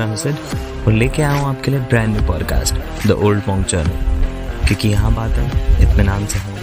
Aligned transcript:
मैं 0.00 0.06
हूँ 0.06 0.16
सिड 0.16 0.86
और 0.86 0.92
लेके 0.92 1.22
आया 1.22 1.40
हूँ 1.40 1.48
आपके 1.48 1.70
लिए 1.70 1.80
brand 1.80 2.08
new 2.08 2.26
podcast 2.26 3.06
the 3.06 3.10
Old 3.24 3.42
Monk 3.48 3.64
Journal 3.64 4.66
क्योंकि 4.66 4.88
यहाँ 4.88 5.14
बातें 5.14 5.44
इत्मीनान 5.82 6.26
से 6.26 6.38
होंगी। 6.38 6.58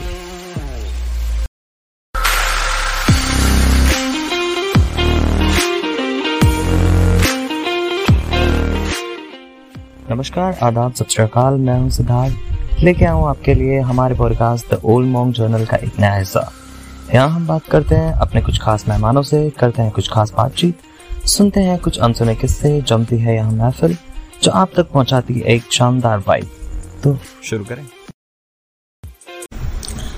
नमस्कार, 10.12 10.58
आदाब, 10.64 10.94
सत 10.94 11.10
श्रीकाल 11.10 11.54
मैं 11.60 11.80
हूँ 11.80 11.90
सिद्धार्थ। 11.90 12.84
लेके 12.84 13.06
आया 13.06 13.14
हूँ 13.14 13.28
आपके 13.30 13.54
लिए 13.54 13.80
हमारे 13.82 14.16
podcast 14.16 14.74
the 14.74 14.82
Old 14.84 15.08
Monk 15.08 15.34
Journal 15.34 15.66
का 15.66 15.78
एक 15.78 16.00
नया 16.00 16.16
हिस्सा। 16.16 16.52
यहाँ 17.14 17.30
हम 17.30 17.48
बात 17.48 17.68
करते 17.72 17.96
हैं 17.96 18.14
अपने 18.14 18.42
कुछ 18.42 18.62
खास 18.62 18.88
मेहमानों 18.90 19.22
से, 19.22 19.50
करते 19.50 19.82
हैं 19.82 19.92
कुछ 19.92 20.12
खास 20.12 20.34
बातचीत 20.38 20.87
सुनते 21.28 21.60
हैं 21.60 21.78
कुछ 21.80 21.98
अनसुने 22.00 22.34
किस्से 22.36 22.70
जमती 22.82 23.18
है 23.18 23.36
यहाँ 23.36 23.52
महफिल 23.52 23.96
जो 24.44 24.52
आप 24.52 24.72
तक 24.76 24.92
पहुंचाती 24.92 25.34
है 25.34 25.42
एक 25.46 25.72
शानदार 25.72 26.20
वाइब। 26.28 26.50
तो 27.04 27.18
शुरू 27.44 27.66
करें। 27.66 27.86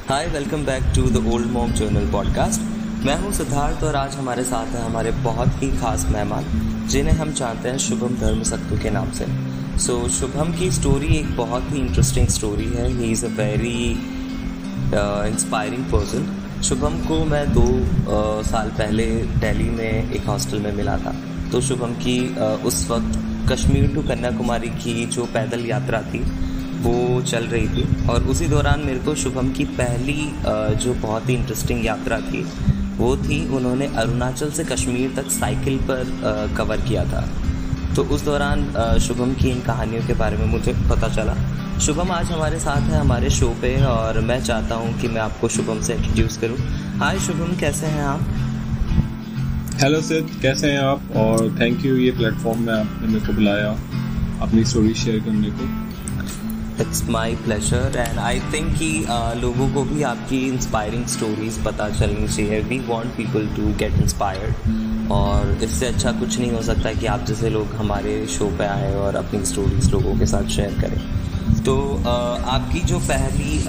Hi 0.09 0.27
welcome 0.27 0.65
back 0.65 0.83
to 0.95 1.09
the 1.09 1.25
Old 1.33 1.47
Monk 1.47 1.71
Journal 1.71 2.11
podcast 2.11 2.61
मैं 3.05 3.17
हूँ 3.17 3.31
सिद्धार्थ 3.31 3.83
और 3.83 3.95
आज 3.95 4.15
हमारे 4.15 4.43
साथ 4.43 4.75
हैं 4.75 4.83
हमारे 4.83 5.11
बहुत 5.23 5.61
ही 5.63 5.71
खास 5.77 6.05
मेहमान 6.09 6.45
जिन्हें 6.87 7.15
हम 7.15 7.33
जानते 7.33 7.69
हैं 7.69 7.77
शुभम 7.77 8.15
धर्म 8.15 8.43
सत्तू 8.43 8.77
के 8.77 8.89
नाम 8.89 9.11
से। 9.11 9.25
सो 9.79 9.99
so, 9.99 10.09
शुभम 10.09 10.53
की 10.53 10.71
स्टोरी 10.71 11.15
एक 11.17 11.35
बहुत 11.37 11.71
ही 11.71 11.79
इंटरेस्टिंग 11.79 12.27
स्टोरी 12.27 12.67
है। 12.67 12.89
He 12.91 13.11
is 13.11 13.25
a 13.25 13.29
very 13.37 13.91
inspiring 15.29 15.85
person 15.85 16.35
Shubham 16.63 16.97
को 16.99 17.23
मैं 17.25 17.45
दो 17.53 17.61
आ, 17.61 18.41
साल 18.43 18.69
पहले 18.69 19.05
दिल्ली 19.41 19.69
में 19.69 20.11
एक 20.11 20.25
हॉस्टल 20.27 20.59
में 20.59 20.71
मिला 20.71 20.97
था। 20.97 21.13
तो 21.51 21.61
शुभम 21.61 21.93
की 21.95 22.17
आ, 22.29 22.45
उस 22.67 22.87
वक्त 22.89 23.19
कश्मीर 23.51 23.87
टू 23.93 24.01
कन्याकुमारी 24.01 24.69
की 24.81 25.05
जो 25.05 25.25
पैदल 25.25 25.65
यात्रा 25.65 26.01
थी 26.03 26.19
वो 26.81 27.21
चल 27.21 27.45
रही 27.45 27.67
थी। 27.67 28.07
और 28.09 28.23
उसी 28.23 28.47
दौरान 28.47 28.81
मेरे 28.85 28.99
को 28.99 29.15
शुभम 29.15 29.51
की 29.51 29.65
पहली 29.79 30.19
आ, 30.21 30.67
जो 30.75 30.93
बहुत 30.93 31.29
ही 31.29 31.35
इंटरेस्टिंग 31.35 31.85
यात्रा 31.85 32.19
थी 32.21 32.43
वो 32.97 33.15
थी 33.17 33.39
उन्होंने 33.55 33.85
अरुणाचल 33.95 34.51
से 34.51 34.63
कश्मीर 34.63 35.13
तक 35.15 35.31
साइकिल 35.31 35.77
पर 35.89 36.01
आ, 36.01 36.55
कवर 36.57 36.81
किया 36.81 37.05
था। 37.05 37.27
तो 37.95 38.03
उस 38.05 38.25
दौरान 38.25 38.65
शुभम 39.01 39.33
की 39.33 39.49
इन 39.49 39.61
कहानियों 39.61 40.07
के 40.07 40.13
बारे 40.13 40.37
में 40.37 40.45
मुझे 40.45 40.73
पता 40.89 41.07
चला। 41.09 41.35
शुभम 41.81 42.09
आज 42.11 42.31
हमारे 42.31 42.57
साथ 42.59 42.89
है 42.91 42.97
हमारे 42.99 43.29
शो 43.29 43.47
पे 43.61 43.69
और 43.87 44.19
मैं 44.21 44.39
चाहता 44.43 44.75
हूँ 44.75 44.93
कि 45.01 45.07
मैं 45.07 45.19
आपको 45.21 45.47
शुभम 45.47 45.81
से 45.81 45.93
इंट्रोड्यूस 45.93 46.37
करूँ। 46.37 46.57
हाय 46.99 47.19
शुभम 47.19 47.55
कैसे 47.59 47.87
हैं 47.87 48.01
आप? 48.03 48.19
हेलो 49.81 50.01
सिद 50.01 50.31
कैसे 50.41 50.71
हैं 50.71 50.79
आप? 50.79 51.03
और 51.17 51.55
थैंक 51.59 51.85
यू 51.85 51.95
ये 51.95 52.11
प्लेटफॉर्म 52.17 52.61
में 52.61 52.73
आपने 52.73 53.07
मेरे 53.07 53.25
को 53.27 53.33
बुलाया 53.33 53.69
अपनी 54.41 54.63
स्टोरी 54.63 54.93
शेयर 54.93 55.19
करने 55.25 55.51
को। 55.51 55.67
It's 56.83 57.03
my 57.09 57.35
pleasure 57.45 57.97
and 57.97 58.19
I 58.19 58.39
think 58.53 58.73
कि 58.79 58.91
लोगों 59.41 59.69
को 59.73 59.83
भी 59.93 60.03
आपकी 60.11 60.45
इंस्पायरिंग 60.47 61.05
स्टोरीज 61.15 61.63
पता 61.65 61.89
चलनी 61.89 62.27
चाहिए। 62.27 62.59
We 62.61 62.79
want 62.87 63.15
people 63.17 63.47
to 63.55 63.73
get 63.79 64.01
inspired 64.01 65.11
और 65.11 65.57
इससे 65.63 65.85
अच्छा 65.85 66.11
कुछ 66.19 66.39
नहीं 66.39 66.51
हो 66.51 66.61
सकता 66.63 66.93
कि 66.93 67.05
आप 67.07 67.25
जैसे 67.27 67.49
लोग 67.49 67.75
हमारे 67.75 68.25
शो 68.37 68.51
पे 68.57 68.65
आए 68.65 68.93
और 68.95 69.15
अपनी 69.15 69.45
स्टोरीज 69.45 69.91
लोगों 69.91 70.17
के 70.19 70.25
साथ 70.25 70.49
शेयर 70.57 70.79
करें। 70.81 71.01
तो 71.69 72.03
आपकी 72.47 72.79
जो 72.81 72.99
पहली 72.99 73.59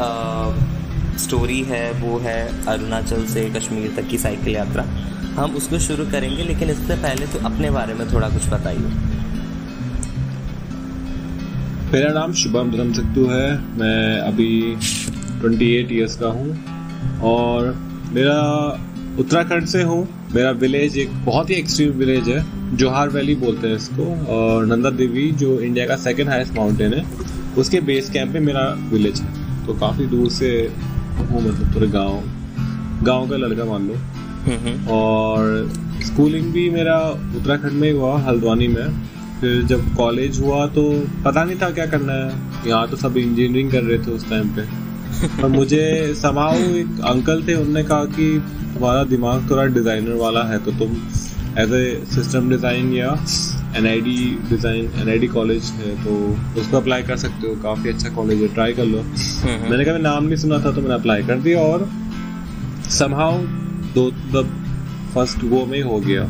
स्टोरी 1.19 1.61
है, 1.63 1.91
वो 1.93 2.19
है 2.19 2.67
अरुणाचल 2.67 3.25
से 3.27 3.43
कश्मीर 3.51 3.93
तक 3.97 4.09
की 4.09 4.19
साइकिल 4.19 4.55
यात्रा। 4.55 4.85
हम 5.35 5.57
उसको 5.57 5.79
शुरू 5.79 6.05
करेंगे, 6.05 6.43
लेकिन 6.43 6.71
इससे 6.71 6.95
पहले 6.97 7.27
तो 7.27 7.39
अपने 7.47 7.71
बारे 7.71 7.95
में 7.95 8.13
थोड़ा 8.13 8.29
कुछ 8.29 8.47
बताइए। 8.49 8.93
मेरा 11.93 12.13
नाम 12.13 12.33
शुभम 12.33 12.71
धर्म 12.71 12.93
सत्तू 12.93 13.27
है। 13.27 13.49
मैं 13.79 14.19
अभी 14.21 14.77
28 15.43 15.93
इयर्स 15.93 16.17
का 16.17 16.29
हूँ। 16.29 16.51
और 17.25 17.75
मेरा 18.13 18.39
उत्तराखंड 19.19 19.67
से 19.67 19.83
हूँ। 19.83 20.03
मेरा 20.35 20.51
विलेज 20.51 20.99
एक 20.99 21.11
बहुत 21.25 21.51
ही 21.51 21.55
एक्सट्रीम 21.55 21.93
विलेज 21.95 22.29
है। 22.29 22.45
जोहार 22.77 23.09
वैली 23.09 23.35
बोलते 23.35 23.69
हैं 23.69 23.77
इसको। 23.77 24.07
और 24.35 24.67
नंदा 24.67 24.91
देवी, 24.91 25.31
जो 25.33 25.59
इंडिया 25.61 25.87
का 25.87 25.97
सेकेंड 25.97 26.29
हाईएस्ट 26.29 26.55
माउंटेन 26.55 26.95
है 26.95 27.05
उसके 27.59 27.81
बेस 27.81 28.11
कैंप 28.11 28.33
में 28.35 28.41
मेरा 28.41 28.63
विलेज 28.91 29.21
है। 29.21 29.67
तो 29.67 29.75
काफ़ी 29.75 30.07
दूर 30.07 30.29
से 30.31 30.51
हूँ 31.19 31.43
मतलब 31.43 31.75
थोड़े 31.75 31.87
गाँव 31.89 32.23
गाँव 33.05 33.29
का 33.31 33.37
लड़का 33.37 33.65
मान 33.65 33.89
लो। 33.89 33.95
और 34.91 35.71
स्कूलिंग 36.05 36.53
भी 36.53 36.69
मेरा 36.71 36.99
उत्तराखंड 37.09 37.73
में 37.73 37.89
ही 37.89 37.97
हुआ 37.97 38.19
हल्द्वानी 38.21 38.69
में। 38.69 38.87
फिर 39.41 39.63
जब 39.63 39.95
कॉलेज 39.97 40.41
हुआ 40.41 40.67
तो 40.69 40.83
पता 41.25 41.45
नहीं 41.45 41.57
था 41.59 41.71
क्या 41.71 41.87
करना 41.87 42.13
है। 42.13 42.69
यहाँ 42.69 42.89
तो 42.89 42.97
सब 42.97 43.17
इंजीनियरिंग 43.17 43.71
कर 43.73 43.83
रहे 43.83 43.99
थे 43.99 44.11
उस 44.11 44.29
टाइम 44.31 44.49
पे। 44.57 44.63
पर 45.41 45.49
मुझे 45.49 46.15
समाओ 46.15 46.55
एक 46.55 47.01
अंकल 47.07 47.43
थे 47.49 47.55
उनने 47.55 47.83
कहा 47.85 48.05
कि 48.07 48.27
तुम्हारा 48.75 49.03
दिमाग 49.05 49.51
थोड़ा 49.51 49.65
डिज़ाइनर 49.75 50.17
वाला 50.17 50.43
है 50.45 50.59
तो 50.65 50.73
तुम 50.73 50.97
एज 51.59 51.73
ए 51.73 52.03
सिस्टम 52.15 52.51
डिज़ाइन 52.51 52.93
या 52.93 53.15
an 53.77 53.85
design 54.49 54.91
N 55.01 55.09
I 55.09 55.19
D 55.19 55.27
college 55.29 55.71
है 55.77 55.95
तो 56.05 56.15
उसको 56.61 56.77
अप्लाई 56.77 57.03
कर 57.03 57.17
सकते 57.17 57.47
हो। 57.47 57.55
काफ़ी 57.63 57.91
अच्छा 57.91 58.09
कॉलेज 58.15 58.43
है 58.43 58.49
ट्राई 58.55 58.73
कर 58.75 58.85
लो। 58.85 58.99
हम्म। 58.99 59.71
मैंने 59.71 59.85
कभी 59.85 60.03
नाम 60.03 60.25
नहीं 60.25 60.37
सुना 60.39 60.59
था 60.65 60.73
तो 60.73 60.81
मैंने 60.81 60.95
अप्लाई 60.95 61.23
कर 61.23 61.39
दिया 61.41 61.61
और 61.63 61.89
समहाउ 62.91 63.39
दो 63.95 64.11
फ़र्स्ट 65.15 65.45
वो 65.45 65.65
में 65.67 65.81
हो 65.83 66.01
गया। 66.01 66.25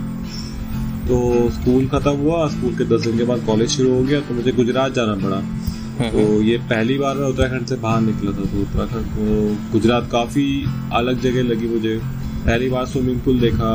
तो 1.09 1.19
स्कूल 1.53 1.87
ख़त्म 1.89 2.11
हुआ 2.19 2.47
स्कूल 2.49 2.75
के 2.77 2.85
दस 2.87 3.07
दिन 3.07 3.17
के 3.19 3.25
बाद 3.25 3.45
कॉलेज 3.47 3.71
शुरू 3.71 3.95
हो 3.95 4.03
गया 4.03 4.21
तो 4.21 4.35
मुझे 4.35 4.53
गुजरात 4.53 4.93
जाना 4.95 5.15
पड़ा। 5.25 5.37
हम्म, 5.37 6.11
तो 6.11 6.43
ये 6.43 6.57
पहली 6.69 6.99
बार 6.99 7.17
मैं 7.17 7.29
उत्तराखंड 7.29 7.67
से 7.67 7.77
बाहर 7.79 8.01
निकला 8.03 8.33
था 8.33 8.45
तो 8.45 8.61
उत्तराखंड 8.63 9.07
को 9.15 9.73
गुजरात 9.73 10.09
काफ़ी 10.13 10.47
अलग 10.95 11.21
जगह 11.23 11.43
लगी 11.45 11.69
मुझे। 11.69 11.97
पहली 12.45 12.69
बार 12.69 12.87
स्विमिंग 12.87 13.21
पूल 13.21 13.41
देखा 13.41 13.73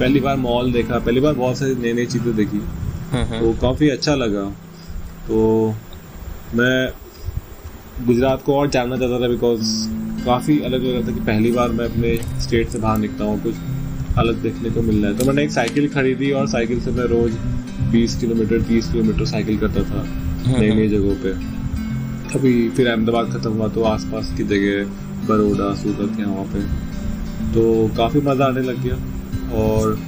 पहली 0.00 0.20
बार 0.20 0.36
मॉल 0.38 0.72
देखा 0.72 0.98
पहली 0.98 1.20
बार 1.20 1.34
बहुत 1.34 1.58
सारी 1.58 1.74
नई 1.76 1.92
नई 1.92 2.06
चीज़ें 2.06 2.34
देखी। 2.36 2.60
तो 3.12 3.52
काफ़ी 3.60 3.88
अच्छा 3.90 4.14
लगा। 4.14 4.44
तो 5.28 5.74
मैं 6.54 6.92
गुजरात 8.06 8.42
को 8.42 8.54
और 8.54 8.68
जानना 8.70 8.96
चाहता 8.96 9.20
था 9.20 9.28
बिकॉज़ 9.28 9.62
काफ़ी 10.24 10.58
अलग 10.60 10.82
लग 10.82 10.94
रहा 10.94 11.06
था 11.08 11.12
कि 11.14 11.20
पहली 11.20 11.50
बार 11.52 11.68
मैं 11.70 11.84
अपने 11.84 12.16
स्टेट 12.42 12.68
से 12.68 12.78
बाहर 12.78 12.98
निकलता 12.98 13.24
हूँ। 13.24 13.42
कुछ 13.42 13.54
अलग 14.18 14.42
देखने 14.42 14.70
को 14.70 14.82
मिल 14.82 15.02
रहा 15.02 15.10
है। 15.10 15.18
तो 15.18 15.24
मैंने 15.24 15.42
एक 15.44 15.50
साइकिल 15.50 15.88
खरीदी 15.88 16.30
और 16.32 16.46
साइकिल 16.48 16.80
से 16.80 16.90
मैं 16.90 17.04
रोज़ 17.06 17.34
20 17.92 18.14
किलोमीटर 18.20 18.62
30 18.68 18.90
किलोमीटर 18.92 19.26
साइकिल 19.26 19.58
करता 19.58 19.82
था 19.82 20.02
नई 20.58 20.70
नई 20.70 20.88
जगहों 20.88 21.14
पे। 21.24 21.32
कभी 22.32 22.68
फिर 22.68 22.88
अहमदाबाद 22.88 23.32
ख़त्म 23.32 23.52
हुआ 23.52 23.68
तो 23.68 23.82
आसपास 23.84 24.32
की 24.36 24.44
जगह 24.44 24.74
बड़ोड़ा 25.28 25.74
सूरत 25.74 26.18
यहाँ 26.20 26.32
वहाँ 26.32 26.44
पे। 26.44 26.60
तो 27.54 27.62
काफ़ी 27.96 28.20
मज़ा 28.20 28.46
आने 28.46 28.62
लग 28.62 28.82
गया 28.82 28.96
और 29.62 29.98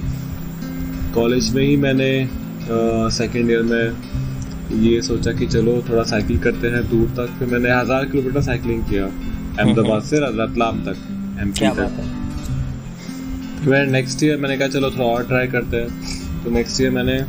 कॉलेज 1.15 1.53
में 1.55 1.63
ही 1.63 1.75
मैंने 1.77 2.09
सेकेंड 3.11 3.49
ईयर 3.51 3.61
में 3.63 4.81
ये 4.81 5.01
सोचा 5.01 5.31
कि 5.33 5.45
चलो 5.47 5.73
थोड़ा 5.89 6.03
साइकिल 6.05 6.39
करते 6.41 6.67
हैं 6.67 6.81
दूर 6.89 7.07
तक। 7.17 7.37
फिर 7.39 7.47
मैंने 7.47 7.71
हज़ार 7.71 8.05
किलोमीटर 8.05 8.41
साइकिलिंग 8.41 8.83
किया 8.83 9.05
अहमदाबाद 9.05 10.03
से 10.03 10.19
रतलाम 10.19 10.79
तक 10.85 10.97
एम 11.41 11.51
पी 11.51 11.69
तक। 11.77 11.91
फिर 13.63 13.85
नेक्स्ट 13.87 14.23
ईयर 14.23 14.37
मैंने 14.37 14.57
कहा 14.57 14.67
चलो 14.69 14.89
थोड़ा 14.91 15.05
और 15.05 15.27
ट्राई 15.27 15.47
करते 15.47 15.77
हैं। 15.77 16.43
तो 16.43 16.49
नेक्स्ट 16.51 16.81
ईयर 16.81 16.91
मैंने 16.91 17.19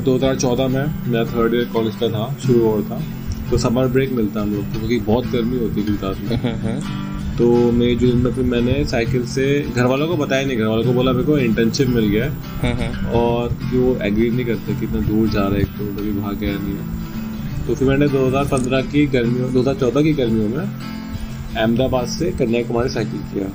दो 0.00 0.14
हज़ार 0.14 0.36
चौदह 0.36 0.68
में 0.68 0.84
मेरा 1.06 1.24
थर्ड 1.26 1.54
ईयर 1.54 1.68
कॉलेज 1.72 1.94
का 2.00 2.08
था 2.08 2.34
शुरू 2.46 2.60
हो 2.60 2.76
रहा 2.76 2.88
था। 2.90 3.50
तो 3.50 3.58
समर 3.58 3.86
ब्रेक 3.88 4.12
मिलता 4.12 4.40
हम 4.40 4.54
लोग 4.54 4.64
को 4.64 4.78
क्योंकि 4.78 4.98
बहुत 5.02 5.26
गर्मी 5.32 5.58
होती 5.58 5.76
थी 5.78 5.86
गुजरात 5.86 6.16
में। 6.20 7.07
तो 7.38 7.72
मई 7.72 7.94
जून 7.96 8.16
में 8.16 8.32
फिर 8.34 8.44
मैंने 8.44 8.84
साइकिल 8.84 9.26
से 9.26 9.44
घर 9.76 9.84
वालों 9.84 10.06
को 10.08 10.16
बताया 10.16 10.46
नहीं 10.46 10.56
घर 10.56 10.64
वालों 10.64 10.84
को 10.84 10.92
बोला 10.92 11.12
मेरे 11.12 11.24
को 11.24 11.38
इंटर्नशिप 11.38 11.88
मिल 11.88 12.06
गया 12.08 12.26
हम्म, 12.62 12.72
हम्म। 12.72 13.06
और 13.08 13.52
कि 13.52 13.78
वो 13.78 13.96
एग्री 14.02 14.30
नहीं 14.30 14.46
करते 14.46 14.74
कि 14.74 14.86
इतना 14.86 15.00
दूर 15.00 15.28
जा 15.28 15.46
रहे 15.46 15.60
एक 15.60 15.68
तो 15.68 15.86
कभी 15.86 16.12
भाग 16.12 16.34
गया 16.36 16.56
नहीं 16.58 16.74
है। 16.74 17.66
तो 17.66 17.74
फिर 17.74 17.88
मैंने 17.88 18.08
2015 18.08 18.82
की 18.82 19.06
गर्मियों 19.06 19.52
2014 19.52 20.02
की 20.02 20.12
गर्मियों 20.12 20.48
में 20.48 20.64
अहमदाबाद 20.64 22.08
से 22.08 22.30
कन्याकुमारी 22.30 22.88
साइकिल 22.88 23.20
किया। 23.32 23.48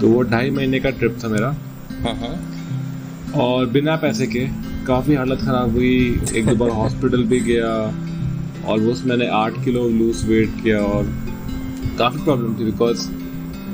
तो 0.00 0.08
वो 0.08 0.22
ढाई 0.22 0.50
महीने 0.50 0.80
का 0.80 0.90
ट्रिप 0.90 1.18
था 1.24 1.28
मेरा। 1.28 1.56
हम्म, 2.02 2.34
और 3.40 3.66
बिना 3.66 3.96
पैसे 3.96 4.26
के 4.26 4.46
काफ़ी 4.86 5.14
हालत 5.14 5.38
ख़राब 5.38 5.70
हुई। 5.70 6.20
एक 6.36 6.46
दो 6.46 6.54
बार 6.54 6.70
हॉस्पिटल 6.80 7.24
भी 7.24 7.40
गया 7.40 7.70
ऑलमोस्ट 8.66 9.04
मैंने 9.06 9.26
आठ 9.26 9.64
किलो 9.64 9.88
लूज 9.88 10.24
वेट 10.24 10.62
किया 10.62 10.78
और 10.78 11.33
काफ़ी 11.98 12.22
प्रॉब्लम 12.24 12.54
थी 12.54 12.64
बिकॉज़ 12.64 13.08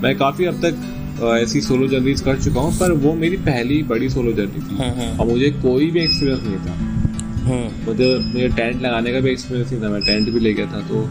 मैं 0.03 0.17
काफ़ी 0.19 0.45
अब 0.45 0.61
तक 0.65 1.23
ऐसी 1.43 1.61
सोलो 1.61 1.87
जर्नीज 1.89 2.21
कर 2.21 2.41
चुका 2.43 2.61
हूँ 2.61 2.79
पर 2.79 2.93
वो 2.93 3.13
मेरी 3.15 3.37
पहली 3.49 3.83
बड़ी 3.83 4.09
सोलो 4.11 4.33
जर्नी 4.33 4.61
थी। 4.61 4.77
हम्म, 4.77 5.01
हम्म। 5.01 5.21
और 5.21 5.27
मुझे 5.27 5.51
कोई 5.63 5.91
भी 5.91 6.01
एक्सपीरियंस 6.01 6.41
नहीं 6.45 6.57
था। 6.67 6.73
हम्म। 7.49 7.87
मुझे 7.87 8.49
टेंट 8.49 8.83
लगाने 8.83 9.13
का 9.13 9.21
भी 9.21 9.31
एक्सपीरियंस 9.31 9.73
नहीं 9.73 9.83
था 9.83 9.89
मैं 9.89 10.01
टेंट 10.03 10.29
भी 10.31 10.41
ले 10.41 10.53
गया 10.55 10.67
था 10.67 10.81
तो 10.89 11.09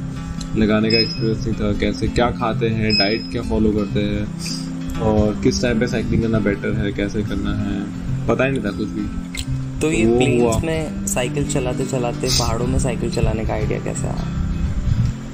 लगाने 0.59 0.91
का 0.91 0.97
एक्सपीरियंस 0.97 1.45
नहीं 1.47 1.55
था 1.55 1.71
कैसे 1.79 2.07
क्या 2.07 2.29
खाते 2.39 2.69
हैं 2.69 2.97
डाइट 2.97 3.31
क्या 3.31 3.41
फॉलो 3.41 3.71
करते 3.71 3.99
हैं 3.99 5.01
और 5.01 5.39
किस 5.43 5.61
टाइम 5.61 5.79
पे 5.79 5.87
साइकिलिंग 5.87 6.23
करना 6.23 6.39
बेटर 6.39 6.73
है 6.73 6.91
कैसे 6.93 7.23
करना 7.23 7.55
है 7.55 8.27
पता 8.27 8.45
ही 8.45 8.51
नहीं 8.51 8.63
था 8.63 8.71
कुछ 8.71 8.87
भी। 8.89 9.07
तो 9.81 9.91
ये 9.91 10.05
प्लेन्स 10.17 10.63
में 10.63 11.05
साइकिल 11.07 11.47
चलाते 11.51 11.85
चलाते 11.85 12.27
पहाड़ों 12.39 12.67
में 12.67 12.79
साइकिल 12.79 13.11
चलाने 13.11 13.45
का 13.45 13.53
आइडिया 13.53 13.79
कैसे? 13.79 14.07
आया 14.07 14.47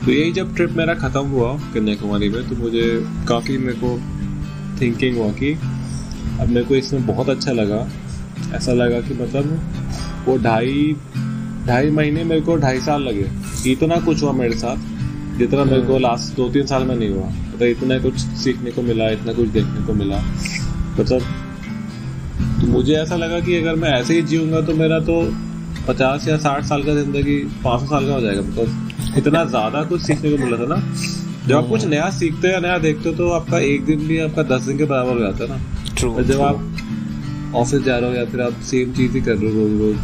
तो 0.05 0.11
यही 0.11 0.31
जब 0.31 0.55
ट्रिप 0.55 0.71
मेरा 0.77 0.93
ख़त्म 0.95 1.25
हुआ 1.27 1.51
कन्याकुमारी 1.73 2.27
में 2.29 2.47
तो 2.49 2.55
मुझे 2.55 2.83
काफ़ी 3.27 3.57
मेरे 3.57 3.77
को 3.83 3.97
थिंकिंग 4.81 5.17
हुआ 5.17 5.29
कि 5.33 5.51
अब 6.41 6.47
मेरे 6.47 6.63
को 6.63 6.75
इसमें 6.75 7.05
बहुत 7.07 7.29
अच्छा 7.29 7.51
लगा। 7.51 7.87
ऐसा 8.55 8.73
लगा 8.73 8.99
कि 9.01 9.13
मतलब 9.13 10.25
वो 10.27 10.37
ढाई 10.43 10.95
ढाई 11.67 11.89
महीने 11.91 12.23
मेरे 12.23 12.41
को 12.41 12.55
ढाई 12.57 12.79
साल 12.81 13.01
लगे। 13.03 13.25
इतना 13.71 13.99
कुछ 14.01 14.21
हुआ 14.23 14.31
मेरे 14.33 14.57
साथ 14.57 14.93
जितना 15.37 15.63
मेरे 15.63 15.81
को 15.81 15.97
लास्ट 15.99 16.25
हम्म। 16.25 16.35
दो 16.37 16.49
तीन 16.53 16.65
साल 16.67 16.83
में 16.83 16.95
नहीं 16.95 17.09
हुआ। 17.09 17.25
मतलब 17.25 17.67
इतना 17.67 17.97
कुछ 17.99 18.19
सीखने 18.43 18.71
को 18.71 18.81
मिला 18.81 19.09
इतना 19.11 19.33
कुछ 19.33 19.47
देखने 19.49 19.85
को 19.87 19.93
मिला। 19.93 20.21
मतलब 20.99 21.21
तो 22.61 22.67
मुझे 22.67 22.93
ऐसा 22.95 23.15
लगा 23.15 23.39
कि 23.39 23.55
अगर 23.55 23.75
मैं 23.75 23.89
ऐसे 23.91 24.15
ही 24.15 24.21
जीऊँगा 24.23 24.61
तो 24.61 24.73
मेरा 24.75 24.99
तो 25.09 25.21
पचास 25.87 26.27
या 26.27 26.37
साठ 26.39 26.63
साल 26.65 26.83
का 26.83 26.93
ज़िंदगी 26.95 27.37
पाँच 27.63 27.81
सौ 27.81 27.87
साल 27.87 28.07
का 28.07 28.13
हो 28.13 28.21
जाएगा। 28.21 28.41
बिकॉज़ 28.41 28.94
इतना 29.17 29.44
ज़्यादा 29.45 29.83
कुछ 29.83 30.01
सीखने 30.01 30.31
को 30.31 30.38
मिला 30.38 30.57
था 30.57 30.65
ना। 30.67 30.81
जब 31.47 31.56
आप 31.56 31.67
कुछ 31.69 31.81
हम्म। 31.81 31.89
नया 31.91 32.09
सीखते 32.12 32.53
हो 32.53 32.59
नया 32.62 32.77
देखते 32.79 33.09
हो 33.09 33.15
तो 33.15 33.29
आपका 33.31 33.59
एक 33.65 33.85
दिन 33.85 34.07
भी 34.07 34.19
आपका 34.19 34.44
दस 34.45 34.62
दिन 34.63 34.77
के 34.77 34.85
बराबर 34.85 35.13
हो 35.13 35.19
जाता 35.19 35.44
है 35.44 35.50
ना। 35.50 35.95
True, 35.95 36.21
जब. 36.23 36.41
आप 36.41 37.56
ऑफ़िस 37.56 37.81
जा 37.83 37.97
रहे 37.97 38.09
हो 38.09 38.15
या 38.15 38.25
फिर 38.25 38.41
आप 38.41 38.62
सेम 38.69 38.94
चीज़ 38.94 39.12
ही 39.13 39.21
कर 39.21 39.35
रहे 39.35 39.51
हो 39.51 39.59
रोज 39.59 39.79
रोज 39.81 39.97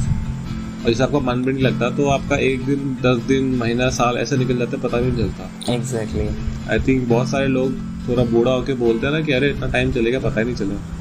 और 0.83 0.87
जैसे 0.87 1.03
आपका 1.03 1.19
मन 1.21 1.43
भी 1.43 1.53
नहीं 1.53 1.63
लगता 1.63 1.89
तो 1.95 2.07
आपका 2.09 2.35
एक 2.43 2.65
दिन 2.65 2.95
दस 3.01 3.17
दिन 3.27 3.55
महीना 3.57 3.89
साल 3.91 4.17
ऐसे 4.17 4.37
निकल 4.37 4.57
जाते 4.57 4.77
पता 4.79 4.97
भी 4.97 5.11
नहीं 5.11 5.23
चलता। 5.23 5.73
एग्जैक्टली 5.73 6.27
आई 6.71 6.79
थिंक 6.87 7.07
बहुत 7.09 7.29
सारे 7.29 7.47
लोग 7.49 7.73
थोड़ा 8.07 8.23
बूढ़ा 8.31 8.51
होके 8.51 8.73
बोलते 8.75 9.07
हैं 9.07 9.13
ना 9.13 9.21
कि 9.21 9.31
अरे 9.33 9.49
इतना 9.49 9.67
टाइम 9.69 9.91
चलेगा 9.93 10.19
पता 10.19 10.39
ही 10.39 10.45
नहीं 10.45 10.55
चलेगा। 10.55 10.99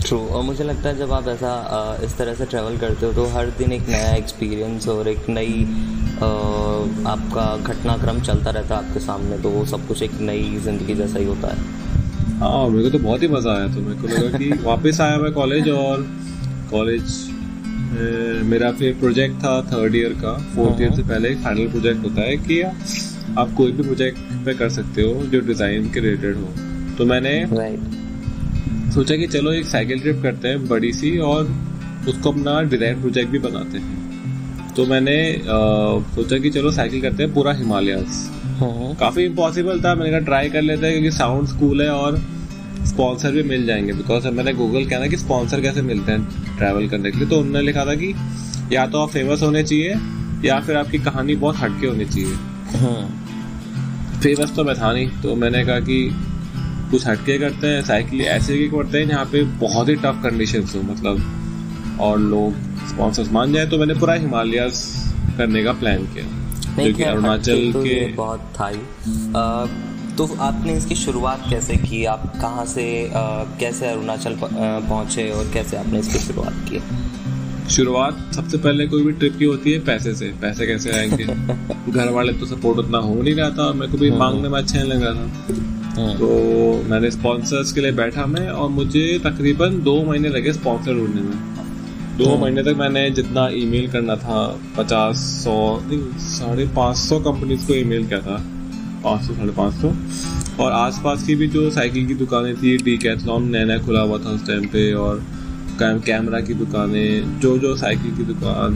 ट्रू 0.00 0.18
और 0.18 0.42
मुझे 0.44 0.64
लगता 0.64 0.88
है 0.88 0.96
जब 0.98 1.12
आप 1.12 1.28
ऐसा 1.28 1.52
इस 2.04 2.16
तरह 2.18 2.34
से 2.34 2.44
ट्रैवल 2.46 2.76
करते 2.78 3.06
हो 3.06 3.12
तो 3.12 3.26
हर 3.28 3.50
दिन 3.58 3.72
एक 3.72 3.88
नया 3.88 4.14
एक्सपीरियंस 4.14 4.88
और 4.88 5.08
एक 5.08 5.28
नई 5.30 5.64
आपका 6.18 7.44
घटनाक्रम 7.64 8.20
चलता 8.22 8.50
रहता 8.50 8.76
है 8.76 8.86
आपके 8.86 9.00
सामने 9.00 9.38
तो 9.38 9.50
वो 9.50 9.64
सब 9.66 9.86
कुछ 9.88 10.02
एक 10.02 10.20
नई 10.20 10.58
ज़िंदगी 10.64 10.94
जैसा 10.94 11.18
ही 11.18 11.24
होता 11.24 11.48
है। 11.48 11.58
हाँ 12.40 12.68
मेरे 12.68 12.82
को 12.82 12.90
तो 12.90 13.02
बहुत 13.04 13.22
ही 13.22 13.28
मज़ा 13.28 13.52
आया 13.52 13.66
तो 13.74 13.80
मेरे 13.80 14.00
को 14.00 14.08
लगा 14.08 14.38
कि 14.38 14.50
वापस 14.64 15.00
आया 15.00 15.16
मैं 15.18 15.32
कॉलेज 15.32 15.68
और 15.70 16.06
कॉलेज 16.70 17.16
मेरा 18.44 18.70
फिर 18.72 18.94
प्रोजेक्ट 19.00 19.36
था 19.44 19.60
थर्ड 19.62 19.94
ईयर 19.96 20.12
का। 20.14 20.32
फोर्थ 20.54 20.80
ईयर 20.80 20.90
से 20.90 21.02
हाँ। 21.02 21.10
पहले 21.10 21.28
एक 21.28 21.38
फाइनल 21.44 21.68
प्रोजेक्ट 21.70 22.04
होता 22.04 22.22
है 22.22 22.36
कि 22.38 22.60
आप 22.62 23.54
कोई 23.56 23.72
भी 23.72 23.82
प्रोजेक्ट 23.82 24.18
पे 24.46 24.54
कर 24.54 24.68
सकते 24.70 25.02
हो 25.02 25.22
जो 25.26 25.40
डिज़ाइन 25.46 25.90
के 25.92 26.00
रिलेटेड 26.00 26.36
हो। 26.36 26.48
तो 26.98 27.04
मैंने 27.06 27.34
सोचा 28.92 29.16
कि 29.16 29.26
चलो 29.28 29.52
एक 29.52 29.66
साइकिल 29.66 30.00
ट्रिप 30.00 30.22
करते 30.22 30.48
हैं 30.48 30.66
बड़ी 30.68 30.92
सी 30.92 31.16
और 31.20 31.44
उसको 32.08 32.32
अपना 32.32 32.60
डिज़ाइन 32.64 33.00
प्रोजेक्ट 33.00 33.30
भी 33.30 33.38
बनाते 33.38 33.78
हैं। 33.78 34.07
तो 34.78 34.84
मैंने 34.86 35.42
सोचा 36.14 36.38
कि 36.38 36.50
चलो 36.50 36.70
साइकिल 36.70 37.00
करते 37.02 37.22
हैं 37.22 37.34
पूरा 37.34 37.52
हिमालयस 37.52 38.30
हाँ। 38.44 38.94
काफ़ी 38.94 39.24
इम्पॉसिबल 39.24 39.80
था 39.80 39.94
मैंने 39.94 40.10
कहा 40.10 40.18
ट्राई 40.18 40.50
कर 40.50 40.62
लेते 40.62 40.86
हैं 40.86 40.92
क्योंकि 40.94 41.10
साउंड 41.10 41.48
स्कूल 41.48 41.82
है 41.82 41.88
और 41.90 42.18
स्पॉन्सर 42.86 43.32
भी 43.32 43.42
मिल 43.42 43.66
जाएँगे 43.66 43.92
बिकॉज़ 43.92 44.28
मैंने 44.28 44.52
गूगल 44.52 44.84
किया 44.84 44.98
ना 44.98 45.06
कि 45.06 45.16
स्पॉन्सर 45.16 45.60
कैसे 45.60 45.82
मिलते 45.82 46.12
हैं 46.12 46.56
ट्रैवल 46.58 46.88
करने 46.88 47.10
के 47.10 47.18
लिए 47.18 47.28
तो 47.28 47.38
उन्होंने 47.38 47.62
लिखा 47.62 47.84
था 47.84 47.94
कि 47.94 48.14
या 48.72 48.86
तो 48.86 49.00
आप 49.00 49.08
फ़ेमस 49.08 49.42
होने 49.42 49.62
चाहिए 49.62 49.94
या 50.44 50.60
फिर 50.60 50.76
आपकी 50.76 50.98
कहानी 50.98 51.36
बहुत 51.36 51.56
हटके 51.56 51.86
होनी 51.86 52.04
चाहिए 52.04 52.36
फ़ेमस 54.22 54.48
हाँ। 54.48 54.56
तो 54.56 54.64
मैं 54.64 54.76
था 54.76 54.92
नहीं 54.92 55.08
तो 55.22 55.34
मैंने 55.34 55.64
कहा 55.64 55.80
कि 55.80 56.10
कुछ 56.90 57.06
हटके 57.06 57.38
करते 57.38 57.66
हैं 57.66 57.82
साइकिल 57.82 58.20
ऐसे 58.20 58.54
ही 58.54 58.68
करते 58.68 58.98
हैं 58.98 59.08
जहाँ 59.08 59.24
पे 59.24 59.42
बहुत 59.42 59.88
ही 59.88 59.94
टफ 59.94 60.20
कंडीशन 60.22 60.64
हो 60.74 60.82
मतलब 60.82 61.44
और 62.00 62.18
लोग 62.18 62.52
स्पॉन्सर्स 62.88 63.32
मान 63.32 63.52
जाए 63.52 63.66
तो 63.66 63.78
मैंने 63.78 63.94
पूरा 63.94 64.14
हिमालय 64.14 64.72
करने 65.38 65.64
का 65.64 65.72
प्लान 65.72 65.98
किया। 65.98 66.24
जो 66.84 66.94
कि 66.96 67.02
अरुणाचल 67.02 67.72
तो 67.72 67.82
के 67.82 68.12
बहुत 68.12 68.40
था 68.40 68.70
तो 70.18 70.36
आपने 70.40 70.72
इसकी 70.72 70.94
शुरुआत 70.94 71.42
कैसे 71.50 71.76
की? 71.76 72.04
आप 72.04 72.32
कहाँ 72.40 72.66
से 72.66 73.08
आ, 73.08 73.10
कैसे 73.42 73.86
अरुणाचल 73.86 74.38
पहुँचे 74.42 75.30
और 75.30 75.50
कैसे 75.54 75.76
आपने 75.76 75.98
इसकी 75.98 76.18
शुरुआत 76.18 76.54
की? 76.72 76.82
शुरुआत 77.70 78.34
सबसे 78.34 78.58
पहले 78.58 78.86
कोई 78.86 79.02
भी 79.02 79.12
ट्रिप 79.12 79.36
की 79.38 79.44
होती 79.44 79.72
है 79.72 79.78
पैसे 79.78 80.14
से। 80.14 80.26
पैसे 80.26 80.66
कैसे 80.66 80.90
आएँगे? 80.90 81.24
घर 81.92 82.08
वाले 82.08 82.32
तो 82.32 82.46
सपोर्ट 82.46 82.78
उतना 82.78 82.98
हो 82.98 83.22
नहीं 83.22 83.34
रहा 83.34 83.50
था 83.50 83.62
और 83.62 83.74
मेरे 83.74 83.92
को 83.92 83.98
भी 83.98 84.08
हम्म। 84.08 84.18
मांगने 84.18 84.48
में 84.48 84.58
अच्छा 84.58 84.78
नहीं 84.78 84.88
लग 84.88 85.02
रहा 85.02 85.14
था। 85.14 85.30
हम्म। 86.02 86.14
तो 86.14 86.28
मैंने 86.90 87.10
स्पॉन्सर्स 87.10 87.72
के 87.72 87.80
लिए 87.80 87.92
बैठा 87.92 88.26
मैं 88.26 88.48
और 88.48 88.68
मुझे 88.68 89.20
तकरीबन 89.24 89.82
दो 89.82 90.02
महीने 90.02 90.28
लगे 90.28 90.52
स्पॉन्सर 90.52 90.94
ढूँढने 90.94 91.20
में। 91.20 91.57
दो 92.18 92.24
हम्म। 92.24 92.40
महीने 92.42 92.62
तक 92.62 92.74
मैंने 92.78 93.10
जितना 93.10 93.46
ईमेल 93.54 93.90
करना 93.90 94.14
था 94.16 94.38
पचास 94.76 95.18
सौ 95.42 95.56
साढ़े 96.20 96.66
पाँच 96.76 96.96
सौ 96.96 97.18
कंपनीज़ 97.20 97.66
को 97.66 97.74
ईमेल 97.74 98.06
किया 98.06 98.20
था। 98.20 98.36
पाँच 99.04 99.22
सौ 99.26 99.34
साढ़े 99.34 99.52
पाँच 99.52 99.74
सौ। 99.74 99.92
और 100.64 100.72
आसपास 100.72 101.22
की 101.26 101.34
भी 101.34 101.46
जो 101.48 101.70
साइकिल 101.70 102.06
की 102.06 102.14
दुकानें 102.14 102.54
थी 102.62 102.76
डी 102.78 102.96
कैथलॉन 102.98 103.48
नया 103.50 103.64
नया 103.64 103.78
खुला 103.84 104.00
हुआ 104.00 104.18
था 104.18 104.30
उस 104.30 104.46
टाइम 104.46 104.66
पे 104.68 104.92
और 104.94 105.22
कैमरा 105.80 106.40
की 106.40 106.54
दुकानें 106.54 107.38
जो 107.40 107.56
जो 107.58 107.76
साइकिल 107.76 108.16
की 108.16 108.24
दुकान 108.24 108.72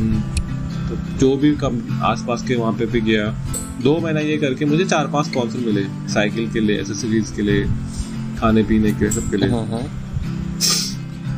तो 0.89 0.97
जो 1.21 1.37
भी 1.37 1.55
कम 1.57 1.81
आसपास 2.05 2.45
के 2.49 2.55
वहाँ 2.57 2.73
पे 2.79 2.87
भी 2.87 3.01
गया। 3.01 3.27
दो 3.83 3.99
महीना 3.99 4.21
ये 4.21 4.37
करके 4.39 4.65
मुझे 4.65 4.85
चार 4.85 5.07
पाँच 5.13 5.27
स्पॉन्सर 5.27 5.67
मिले 5.67 5.83
साइकिल 6.13 6.51
के 6.53 6.61
लिए 6.61 6.81
एसेसरीज 6.81 7.33
के 7.37 7.43
लिए 7.43 7.65
खाने 8.39 8.63
पीने 8.63 8.93
के 8.93 9.11
सब 9.11 9.31
के 9.31 9.37
लिए। 9.37 9.51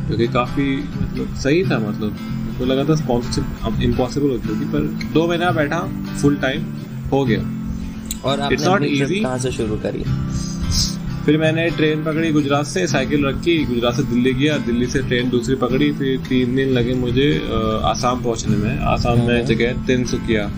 हाँ, 0.05 0.11
हाँ। 0.11 0.17
क्योंकि 0.17 0.27
काफ़ी 0.35 0.77
मतलब 1.03 1.35
सही 1.35 1.62
था 1.65 1.79
मतलब 1.79 2.17
मुझको 2.47 2.65
लगा 2.65 2.85
था 2.85 2.95
स्पॉन्सरशिप 2.95 3.45
अब 3.65 3.83
इम्पॉसिबल 3.83 4.31
होती 4.31 4.49
होगी 4.49 4.65
पर 4.65 5.12
दो 5.12 5.27
महीना 5.29 5.51
बैठा 5.51 5.79
फुल 6.23 6.37
टाइम 6.37 6.62
हो 7.12 7.25
गया। 7.25 7.41
और 8.25 8.53
इट्स 8.53 8.67
नॉट 8.67 8.79
ट्रिप 8.79 9.23
कहाँ 9.23 9.39
से 9.39 9.51
शुरू 9.51 9.77
करी? 9.77 10.05
फिर 11.25 11.39
मैंने 11.39 11.71
ट्रेन 11.71 12.05
पकड़ी 12.05 12.33
गुजरात 12.33 12.67
से 12.67 12.87
साइकिल 12.87 13.25
रखी 13.27 13.65
गुजरात 13.65 13.95
से 13.95 14.03
दिल्ली 14.03 14.33
गया 14.35 14.59
दिल्ली 14.59 14.87
से 14.87 15.03
ट्रेन 15.03 15.31
दूसरी 15.31 15.55
पकड़ी 15.55 15.93
फिर 15.93 16.19
तीन 16.19 16.57
दिन 16.57 16.69
लगे 16.69 16.95
मुझे 16.95 17.50
आसाम 17.85 18.23
पहुँचने 18.23 18.57
में। 18.57 18.79
आसाम 18.79 19.19
में 19.19 19.35
हाँ। 19.35 19.43
जगह 19.43 19.87
तिनसुकिया। 19.87 20.50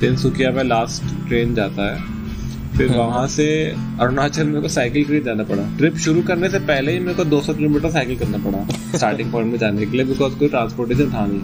तिनसुकिया 0.00 0.50
में 0.50 0.64
लास्ट 0.64 1.28
ट्रेन 1.28 1.54
जाता 1.54 1.94
है। 1.94 2.11
फिर। 2.76 2.90
वहाँ 2.90 3.26
से 3.28 3.46
अरुणाचल 4.00 4.46
मेरे 4.46 4.60
को 4.60 4.68
साइकिल 4.70 5.04
के 5.04 5.12
लिए 5.12 5.22
जाना 5.22 5.44
पड़ा। 5.44 5.62
ट्रिप 5.78 5.96
शुरू 5.98 6.22
करने 6.22 6.48
से 6.50 6.58
पहले 6.68 6.92
ही 6.92 6.98
मेरे 7.00 7.14
को 7.14 7.24
200 7.26 7.54
किलोमीटर 7.54 7.90
साइकिल 7.90 8.18
करना 8.18 8.38
पड़ा 8.40 8.64
स्टार्टिंग 8.96 9.32
पॉइंट 9.32 9.52
में 9.52 9.58
जाने 9.58 9.86
के 9.86 9.96
लिए 9.96 10.06
बिकॉज़ 10.06 10.38
कोई 10.38 10.48
ट्रांसपोर्टेशन 10.48 11.10
था 11.12 11.26
नहीं। 11.26 11.42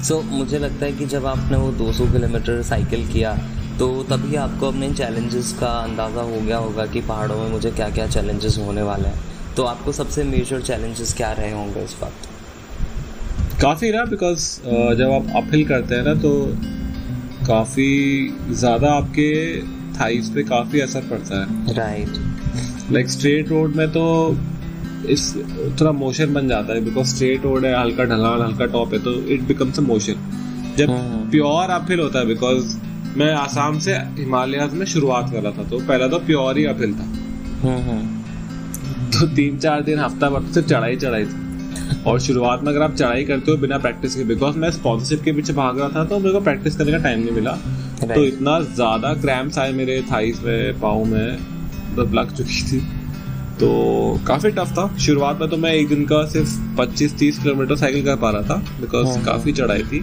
सो 0.00 0.14
so, 0.14 0.24
मुझे 0.28 0.58
लगता 0.58 0.86
है 0.86 0.92
कि 0.92 1.06
जब 1.06 1.26
आपने 1.26 1.56
वो 1.56 1.70
200 1.78 2.12
किलोमीटर 2.12 2.62
साइकिल 2.64 3.06
किया 3.08 3.34
तो 3.78 3.86
तभी 4.04 4.36
आपको 4.36 4.68
अपने 4.68 4.92
चैलेंजेस 4.94 5.52
का 5.60 5.68
अंदाज़ा 5.80 6.22
हो 6.22 6.40
गया 6.40 6.56
होगा 6.58 6.86
कि 6.86 7.00
पहाड़ों 7.02 7.36
में 7.36 7.50
मुझे 7.50 7.70
क्या 7.70 7.88
क्या 7.90 8.06
चैलेंजेस 8.08 8.58
होने 8.58 8.82
वाले 8.82 9.08
हैं। 9.08 9.54
तो 9.56 9.62
आपको 9.64 9.92
सबसे 9.92 10.24
मेजर 10.24 10.60
चैलेंजेस 10.62 11.14
क्या 11.16 11.30
रहे 11.32 11.52
होंगे 11.52 11.84
इस 11.84 11.96
वक्त? 12.02 12.28
काफ़ी 13.62 13.90
ना 13.92 14.04
बिकॉज़ 14.06 14.44
जब 14.98 15.10
आप 15.10 15.32
अपहिल 15.36 15.64
करते 15.68 15.94
हैं 15.94 16.04
ना 16.04 16.14
तो 16.22 16.32
काफ़ी 17.46 17.90
ज़्यादा 18.52 18.92
आपके 18.92 19.30
थाइस 20.00 20.30
पे 20.30 20.42
काफ़ी 20.44 20.80
असर 20.80 21.08
पड़ता 21.10 21.40
है। 21.40 21.74
राइट 21.74 22.92
लाइक 22.92 23.10
स्ट्रेट 23.10 23.48
रोड 23.48 23.76
में 23.76 23.88
तो 23.88 24.04
इस 25.08 25.32
थोड़ा 25.80 25.92
मोशन 25.94 26.32
बन 26.34 26.48
जाता 26.48 26.74
है 26.74 26.84
बिकॉज़ 26.84 27.06
स्ट्रेट 27.06 27.44
रोड 27.44 27.64
है 27.64 27.78
हल्का 27.80 28.04
ढलान 28.04 28.42
हल्का 28.42 28.66
टॉप 28.72 28.92
है 28.94 28.98
तो 29.02 29.12
इट 29.32 29.42
बिकम्स 29.48 29.78
अ 29.78 29.82
मोशन 29.82 30.14
जब 30.78 30.88
प्योर 31.30 31.70
अपहिल 31.70 31.98
हाँ। 31.98 32.06
होता 32.06 32.18
है 32.18 32.26
बिकॉज़ 32.26 32.76
मैं 33.18 33.32
आसाम 33.34 33.78
से 33.78 33.94
हिमालय 34.18 34.68
में 34.72 34.86
शुरुआत 34.86 35.30
कर 35.32 35.42
रहा 35.42 35.52
था 35.52 35.68
तो 35.70 35.78
पहला 35.86 36.08
तो 36.08 36.18
प्योर 36.26 36.58
ही 36.58 36.64
अपहिल 36.66 36.94
था। 36.94 37.04
हम्म, 37.62 37.78
हम्म। 37.90 39.10
तो 39.10 39.26
तीन 39.36 39.58
चार 39.58 39.82
दिन 39.82 39.98
हफ़्ता 39.98 40.28
भर 40.30 40.40
तो 40.40 40.52
सिर्फ़ 40.52 40.68
चढ़ाई 40.68 40.96
चढ़ाई 40.96 41.24
थी। 41.24 42.02
और 42.06 42.20
शुरुआत 42.20 42.62
में 42.62 42.70
अगर 42.72 42.82
आप 42.82 42.94
चढ़ाई 42.94 43.24
करते 43.24 43.50
हो 43.50 43.56
बिना 43.58 43.78
प्रैक्टिस 43.78 44.14
के 44.14 44.24
बिकॉज़ 44.24 44.56
मैं 44.56 44.70
स्पॉन्सरशिप 44.70 45.22
के 45.22 45.32
पीछे 45.32 45.52
भाग 45.52 45.78
रहा 45.78 45.88
था 45.88 46.04
तो 46.04 46.18
मेरे 46.18 46.32
को 46.32 46.40
प्रैक्टिस 46.40 46.76
करने 46.76 46.92
का 46.92 46.98
टाइम 46.98 47.20
नहीं 47.20 47.32
मिला। 47.32 47.58
तो 48.02 48.24
इतना 48.24 48.58
ज़्यादा 48.60 49.12
क्रैम्स 49.22 49.58
आए 49.58 49.72
मेरे 49.72 50.00
थाइस 50.02 50.42
में 50.42 50.80
पाँव 50.80 51.04
में 51.04 51.36
मतलब 51.36 52.14
लग 52.14 52.34
चुकी 52.36 52.62
थी। 52.70 52.78
तो 53.60 53.68
काफ़ी 54.26 54.50
टफ 54.50 54.72
था। 54.78 54.86
शुरुआत 54.98 55.40
में 55.40 55.48
तो 55.50 55.56
मैं 55.56 55.72
एक 55.72 55.88
दिन 55.88 56.04
का 56.06 56.24
सिर्फ़ 56.26 56.50
25-30 56.78 57.38
किलोमीटर 57.38 57.76
साइकिल 57.76 58.04
कर 58.04 58.16
पा 58.16 58.30
रहा 58.30 58.42
था 58.42 58.56
बिकॉज़ 58.80 59.06
हाँ। 59.08 59.24
काफ़ी 59.24 59.52
चढ़ाई 59.52 59.82
थी। 59.82 60.00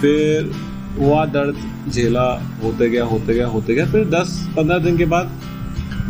फिर 0.00 0.50
हुआ 0.98 1.24
दर्द 1.26 1.56
झेला 1.90 2.26
होते 2.62 2.88
गया 2.90 3.04
होते 3.04 3.34
गया 3.34 3.46
होते 3.46 3.74
गया। 3.74 3.86
फिर 3.92 4.04
दस 4.10 4.38
पंद्रह 4.56 4.78
दिन 4.78 4.96
के 4.98 5.04
बाद 5.06 5.26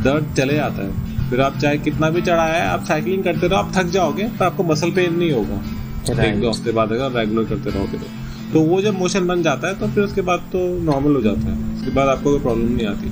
दर्द 0.04 0.34
चले 0.36 0.54
जाता 0.54 0.82
है। 0.82 1.28
फिर 1.30 1.40
आप 1.40 1.58
चाहे 1.58 1.78
कितना 1.78 2.10
भी 2.10 2.22
चढ़ाया 2.22 2.54
है 2.54 2.68
आप 2.68 2.84
साइकिलिंग 2.84 3.24
करते 3.24 3.48
रहो 3.48 3.58
आप 3.58 3.72
थक 3.76 3.86
जाओगे 3.92 4.28
पर 4.38 4.44
आपको 4.44 4.62
मसल 4.64 4.90
पेन 4.90 5.14
नहीं 5.14 5.32
होगा। 5.32 6.24
एक 6.24 6.40
दो 6.40 6.50
हफ़्ते 6.50 6.72
बाद 6.72 6.92
अगर 6.92 7.18
रेगुलर 7.18 7.44
करते 7.44 7.70
रहोगे 7.70 7.98
तो। 7.98 8.06
तो 8.52 8.60
वो 8.62 8.80
जब 8.82 8.98
मोशन 8.98 9.26
बन 9.26 9.42
जाता 9.42 9.68
है 9.68 9.78
तो 9.78 9.86
फिर 9.88 10.04
उसके 10.04 10.22
बाद 10.22 10.40
तो 10.52 10.58
नॉर्मल 10.84 11.14
हो 11.14 11.22
जाता 11.22 11.50
है। 11.50 11.74
उसके 11.76 11.90
बाद 11.90 12.08
आपको 12.08 12.30
कोई 12.30 12.40
प्रॉब्लम 12.40 12.72
नहीं 12.72 12.86
आती। 12.86 13.08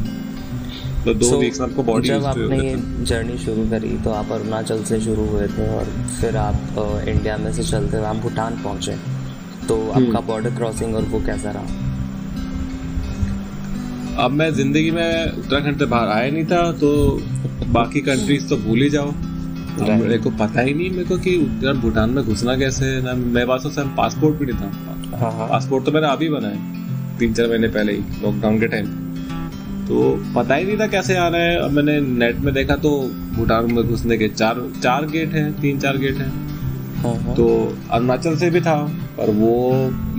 तो 1.05 1.15
दो 1.15 1.27
so, 1.27 1.39
वीक्स 1.41 1.61
आपको 1.61 1.83
बॉडी 1.83 2.09
जब 2.09 2.25
आपने 2.25 2.59
ये 2.59 2.77
जर्नी 3.07 3.37
शुरू 3.39 3.69
करी 3.71 3.97
तो 4.05 4.11
आप 4.13 4.31
अरुणाचल 4.33 4.83
से 4.85 5.01
शुरू 5.01 5.27
हुए 5.27 5.47
थे 5.49 5.67
और 5.77 5.85
फिर 6.21 6.37
आप 6.37 6.57
इंडिया 7.09 7.37
में 7.37 7.53
से 7.53 7.63
चलते 7.63 7.97
हुए 7.97 8.07
आप 8.07 8.17
भूटान 8.19 8.63
पहुँचे। 8.63 8.97
तो 9.69 9.77
हम्म। 9.91 10.07
आपका 10.07 10.21
बॉर्डर 10.27 10.55
क्रॉसिंग 10.57 10.95
और 10.97 11.03
वो 11.05 11.21
कैसा 11.27 11.51
रहा? 11.51 11.83
अब 14.25 14.31
मैं 14.31 14.51
ज़िंदगी 14.55 14.91
में 14.91 15.33
उत्तराखंड 15.33 15.79
से 15.79 15.87
बाहर 15.87 16.09
आया 16.09 16.31
नहीं 16.31 16.45
था 16.47 16.61
तो 16.73 16.91
बाकी 17.73 18.01
कंट्रीज़ 18.01 18.49
तो 18.49 18.57
भूल 18.57 18.83
ही 18.83 18.91
जाओ। 18.91 19.13
मेरे 19.81 20.19
को 20.19 20.31
पता 20.33 20.61
ही 20.61 20.75
नहीं 20.75 20.91
मेरे 20.91 21.05
को 21.05 21.17
कि 21.19 21.35
यार 21.65 21.75
भूटान 21.77 22.11
में 22.11 22.25
घुसना 22.25 22.57
कैसे 22.57 22.85
है 22.87 23.03
ना। 23.05 23.15
मेरे 23.15 23.47
पास 23.47 23.63
तो 23.65 23.85
पासपोर्ट 23.97 24.37
भी 24.37 24.47
नहीं 24.47 24.59
था। 24.59 25.17
हाँ 25.19 25.33
हाँ। 25.33 25.49
पासपोर्ट 25.49 25.85
तो 25.85 25.93
मैंने 25.93 26.07
अभी 26.09 26.29
बनाया 26.29 27.17
तीन 27.19 27.35
चार 27.35 27.49
महीने 27.49 27.69
पहले 27.69 27.93
ही 27.93 28.23
लॉकडाउन 28.23 28.61
के 28.61 28.67
टाइम 28.69 28.87
तो 29.87 29.97
पता 30.35 30.55
ही 30.55 30.65
नहीं 30.65 30.79
था 30.79 30.87
कैसे 30.87 31.17
आना 31.17 31.39
है। 31.39 31.57
अब 31.57 31.71
मैंने 31.71 32.01
नेट 32.01 32.37
में 32.37 32.53
देखा 32.55 32.77
तो 32.77 32.91
भूटान 33.35 33.73
में 33.73 33.83
घुसने 33.85 34.19
के 34.19 34.29
चार 34.29 34.63
चार 34.83 35.07
गेट 35.07 35.35
हैं 35.35 35.53
तीन 35.61 35.79
चार 35.81 35.99
गेट 35.99 36.17
हैं 36.17 36.33
हाँ, 36.97 37.35
तो 37.35 37.77
अरुणाचल 37.91 38.37
से 38.37 38.51
भी 38.51 38.61
था 38.61 38.77
पर 39.19 39.31
वो 39.33 39.55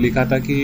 लिखा 0.02 0.26
था 0.26 0.40
कि 0.40 0.58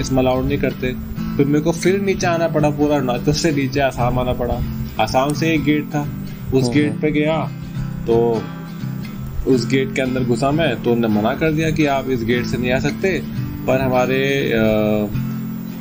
इसमें 0.00 0.18
अलाउड 0.18 0.44
नहीं 0.44 0.58
करते। 0.58 0.92
फिर 1.36 1.46
मेरे 1.46 1.60
को 1.60 1.72
फिर 1.72 2.00
नीचे 2.00 2.26
आना 2.26 2.48
पड़ा 2.48 2.70
पूरा 2.70 2.96
अरुणाचल 2.96 3.32
से 3.34 3.52
नीचे 3.52 3.80
आसाम 3.80 4.18
आना 4.18 4.32
पड़ा। 4.34 4.60
आसाम 5.00 5.32
से 5.32 5.52
एक 5.54 5.64
गेट 5.64 5.84
था 5.86 6.06
उस 6.54 6.68
गेट 6.70 6.84
हाँ, 6.84 6.92
हाँ। 6.92 7.00
पे 7.00 7.10
गया 7.10 7.36
तो 8.06 8.16
उस 9.46 9.66
गेट 9.68 9.94
के 9.94 10.02
अंदर 10.02 10.24
घुसा 10.24 10.50
मैं 10.50 10.74
तो 10.82 10.92
उन्होंने 10.92 11.14
मना 11.14 11.34
कर 11.34 11.52
दिया 11.52 11.70
कि 11.70 11.86
आप 11.86 12.08
इस 12.10 12.24
गेट 12.24 12.46
से 12.46 12.56
नहीं 12.56 12.70
आ 12.72 12.78
सकते 12.78 13.18
पर 13.66 13.80
हमारे 13.80 14.18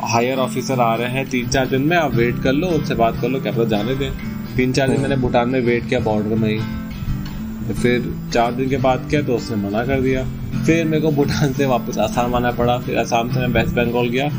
हायर 0.04 0.38
ऑफिसर 0.40 0.80
आ 0.80 0.94
रहे 0.96 1.10
हैं 1.10 1.30
तीन 1.30 1.48
चार 1.48 1.68
दिन 1.68 1.82
में 1.82 1.96
आप 1.98 2.16
वेट 2.16 2.42
कर 2.44 2.54
लो 2.54 2.68
उनसे 2.68 2.96
बात 2.96 3.22
कर 3.22 3.30
लो 3.30 3.40
क्या 3.40 3.52
पता 3.52 3.64
जाने 3.70 3.96
दें। 3.96 4.12
तीन 4.56 4.74
चार 4.74 4.88
दिन 4.88 4.98
हाँ। 4.98 5.08
मैंने 5.08 5.22
भूटान 5.22 5.50
में 5.50 5.60
वेट 5.62 5.88
किया 5.90 6.00
बॉर्डर 6.00 6.36
में 6.36 6.50
ही। 6.50 7.74
फिर 7.74 8.14
चार 8.34 8.54
दिन 8.54 8.70
के 8.70 8.78
बाद 8.78 9.08
किया 9.10 9.22
तो 9.22 9.36
उसने 9.36 9.56
मना 9.58 9.86
कर 9.86 10.02
दिया। 10.02 10.24
फिर 10.66 10.86
मेरे 10.86 11.02
को 11.02 11.12
भूटान 11.12 11.54
से 11.54 11.66
वापस 11.66 11.98
आसाम 11.98 12.36
आना 12.36 12.52
पड़ा। 12.52 12.78
फिर 12.78 12.98
आसाम 12.98 13.32
से 13.34 13.40
मैं 13.40 13.48
वेस्ट 13.54 13.76
बंगाल 13.76 14.10
गया। 14.10 14.30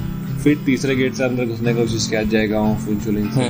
फिर 0.42 0.58
तीसरे 0.66 0.96
गेट 0.96 1.14
से 1.14 1.24
अंदर 1.24 1.46
घुसने 1.46 1.74
की 1.74 1.80
कोशिश 1.80 2.06
किया 2.08 2.22
जाएगा 2.32 2.62
फुलचुलिंग 2.84 3.30
से। 3.30 3.48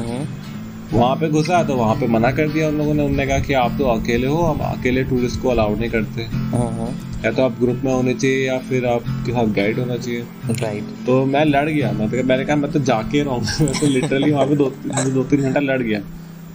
वहाँ 0.93 1.15
पे 1.17 1.29
घुसा 1.29 1.63
तो 1.65 1.75
वहाँ 1.77 1.95
पे 1.97 2.07
मना 2.07 2.31
कर 2.33 2.49
दिया 2.49 2.69
उन 2.69 2.79
लोगों 2.79 2.95
ने। 2.95 3.03
उन्होंने 3.03 3.27
कहा 3.27 3.39
कि 3.39 3.53
आप 3.55 3.77
तो 3.79 3.85
अकेले 3.91 4.27
हो 4.27 4.43
हम 4.43 4.59
अकेले 4.63 5.05
टूरिस्ट 5.05 5.41
को 5.43 5.49
अलाउड 5.49 5.79
नहीं 5.79 5.91
करते। 5.91 6.23
हम्म, 6.23 6.89
या 7.25 7.31
तो 7.33 7.43
आप 7.43 7.59
ग्रुप 7.61 7.81
में 7.85 7.93
होने 7.93 8.15
चाहिए 8.15 8.47
या 8.47 8.59
फिर 8.59 8.87
आपके 8.87 9.33
साथ 9.33 9.53
गाइड 9.55 9.79
होना 9.79 9.97
चाहिए। 9.97 10.21
राइट 10.61 10.85
तो 11.07 11.25
मैं 11.25 11.45
लड़ 11.45 11.69
गया। 11.69 11.93
मैं 11.93 12.11
तो 12.11 12.23
मैंने 12.23 12.45
कहा 12.45 12.57
मैं 12.57 12.71
तो 12.73 12.81
जाके 12.81 13.23
रहूँगा 13.23 13.65
मैं 13.65 13.81
तो 13.81 13.87
लिटरली 13.87 14.31
वहाँ 14.31 14.47
पे 14.47 14.57
दो 14.57 14.73
दो 15.11 15.25
तीन 15.25 15.43
घंटा 15.43 15.61
लड़ 15.61 15.81
गया। 15.83 16.01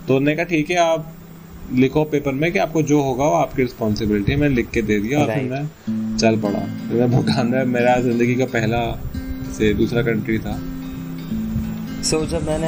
तो 0.07 0.15
उन्होंने 0.15 0.35
कहा 0.35 0.45
ठीक 0.45 0.69
है 0.69 0.77
आप 0.77 1.13
लिखो 1.73 2.03
पेपर 2.03 2.31
में 2.31 2.51
कि 2.51 2.59
आपको 2.59 2.81
जो 2.81 3.01
होगा 3.01 3.25
वो 3.25 3.35
आपकी 3.35 3.61
रिस्पॉन्सिबिलिटी 3.61 4.31
है। 4.31 4.37
मैंने 4.37 4.55
लिख 4.55 4.69
के 4.69 4.81
दे 4.81 4.99
दिया 4.99 5.19
और 5.19 5.33
फिर 5.33 5.43
मैं 5.43 6.17
चल 6.17 6.39
पड़ा। 6.41 6.59
मैं 6.91 7.11
भूटान 7.11 7.47
में 7.47 7.63
मेरा 7.65 7.99
ज़िंदगी 8.01 8.35
का 8.35 8.45
पहला 8.53 8.79
से 9.57 9.73
दूसरा 9.73 10.01
कंट्री 10.01 10.37
था। 10.39 10.59
सो 12.07 12.17
so, 12.17 12.27
जब 12.27 12.45
मैंने 12.47 12.67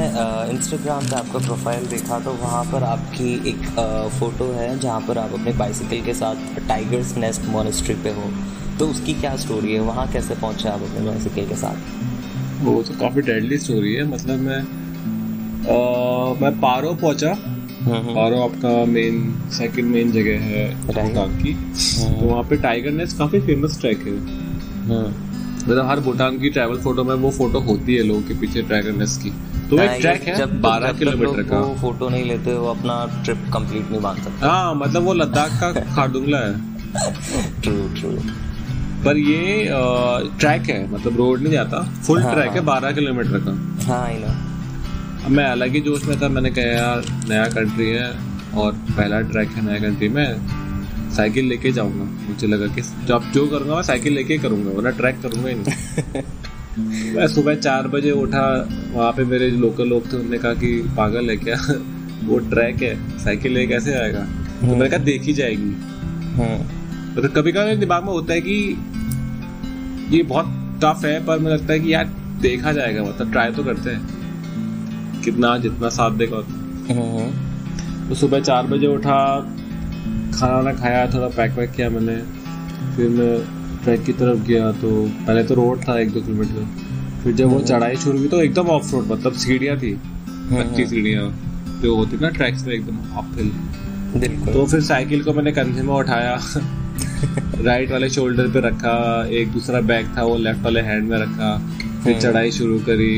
इंस्टाग्राम 0.58 1.04
पे 1.04 1.16
आपका 1.16 1.40
प्रोफ़ाइल 1.40 1.86
देखा 1.86 2.20
तो 2.20 2.32
वहाँ 2.32 2.64
पर 2.66 2.84
आपकी 2.84 3.50
एक 3.50 3.62
फ़ोटो 4.20 4.52
है 4.52 4.80
जहाँ 4.80 5.02
पर 5.02 5.18
आप 5.18 5.34
अपने 5.34 5.52
बाइसिकल 5.52 6.06
के 6.06 6.14
साथ 6.14 6.68
टाइगर्स 6.68 7.18
नेस्ट 7.18 7.46
मोनेस्ट्री 7.46 7.96
पे 7.96 8.10
हो। 8.10 8.24
तो 8.80 8.88
उसकी 8.88 9.14
क्या 9.14 9.36
स्टोरी 9.36 9.74
है? 9.74 9.80
वहाँ 9.80 10.08
कैसे 10.08 10.36
पहुँचे 10.36 10.70
आप 10.70 10.82
अपने 10.82 11.06
बाइसिकल 11.06 11.48
के 11.48 11.56
साथ? 11.56 11.78
वो 12.64 12.84
तो 12.84 12.94
काफ़ी 12.94 13.22
डेडली 13.22 13.58
स्टोरी 13.58 13.94
है। 13.94 14.04
मतलब 14.04 14.40
मैं 14.40 14.60
आ, 15.60 16.34
मैं 16.42 16.62
पारो 16.62 16.94
पहुँचा। 16.94 17.32
हम्म, 17.32 17.94
हम्म। 17.94 18.16
पारो 18.16 18.42
आपका 18.42 18.86
मेन 18.86 19.42
सेकंड 19.50 19.86
मेन 19.86 20.12
जगह 20.12 20.40
है 20.40 20.78
की। 21.44 21.52
हम्म। 21.52 22.20
तो 22.20 22.26
वहाँ 22.26 22.44
पे 22.44 22.56
टाइगर 22.58 22.92
नेस्ट 22.92 23.18
काफ़ी 23.18 23.40
फ़ेमस 23.40 23.80
ट्रैक 23.82 23.98
है। 23.98 25.29
मतलब 25.70 25.86
हर 25.88 26.00
भूटान 26.00 26.38
की 26.40 26.50
ट्रैवल 26.50 26.78
फ़ोटो 26.82 27.04
में 27.04 27.14
वो 27.16 27.30
फ़ोटो 27.32 27.60
होती 27.60 27.96
है 27.96 28.04
लोगों 28.04 28.22
के 28.22 28.34
पीछे 28.40 28.62
ड्रैगननेस 28.62 29.18
की। 29.24 29.30
तो 29.70 29.80
एक 29.82 30.00
ट्रैक 30.02 30.22
है 30.28 30.46
बारह 30.62 30.92
किलोमीटर 31.00 31.44
का। 31.50 31.60
वो 31.60 31.76
फ़ोटो 31.82 32.10
नहीं 32.10 32.24
लेते 32.26 32.54
वो 32.54 32.68
अपना 32.68 32.96
ट्रिप 33.26 33.44
कंप्लीट 33.54 33.92
नहीं 33.92 34.02
मान 34.02 34.22
सकते। 34.24 34.46
हाँ 34.46 34.76
मतलब 34.76 35.04
वो 35.04 35.14
लद्दाख 35.14 35.60
का 35.62 35.72
खारदुंगला 35.96 36.38
है। 36.38 37.62
ट्रू 37.62 37.74
ट्रू 38.00 38.12
पर 39.06 39.18
ये 39.18 39.68
ट्रैक 40.40 40.70
है 40.70 40.80
मतलब 40.94 41.18
रोड 41.18 41.42
नहीं 41.42 41.52
जाता 41.54 41.82
फुल 42.08 42.22
हाँ, 42.24 42.34
ट्रैक 42.34 42.50
है 42.50 42.56
हाँ। 42.56 42.66
बारह 42.66 42.92
किलोमीटर 42.92 43.40
का। 43.40 43.52
हाँ 43.88 44.06
आई 44.06 44.18
नो 44.20 45.30
मैं 45.30 45.46
अलग 45.46 45.74
ही 45.74 45.82
जोश 45.82 46.06
में 46.06 46.20
था 46.22 46.28
मैंने 46.30 46.50
कहा 46.50 46.66
यार 46.66 47.04
नया 47.30 47.46
कंट्री 47.50 47.90
है 47.90 48.10
और 48.58 48.72
पहला 48.90 49.22
ट्रैक 49.32 49.50
है 49.50 49.66
नया 49.66 49.80
कंट्री 49.80 50.10
में। 50.10 50.26
साइकिल 51.16 51.46
लेके 51.46 51.72
जाऊँगा 51.72 52.04
मुझे 52.30 52.48
लगा 52.48 52.68
कि 52.76 52.82
जब 53.08 53.32
जो 53.34 53.46
करूँगा 53.48 53.76
मैं 53.76 53.84
साइकिल 53.84 54.14
लेके 54.14 54.38
करूँगा 54.38 54.72
वरना 54.72 54.90
ट्रैक 54.98 55.22
करूँगा 55.22 55.50
ही 55.50 55.56
नहीं। 55.56 56.24
मैं 57.16 57.28
सुबह 57.28 57.56
चार 57.56 57.88
बजे 57.88 58.12
उठा 58.12 58.44
वहाँ 58.94 59.12
पे 59.12 59.24
मेरे 59.26 59.50
लोकल 59.52 59.88
लोग 59.88 60.12
थे 60.12 60.18
उन्होंने 60.18 60.38
कहा 60.38 60.54
कि 60.54 60.72
पागल 60.98 61.30
है 61.30 61.36
क्या? 61.38 61.58
वो 62.24 62.38
ट्रैक 62.50 62.82
है 62.84 63.18
साइकिल 63.20 63.54
ले 63.54 63.66
कैसे 63.68 63.94
आएगा? 63.94 64.20
तो 64.62 64.68
मैंने 64.68 64.90
कहा 64.90 65.00
देखी 65.04 65.34
जाएगी। 65.34 65.72
तो 67.16 67.28
कभी 67.36 67.52
कभी 67.52 67.76
दिमाग 67.76 68.04
में 68.04 68.12
होता 68.12 68.34
है 68.34 68.42
कि 68.42 68.56
ये 70.16 70.24
बहुत 70.24 70.56
टफ 70.84 71.06
है 71.06 71.26
पर 71.26 71.40
मुझे 71.40 71.54
लगता 71.56 71.74
है 71.74 71.80
कि 71.80 71.94
यार 71.94 72.06
देखा 72.42 72.72
जाएगा 72.72 73.04
मतलब 73.04 73.32
ट्राई 73.32 73.52
तो 73.52 73.64
करते 73.64 73.90
हैं। 73.90 75.22
कितना 75.24 75.58
जितना 75.58 75.90
साथ 75.90 76.12
देगा 76.18 76.42
तो 78.10 78.16
सुबह 78.16 78.40
चार 78.40 78.68
बजे 78.68 78.88
उठा 78.88 79.18
खाना 80.32 80.56
वाना 80.56 80.74
खाया 80.74 81.06
थोड़ा 81.14 81.28
पैक 81.38 81.58
वैक 81.58 81.72
किया 81.72 81.90
मैंने 81.90 82.16
फिर 82.96 83.10
मैं 83.10 83.34
ट्रैक 83.84 84.04
की 84.06 84.14
तरफ़ 84.14 84.40
गया 84.48 84.72
तो 84.82 84.90
पहले 85.28 85.44
तो 85.44 85.56
रोड 85.56 85.88
था 85.88 86.00
एक 86.00 86.12
दो 86.14 86.22
किलोमीटर 86.22 87.22
फिर 87.24 87.34
जब 87.36 87.50
वो। 87.50 87.60
चढ़ाई 87.64 87.96
शुरू 87.98 88.18
हुई 88.20 88.28
तो 88.28 88.42
एकदम 88.42 88.68
ऑफ़ 88.70 88.92
रोड 88.94 89.08
मतलब 89.12 89.34
सीढ़ियाँ 89.36 89.78
थी 89.78 89.92
हम्म, 89.92 90.58
अच्छी 90.58 90.82
हम्म। 90.82 90.90
सीढ़ियाँ 90.90 91.80
जो 91.82 91.96
होती 91.96 92.18
ना 92.22 92.30
ट्रैक्स 92.30 92.66
में 92.68 92.74
एकदम 92.74 92.98
अप 93.18 93.36
हिल 93.40 94.54
तो 94.54 94.66
फिर 94.66 94.82
साइकिल 94.84 95.24
को 95.24 95.34
मैंने 95.34 95.52
कंधे 95.52 95.82
में 95.82 95.94
उठाया 95.96 96.38
राइट 97.64 97.92
वाले 97.92 98.10
शोल्डर 98.10 98.48
पे 98.52 98.60
रखा 98.68 98.94
एक 99.40 99.52
दूसरा 99.52 99.82
बैग 99.92 100.08
था 100.18 100.24
वो 100.24 100.38
लेफ़्ट 100.38 100.64
वाले 100.64 100.82
हैंड 100.82 101.10
में 101.10 101.18
रखा 101.18 101.58
फिर 102.04 102.20
चढ़ाई 102.22 102.52
शुरू 102.52 102.80
करी 102.90 103.12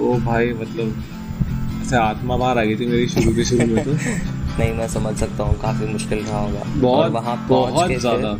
ओ 0.00 0.16
भाई 0.24 0.52
मतलब 0.54 1.02
ऐसे 1.82 1.96
आत्मा 1.96 2.36
बाहर 2.36 2.58
आ 2.58 2.64
गई 2.64 2.76
थी 2.76 2.86
मेरी 2.86 3.08
शुरू 3.08 3.34
के 3.34 3.44
शुरू 3.44 3.66
में 3.66 3.84
तो 3.84 3.96
नहीं 4.58 4.72
मैं 4.74 4.88
समझ 4.88 5.16
सकता 5.16 5.44
हूँ 5.44 5.58
काफ़ी 5.60 5.86
मुश्किल 5.86 6.18
रहा 6.18 6.38
होगा। 6.38 6.62
बहुत 6.78 7.12
वहाँ 7.12 7.36
बहुत 7.48 7.90
ज़्यादा। 7.90 8.32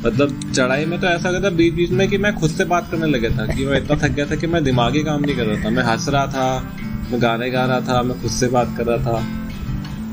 मतलब 0.00 0.40
चढ़ाई 0.52 0.84
में 0.86 1.00
तो 1.00 1.06
ऐसा 1.06 1.30
लगा 1.30 1.44
था 1.44 1.54
बीच 1.54 1.74
बीच 1.74 1.90
में 1.90 2.08
कि 2.08 2.18
मैं 2.18 2.34
खुद 2.34 2.50
से 2.50 2.64
बात 2.66 2.90
करने 2.90 3.06
लगा 3.06 3.28
था 3.38 3.46
कि 3.46 3.66
मैं 3.66 3.78
इतना 3.78 3.96
थक 3.98 4.12
गया 4.12 4.26
था 4.26 4.36
कि 4.36 4.46
मैं 4.46 4.62
दिमागी 4.64 5.02
काम 5.04 5.20
नहीं 5.20 5.36
कर 5.36 5.46
रहा 5.46 5.64
था। 5.64 5.70
मैं 5.70 5.82
हंस 5.84 6.08
रहा 6.08 6.26
था 6.26 6.46
मैं 7.10 7.22
गाने 7.22 7.50
गा 7.50 7.64
रहा 7.64 7.80
था 7.80 8.02
मैं 8.02 8.20
खुद 8.22 8.30
से 8.30 8.48
बात 8.48 8.74
कर 8.78 8.86
रहा 8.86 8.98
था। 9.04 9.18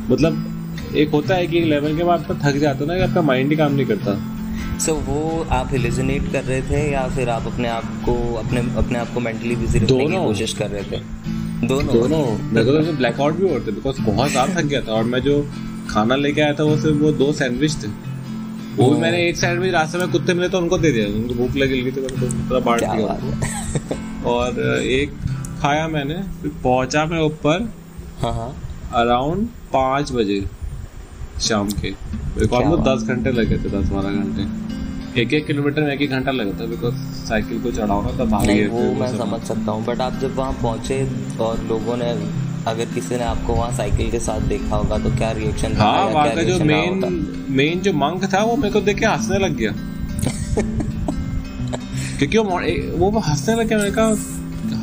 मतलब 0.09 0.93
एक 0.95 1.11
होता 1.11 1.35
है 1.35 1.47
कि 1.47 1.57
एक 1.57 1.65
लेवल 1.65 1.97
के 1.97 2.03
बाद 2.03 2.25
तो 2.27 2.35
थक 2.43 2.57
जाते 2.57 2.85
ना 2.85 2.95
कि 2.95 3.01
आपका 3.01 3.21
माइंड 3.21 3.49
ही 3.49 3.57
काम 3.57 3.73
नहीं 3.73 3.85
करता। 3.85 4.15
सो 4.77 4.91
so, 4.91 4.97
वो 5.07 5.45
आप 5.51 5.69
हेलिजिनेट 5.71 6.31
कर 6.31 6.43
रहे 6.43 6.61
थे 6.61 6.81
या 6.91 7.07
फिर 7.07 7.29
आप 7.29 7.47
अपने 7.47 7.67
आप 7.67 7.85
को 8.05 8.13
अपने 8.35 8.61
अपने 8.77 8.99
आप 8.99 9.13
को 9.13 9.19
मेंटली 9.19 9.55
बिज़ी 9.55 9.79
रखने 9.79 10.05
की 10.07 10.15
कोशिश 10.17 10.53
कर 10.53 10.69
रहे 10.69 10.83
थे? 10.83 11.01
दोनों। 11.63 11.93
दोनों। 11.93 12.25
मेरे 12.53 12.65
को 12.65 12.71
तो 12.71 12.93
ब्लैकआउट 12.97 13.35
भी 13.35 13.49
होते 13.49 13.71
बिकॉज़ 13.71 14.01
बहुत 14.01 14.31
ज़्यादा 14.31 14.61
थक 14.61 14.65
गया 14.65 14.81
था 14.81 14.91
और 14.91 15.03
मैं 15.03 15.19
जो 15.19 15.45
खाना 15.89 16.15
लेके 16.15 16.41
आया 16.41 16.53
था 16.53 16.63
वो 16.63 16.77
सिर्फ़ 16.77 16.97
वो 16.97 17.11
दो 17.11 17.31
सैंडविच 17.33 17.75
थे। 17.83 17.87
वो 18.75 18.89
भी 18.89 18.97
मैंने 19.01 19.27
एक 19.27 19.37
सैंडविच 19.37 19.73
रास्ते 19.73 19.97
में 19.97 20.11
कुत्ते 20.11 20.33
मिले 20.33 20.49
तो 20.49 20.57
उनको 20.57 20.77
दे 20.77 20.91
दिया 20.91 21.07
उनको 21.07 21.33
भूख 21.33 21.55
लगी 21.55 21.81
थी 21.83 21.91
तो 21.91 22.01
पूरा 22.01 22.59
बांट 22.59 22.79
दिया। 22.79 24.25
और 24.29 24.59
एक 24.81 25.11
खाया 25.61 25.87
मैंने 25.87 26.15
फिर 26.41 26.51
पहुँचा 26.63 27.05
मैं 27.05 27.21
ऊपर 27.21 27.69
अराउंड 28.23 28.23
हाँ, 28.23 28.33
हाँ। 28.33 29.41
पाँच 29.73 30.11
बजे 30.11 30.45
शाम 31.41 31.69
के। 31.69 31.91
दस 32.83 33.03
घंटे 33.03 33.31
लगे 33.31 33.57
थे 33.57 33.69
दस 33.69 33.89
बारह 33.89 34.09
घंटे। 34.09 34.66
एक 35.17 35.33
एक 35.33 35.45
किलोमीटर 35.47 35.81
में 35.81 35.93
एक 35.93 36.01
एक 36.01 36.09
घंटा 36.11 36.31
लगता 36.31 36.63
है 36.63 36.69
बिकॉज़ 36.69 36.95
साइकिल 37.27 37.59
को 37.61 37.71
चढ़ाओ 37.71 38.01
ना 38.03 38.11
तो 38.17 38.25
भारी 38.25 38.65
वो 38.67 38.81
मैं 38.99 39.07
समझ 39.17 39.41
सकता 39.41 39.71
हूँ 39.71 39.85
बट 39.85 40.01
आप 40.01 40.19
जब 40.21 40.35
वहाँ 40.35 40.53
पहुँचे 40.61 41.07
और 41.41 41.63
लोगों 41.69 41.97
ने 41.97 42.11
अगर 42.67 42.85
किसी 42.93 43.15
ने 43.15 43.23
आपको 43.23 43.53
वहाँ 43.53 43.71
साइकिल 43.77 44.11
के 44.11 44.19
साथ 44.19 44.39
देखा 44.49 44.75
होगा 44.75 44.97
तो 44.97 45.09
क्या 45.17 45.31
रिएक्शन 45.31 45.73
हाँ 45.77 46.05
वहाँ 46.05 46.29
का 46.35 46.43
जो 46.43 46.59
मेन 46.65 47.25
मेन 47.49 47.79
जो 47.79 47.93
मंक 47.93 48.25
था 48.33 48.43
वो 48.43 48.55
मेरे 48.55 48.73
को 48.73 48.81
देख 48.81 48.99
के 48.99 49.05
हंसने 49.05 49.37
लग 49.39 49.55
गया। 49.55 49.71
क्योंकि 52.17 52.37
वो 52.37 52.59
वो 52.97 53.19
हंसने 53.19 53.55
लग 53.55 53.67
गया 53.67 53.77
मैंने 53.77 53.91
कहा 53.91 54.07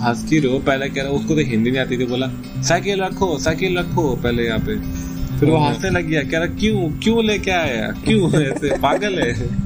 हंस 0.09 0.25
की 0.31 0.39
रहो। 0.39 0.59
पहले 0.59 0.89
कह 0.89 1.03
रहा 1.03 1.13
उसको 1.13 1.35
तो 1.35 1.41
हिंदी 1.51 1.71
नहीं 1.71 1.81
आती 1.81 1.99
थी 1.99 2.07
बोला 2.07 2.27
साइकिल 2.69 3.03
रखो 3.03 3.39
साइकिल 3.39 3.79
रखो 3.79 4.15
पहले 4.23 4.47
यहाँ 4.47 4.59
पे। 4.59 4.77
फिर 5.39 5.51
वो 5.51 5.57
हंसने 5.59 5.91
लग 5.91 6.07
गया 6.07 6.23
कह 6.23 6.39
रहा 6.39 6.47
क्यों 6.61 6.91
क्यों 7.03 7.25
लेके 7.25 7.51
आया 7.51 7.91
क्यों 8.05 8.33
ऐसे? 8.43 8.77
पागल 8.79 9.19
है? 9.21 9.64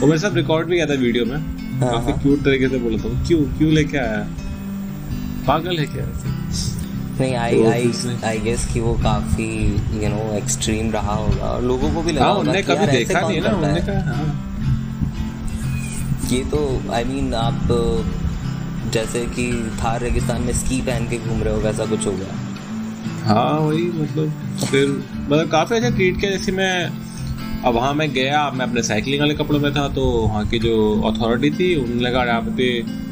वो 0.00 0.06
मेरे 0.06 0.18
साथ 0.20 0.34
रिकॉर्ड 0.34 0.68
भी 0.68 0.74
किया 0.76 0.86
था 0.86 0.94
वीडियो 1.00 1.24
में। 1.24 1.36
हाँ, 1.80 1.90
काफ़ी 1.92 2.12
क्यूट 2.12 2.36
हाँ। 2.36 2.44
तरीके 2.44 2.68
से 2.68 2.78
बोला 2.78 2.98
था। 2.98 3.26
क्यों? 3.26 3.40
क्यों 3.58 3.72
लेके 3.72 3.98
आया? 3.98 4.26
पागल 5.46 5.78
है 5.78 5.86
क्या 5.86 6.06
नहीं 7.20 7.34
आई 7.34 7.62
आई 7.64 7.90
आई 8.24 8.38
गेस 8.38 8.66
कि 8.72 8.80
वो 8.80 8.92
काफ़ी 9.02 9.46
यू 10.02 10.08
नो 10.08 10.22
एक्सट्रीम 10.36 10.90
रहा 10.92 11.14
होगा। 11.14 11.44
और 11.44 11.62
लोगों 11.64 11.92
को 11.94 12.02
भी 12.02 12.12
लगा 12.12 12.24
हाँ, 12.24 12.34
होगा 12.34 12.52
कि 12.52 12.72
यार 12.72 12.90
ऐसे 12.90 13.14
कौन 13.14 13.40
करता 13.40 13.68
है? 13.68 13.80
कहा। 13.86 14.24
ये 16.32 16.42
तो 16.44 16.60
आई 16.92 17.04
I 17.04 17.06
मीन 17.06 17.24
mean, 17.24 17.34
आप 17.34 18.92
जैसे 18.92 19.24
कि 19.26 19.46
थार 19.82 20.00
रेगिस्तान 20.00 20.42
में 20.42 20.52
स्की 20.52 20.80
पहन 20.82 21.08
के 21.08 21.18
घूम 21.18 21.42
रहे 21.42 21.54
हो 21.54 21.60
वैसा 21.60 21.86
कुछ 21.86 22.06
हो 22.06 22.12
गया। 22.12 22.34
हाँ 23.24 23.58
वही 23.58 23.86
मतलब 23.92 24.28
फिर 24.64 24.88
मतलब 25.20 25.48
काफ़ी 25.50 25.76
अच्छा 25.76 25.90
ट्रीट 25.90 26.20
किया 26.20 26.30
जैसे 26.30 26.52
मैं 26.52 26.88
अब 27.64 27.74
वहाँ 27.74 27.92
मैं 27.94 28.08
गया 28.12 28.50
मैं 28.50 28.66
अपने 28.66 28.82
साइकिलिंग 28.82 29.20
वाले 29.20 29.34
कपड़ों 29.34 29.58
में 29.60 29.72
था 29.74 29.86
तो 29.88 30.02
वहाँ 30.02 30.46
की 30.48 30.58
जो 30.58 30.74
अथॉरिटी 31.04 31.50
थी 31.50 31.74
उन्होंने 31.76 32.02
लगा 32.02 32.22
आप 32.32 32.48
पे 32.56 32.68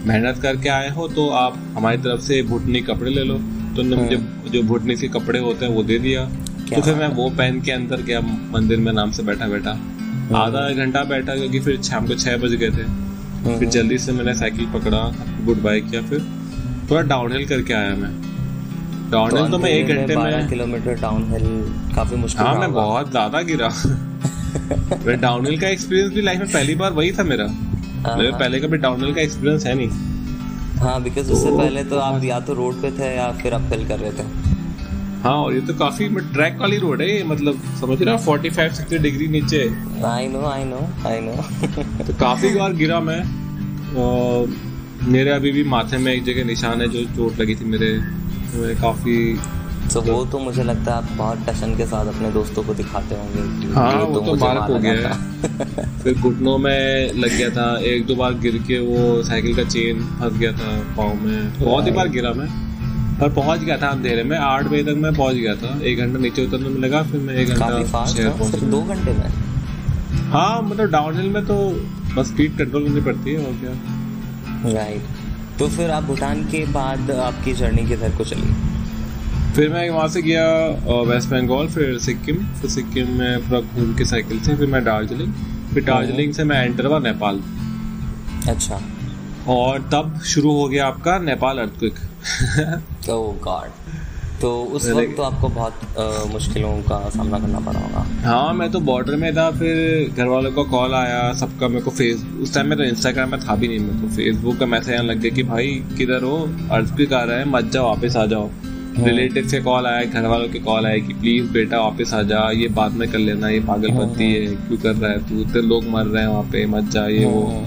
मेहनत 0.06 0.38
करके 0.42 0.68
आए 0.68 0.90
हो 0.90 1.08
तो 1.08 1.28
आप 1.36 1.58
हमारी 1.76 1.98
तरफ़ 1.98 2.20
से 2.20 2.42
भुटनी 2.42 2.80
कपड़े 2.82 3.10
ले 3.10 3.24
लो। 3.24 3.34
तो 3.34 3.82
उन्होंने 3.82 4.02
मुझे 4.02 4.16
हाँ। 4.16 4.50
जो 4.52 4.62
भुटनी 4.62 4.96
से 4.96 5.08
कपड़े 5.08 5.38
होते 5.38 5.66
हैं 5.66 5.72
वो 5.72 5.82
दे 5.82 5.98
दिया। 5.98 6.24
तो 6.66 6.80
फिर 6.82 6.94
मैं 6.94 7.08
वो 7.14 7.28
पहन 7.30 7.60
के 7.60 7.72
अंदर 7.72 8.02
गया 8.02 8.20
मंदिर 8.20 8.78
में 8.78 8.92
नाम 8.92 9.10
से 9.10 9.22
बैठा 9.22 9.46
बैठा 9.48 9.70
हाँ। 9.70 10.42
आधा 10.42 10.68
घंटा 10.74 11.02
बैठा 11.04 11.34
क्योंकि 11.34 11.60
फिर 11.60 11.80
शाम 11.82 12.06
को 12.06 12.14
छह 12.16 12.36
बज 12.36 12.54
गए 12.54 12.70
थे। 12.70 12.86
हाँ। 13.42 13.58
फिर 13.58 13.68
जल्दी 13.70 13.98
से 13.98 14.12
मैंने 14.12 14.34
साइकिल 14.34 14.66
पकड़ा 14.72 15.02
गुड 15.46 15.62
बाय 15.62 15.80
किया 15.80 16.02
फिर। 16.02 16.20
थोड़ा 16.90 17.02
डाउन 17.04 17.32
हिल 17.32 17.46
करके 17.48 17.74
आया 17.74 17.94
मैं। 17.96 18.12
डाउन 19.10 19.36
हिल 19.36 19.50
तो 19.50 19.58
मैं 19.58 19.70
एक 19.70 19.86
घंटे 19.88 20.16
में 20.16 20.48
किलोमीटर 20.48 21.00
डाउन 21.00 21.28
हिल 21.32 21.46
काफ़ी 21.96 22.16
मुश्किल 22.16 22.46
हाँ 22.46 22.58
मैं 22.60 22.72
बहुत 22.72 23.10
ज़्यादा 23.10 23.42
गिरा। 23.42 23.68
मैं 25.06 25.20
डाउनहिल 25.20 25.60
का 25.60 25.68
एक्सपीरियंस 25.68 26.12
भी 26.12 26.22
लाइफ 26.22 26.40
में 26.40 26.52
पहली 26.52 26.74
बार 26.74 26.92
वही 26.92 27.12
था 27.12 27.22
मेरा। 27.24 27.44
हाँ, 27.44 28.16
मेरे 28.16 28.30
हाँ। 28.30 28.38
पहले 28.40 28.60
कभी 28.60 28.76
डाउनहिल 28.78 29.14
का 29.14 29.20
एक्सपीरियंस 29.20 29.66
है 29.66 29.74
नहीं। 29.74 29.88
हाँ 30.78 31.02
बिकॉज़ 31.02 31.30
उससे 31.32 31.50
तो, 31.50 31.58
पहले 31.58 31.84
तो 31.84 31.98
आप 31.98 32.24
या 32.24 32.40
तो 32.40 32.54
रोड 32.54 32.80
पे 32.82 32.90
थे 32.90 33.14
या 33.16 33.30
फिर 33.32 33.52
अपहिल 33.52 33.86
कर 33.88 33.98
रहे 33.98 34.12
थे। 34.12 34.26
हाँ 35.22 35.34
और 35.34 35.54
ये 35.54 35.60
तो 35.60 35.74
काफ़ी 35.74 36.08
ट्रैक 36.08 36.58
वाली 36.60 36.78
रोड 36.78 37.02
है 37.02 37.22
मतलब 37.28 37.60
समझ 37.80 38.00
रहे 38.02 38.14
हो 38.14 38.20
फोर्टी 38.22 38.50
फाइव 38.50 38.72
सिक्सटी 38.72 38.98
डिग्री 38.98 39.26
नीचे। 39.28 39.60
I 40.06 40.26
know 40.28 40.44
I 40.46 40.64
know 40.64 40.80
I 41.06 41.20
know 41.20 41.32
तो 42.04 42.14
काफ़ी 42.20 42.54
बार 42.54 42.72
गिरा 42.72 43.00
मैं 43.00 43.20
और 44.02 44.54
मेरे 45.08 45.30
अभी 45.30 45.52
भी 45.52 45.64
माथे 45.64 45.98
में 45.98 46.12
एक 46.12 46.24
जगह 46.24 46.44
निशान 46.44 46.80
है 46.80 46.88
जो 46.88 47.04
चोट 47.16 47.40
लगी 47.40 47.54
थी 47.54 47.64
मेरे। 47.64 47.90
मैं 48.54 48.74
काफ़ी 48.80 49.16
तो 49.92 50.00
वो 50.02 50.24
तो 50.24 50.38
मुझे 50.38 50.62
लगता 50.62 50.92
है 50.92 50.96
आप 50.96 51.08
बहुत 51.16 51.46
टशन 51.48 51.74
के 51.76 51.86
साथ 51.86 52.06
अपने 52.06 52.30
दोस्तों 52.32 52.62
को 52.64 52.74
दिखाते 52.74 53.14
होंगे। 53.14 53.72
हाँ 53.74 53.92
वो 53.94 54.20
तो, 54.20 54.26
तो 54.26 54.34
बारक 54.36 54.70
हो 54.70 54.78
गया। 54.78 54.92
है 54.92 55.98
फिर 55.98 56.14
घुटनों 56.14 56.56
में 56.58 57.12
लग 57.14 57.36
गया 57.36 57.50
था 57.50 57.66
एक 57.84 58.06
दो 58.06 58.14
बार 58.14 58.34
गिर 58.40 58.56
के 58.68 58.78
वो 58.80 59.22
साइकिल 59.22 59.56
का 59.56 59.64
चेन 59.64 60.02
फंस 60.20 60.38
गया 60.38 60.52
था 60.52 60.72
पाँव 60.96 61.14
में। 61.22 61.52
बहुत 61.60 61.86
ही 61.86 61.90
बार 61.90 62.08
गिरा 62.08 62.32
मैं। 62.32 62.48
पर 63.20 63.32
पहुँच 63.32 63.60
गया 63.60 63.76
था 63.76 63.88
अंधेरे 63.88 64.22
में 64.24 64.36
आठ 64.38 64.64
बजे 64.64 64.82
तक 64.84 64.96
मैं 64.98 65.14
पहुँच 65.14 65.34
गया 65.34 65.54
था। 65.54 65.78
एक 65.82 65.98
घंटा 65.98 66.18
नीचे 66.18 66.46
उतरने 66.46 66.68
में 66.68 66.80
लगा 66.80 67.02
फिर 67.02 67.20
मैं 67.20 67.34
एक 67.34 67.48
घंटा 67.48 68.04
शहर 68.06 68.60
दो 68.66 68.82
घंटे 68.82 69.12
में? 69.12 69.28
हाँ 70.30 70.62
मतलब 70.62 70.90
डाउन 70.90 71.16
हिल 71.16 71.30
में 71.30 71.44
तो 71.46 71.56
बस 72.16 72.26
स्पीड 72.26 72.56
कंट्रोल 72.58 72.84
करनी 72.84 73.00
पड़ती 73.00 73.32
है 73.32 73.46
और 73.46 73.52
क्या। 73.60 74.72
राइट 74.72 75.58
तो 75.58 75.68
फिर 75.68 75.90
आप 75.90 76.02
भूटान 76.02 76.44
के 76.44 76.64
बाद 76.72 77.10
आपकी 77.10 77.52
जर्नी 77.54 77.88
किधर 77.88 78.16
को 78.16 78.24
चली? 78.24 78.52
फिर 79.54 79.68
मैं 79.72 79.88
वहाँ 79.90 80.06
से 80.08 80.20
गया 80.22 80.44
वेस्ट 81.08 81.28
बंगाल 81.30 81.66
फिर 81.74 81.98
सिक्किम 82.00 82.36
फिर 82.60 82.70
सिक्किम 82.70 83.10
में 83.18 83.40
पूरा 83.40 83.60
घूम 83.60 83.94
के 83.96 84.04
साइकिल 84.04 84.40
से 84.44 84.56
फिर 84.56 84.66
मैं 84.68 84.84
दार्जिलिंग 84.84 85.32
फिर 85.74 85.84
दार्जिलिंग 85.84 86.32
से 86.34 86.44
मैं 86.44 86.64
एंटर 86.64 86.86
हुआ 86.86 86.98
नेपाल 87.00 87.40
अच्छा। 88.48 88.80
और 89.48 89.78
तब 89.92 90.18
शुरू 90.26 90.52
हो 90.52 90.66
गया 90.68 90.86
आपका 90.86 91.18
नेपाल 91.20 91.58
अर्थक्विक 91.58 93.10
ओह 93.10 93.32
गॉड 93.44 93.70
तो 94.40 94.50
उस 94.76 94.88
वक्त 94.88 95.16
तो 95.16 95.22
आपको 95.22 95.48
बहुत 95.50 95.74
मुश्किलों 96.32 96.72
का 96.82 96.98
सामना 97.10 97.38
करना 97.38 97.60
पड़ा 97.66 97.80
होगा। 97.80 98.04
हाँ 98.24 98.52
मैं 98.54 98.70
तो 98.72 98.80
बॉर्डर 98.88 99.16
में 99.16 99.32
था 99.36 99.50
फिर 99.52 100.12
घर 100.16 100.26
वालों 100.26 100.50
का 100.52 100.62
कॉल 100.70 100.94
आया 100.94 101.32
सबका 101.40 101.68
मेरे 101.68 101.82
को 101.82 101.90
फेस 101.92 102.24
उस 102.42 102.54
टाइम 102.54 102.68
में 102.68 102.78
तो 102.78 102.84
इंस्टाग्राम 102.84 103.30
में 103.30 103.40
था 103.40 103.54
भी 103.56 103.68
नहीं 103.68 103.78
मेरे 103.80 103.98
को। 104.00 104.14
फेसबुक 104.16 104.58
का 104.58 104.66
मैसेज 104.66 104.94
आने 104.94 105.08
लग 105.08 105.20
गया 105.20 105.34
कि 105.34 105.42
भाई 105.44 105.82
किधर 105.98 106.22
हो? 106.22 106.36
अर्थक्विक 106.70 107.12
आ 107.12 107.22
रहा 107.22 107.38
है 107.38 107.48
मत 107.50 107.70
जाओ 107.72 107.88
वापस 107.88 108.16
आ 108.16 108.26
जाओ। 108.26 108.50
रिलेटिव 108.98 109.42
हाँ। 109.42 109.50
से 109.50 109.60
कॉल 109.60 109.86
आया 109.86 110.04
घर 110.04 110.26
वालों 110.26 110.48
के 110.48 110.58
कॉल 110.58 110.86
आया 110.86 110.98
कि 110.98 111.14
प्लीज़ 111.14 111.50
बेटा 111.52 111.80
वापस 111.80 112.14
आ 112.14 112.22
जा 112.22 112.50
ये 112.50 112.68
बाद 112.68 112.92
में 112.92 113.10
कर 113.12 113.18
लेना 113.18 113.48
ये 113.48 113.60
पागलपंती 113.60 114.46
हाँ, 114.46 114.54
हाँ। 114.54 114.66
क्यों 114.68 114.78
कर 114.78 114.94
रहा 114.94 115.10
है 115.10 115.28
तू? 115.28 115.40
इतने 115.40 115.62
लोग 115.62 115.84
मर 115.84 116.04
रहे 116.04 116.22
हैं 116.22 116.28
वहाँ 116.30 116.42
पे 116.42 116.66
मत 116.66 116.84
जा 116.84 117.06
ये 117.06 117.24
वो। 117.24 117.66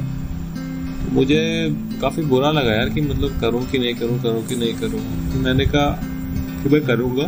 मुझे 1.12 1.42
काफ़ी 2.02 2.24
बुरा 2.24 2.52
लगा 2.52 2.74
यार 2.74 2.90
कि 2.90 3.02
मतलब 3.02 3.42
करूँ 3.42 3.66
कि 3.66 3.80
नहीं 3.80 3.96
करूँ 3.96 4.22
करूँ 4.24 4.48
कि 4.48 4.56
नहीं 4.56 4.74
करूँ। 4.74 5.00
तो 5.34 5.40
मैंने 5.40 5.66
कहा 5.66 5.90
कि 6.63 6.70
मैं 6.70 6.82
करूँगा। 6.86 7.24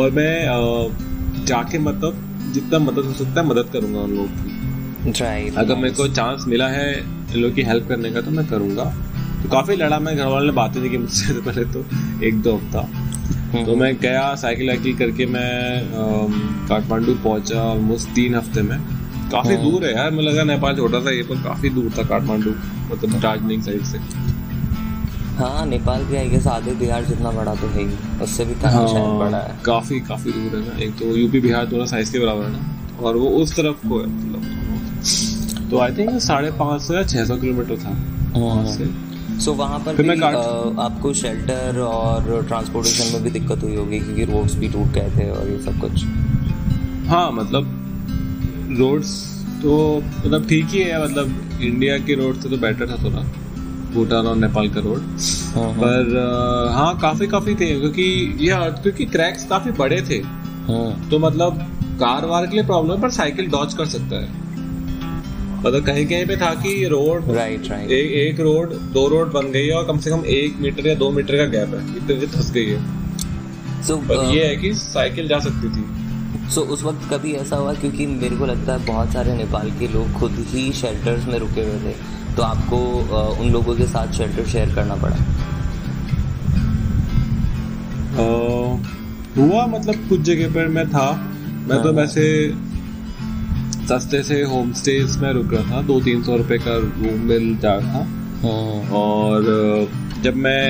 और 0.00 0.10
मैं 0.10 0.32
जाके 1.46 1.78
मतलब 1.78 2.22
जितना 2.54 2.78
मदद 2.78 3.04
हो 3.04 3.12
सकता 3.12 3.40
है 3.40 3.46
मदद 3.46 3.70
करूँगा 3.72 4.00
उन 4.00 4.10
लोगों 4.10 4.28
की। 4.28 5.54
अगर 5.56 5.74
मेरे 5.74 5.94
को 5.94 6.08
चांस 6.08 6.44
मिला 6.48 6.68
है 6.68 7.00
इन 7.00 7.36
लोगों 7.36 7.54
की 7.54 7.62
हेल्प 7.62 7.88
करने 7.88 8.10
का 8.10 8.20
तो 8.20 8.30
मैं 8.30 8.46
करूँगा। 8.46 8.84
काफ़ी 9.48 9.76
लड़ा 9.76 9.98
मैं 9.98 10.16
घर 10.16 10.26
वालों 10.26 10.46
ने 10.46 10.52
बातें 10.52 10.80
नहीं 10.80 10.90
की 10.90 10.98
मुझसे 10.98 11.34
तो 11.34 11.40
पहले 11.42 11.64
तो 11.72 11.84
एक 12.26 12.40
दो 12.42 12.54
हफ़्ता। 12.56 12.80
हम्म। 12.80 13.64
तो 13.64 13.76
मैं 13.76 13.94
गया 13.96 14.34
साइकिल 14.34 14.68
वाइकिल 14.68 14.96
करके 14.98 15.26
मैं 15.26 16.68
काठमांडू 16.68 17.14
पहुँचा 17.14 17.62
ऑलमोस्ट 17.62 18.08
तीन 18.14 18.34
हफ़्ते 18.34 18.62
में। 18.62 18.78
काफ़ी 19.30 19.54
हम्म। 19.54 19.70
दूर 19.70 19.84
है 19.84 19.94
यार 19.94 20.10
मुझे 20.10 20.28
लगा 20.28 20.44
नेपाल 20.44 20.76
छोटा 20.76 21.00
था 21.00 21.10
ये 21.10 21.22
पर 21.22 21.42
काफ़ी 21.44 21.70
दूर 21.70 21.90
था 21.98 22.02
काठमांडू 22.08 22.50
मतलब 22.90 23.20
दार्जिलिंग 23.20 23.62
साइड 23.62 23.84
से। 23.84 23.98
हाँ 25.36 25.64
नेपाल 25.66 26.04
भी 26.04 26.16
आई 26.16 26.28
गेस 26.28 26.46
आधे 26.46 26.74
बिहार 26.74 27.04
जितना 27.04 27.30
बड़ा 27.30 27.54
तो 27.54 27.66
है 27.68 27.82
ही। 27.82 28.22
उससे 28.24 28.44
भी 28.44 28.54
काफ़ी 28.54 28.76
हाँ, 28.76 28.86
शायद 28.88 29.18
बड़ा 29.18 29.38
है। 29.38 29.56
काफ़ी 29.64 30.00
काफ़ी 30.00 30.32
दूर 30.32 30.58
है 30.58 30.66
ना। 30.68 30.78
एक 30.84 30.94
तो 30.98 31.16
यूपी 31.16 31.40
बिहार 31.40 31.66
दोनों 31.66 31.86
साइज़ 31.86 32.12
के 32.12 32.18
बराबर 32.18 32.44
है 32.44 32.52
ना 32.52 33.02
और 33.02 33.16
वो 33.16 33.28
उस 33.40 33.56
तरफ़ 33.56 33.88
को 33.88 33.98
है 34.00 34.06
मतलब। 34.06 35.68
तो 35.70 35.78
आई 35.78 35.92
थिंक 35.92 36.20
साढ़े 36.20 36.50
पाँच 36.58 36.82
सौ 36.82 36.94
या 36.94 37.02
छह 37.04 37.24
सौ 37.24 37.36
किलोमीटर 37.36 37.76
था। 37.76 37.96
वहाँ। 38.36 38.64
से। 38.66 38.84
सो 39.36 39.50
so, 39.50 39.56
वहाँ 39.58 39.78
पर 39.78 40.02
भी 40.02 40.20
आपको 40.82 41.12
शेल्टर 41.14 41.78
और 41.80 42.44
ट्रांसपोर्टेशन 42.48 43.12
में 43.14 43.22
भी 43.22 43.30
दिक्कत 43.30 43.62
हुई 43.62 43.74
होगी 43.76 43.98
क्योंकि 44.00 44.24
रोड्स 44.24 44.54
भी 44.54 44.68
टूट 44.68 44.92
गए 44.92 45.10
थे 45.16 45.28
और 45.30 45.48
ये 45.48 45.58
सब 45.62 45.80
कुछ। 45.80 46.04
हाँ 47.08 47.30
मतलब 47.32 47.64
रोड्स 48.78 49.10
तो 49.62 49.74
मतलब 49.98 50.46
ठीक 50.48 50.66
ही 50.66 50.80
है 50.80 51.02
मतलब 51.04 51.60
इंडिया 51.62 51.98
के 51.98 52.14
रोड 52.14 52.40
से 52.40 52.48
तो 52.48 52.56
बेटर 52.56 52.90
था 52.90 53.02
थोड़ा। 53.04 53.24
भूटान 53.94 54.26
और 54.26 54.36
नेपाल 54.36 54.68
का 54.68 54.80
रोड 54.80 55.02
हाँ, 55.54 55.64
हाँ। 55.64 55.72
पर 55.74 56.72
हाँ 56.74 56.98
काफ़ी 56.98 57.26
काफ़ी 57.26 57.54
थे 57.54 57.68
क्योंकि 57.80 58.02
ये 58.40 58.56
क्योंकि 58.82 59.04
क्रैक्स 59.06 59.44
काफ़ी 59.44 59.70
बड़े 59.78 60.00
थे। 60.10 60.18
हाँ। 60.66 61.08
तो 61.10 61.18
मतलब 61.18 61.58
कार 62.00 62.24
वार 62.26 62.46
के 62.46 62.56
लिए 62.56 62.64
प्रॉब्लम 62.66 63.00
पर 63.02 63.10
साइकिल 63.10 63.48
डॉच 63.50 63.74
कर 63.74 63.86
सकता 63.86 64.20
है। 64.22 64.45
मतलब 65.66 65.86
कहीं 65.86 66.06
कहीं 66.06 66.26
पे 66.26 66.36
था 66.36 66.54
कि 66.54 66.88
रोड 66.88 67.30
राइट 67.30 67.70
राइट 67.70 67.90
एक, 67.90 68.10
एक 68.10 68.40
रोड 68.40 68.74
दो 68.74 69.08
रोड 69.08 69.32
बन 69.32 69.50
गई 69.52 69.66
है 69.66 69.72
और 69.72 69.86
कम 69.86 69.98
से 69.98 70.10
कम 70.10 70.24
एक 70.26 70.56
मीटर 70.60 70.86
या 70.86 70.94
दो 70.94 71.10
मीटर 71.10 71.36
का 71.36 71.44
गैप 71.44 71.74
है 71.74 71.96
इतनी 71.96 72.26
धस 72.26 72.52
गई 72.52 72.66
है। 72.66 73.06
So, 73.86 73.92
uh, 73.92 74.34
ये 74.34 74.44
है 74.44 74.56
कि 74.56 74.74
साइकिल 74.74 75.28
जा 75.28 75.38
सकती 75.38 75.68
थी। 75.68 75.84
सो 76.50 76.60
so, 76.60 76.66
उस 76.66 76.82
वक्त 76.82 77.14
कभी 77.14 77.32
ऐसा 77.32 77.56
हुआ? 77.56 77.74
क्योंकि 77.74 78.06
मेरे 78.06 78.36
को 78.36 78.46
लगता 78.46 78.72
है 78.72 78.86
बहुत 78.86 79.12
सारे 79.12 79.34
नेपाल 79.34 79.70
के 79.70 79.88
लोग 79.88 80.12
खुद 80.12 80.46
ही 80.48 80.72
शेल्टर्स 80.72 81.26
में 81.26 81.38
रुके 81.38 81.60
हुए 81.60 81.78
थे। 81.80 81.94
तो 82.36 82.42
आपको 82.42 82.76
uh, 83.02 83.40
उन 83.40 83.50
लोगों 83.50 83.76
के 83.76 83.86
साथ 83.86 84.12
शेल्टर 84.12 84.46
शेयर 84.46 84.74
करना 84.74 84.94
पड़ा? 84.94 85.16
uh, 88.12 88.86
हुआ 89.36 89.66
मतलब 89.66 90.08
कुछ 90.08 90.20
जगह 90.20 90.54
पर 90.54 90.68
मैं 90.68 90.88
था। 90.90 91.32
मैं 91.68 91.82
तो 91.82 91.88
हाँ। 91.88 91.92
वैसे 91.92 92.54
सस्ते 93.88 94.22
से 94.22 94.42
होम 94.44 94.72
स्टेज 94.72 95.16
में 95.16 95.32
रुक 95.32 95.52
रहा 95.52 95.70
था 95.70 95.82
दो 95.86 96.00
तीन 96.00 96.22
सौ 96.22 96.36
रुपए 96.36 96.58
का 96.58 96.76
रूम 96.76 97.20
मिल 97.26 97.56
जा 97.56 97.74
रहा 97.74 97.92
था 97.94 98.24
हाँ। 98.42 98.90
और 98.92 99.44
जब 100.22 100.36
मैं 100.36 100.62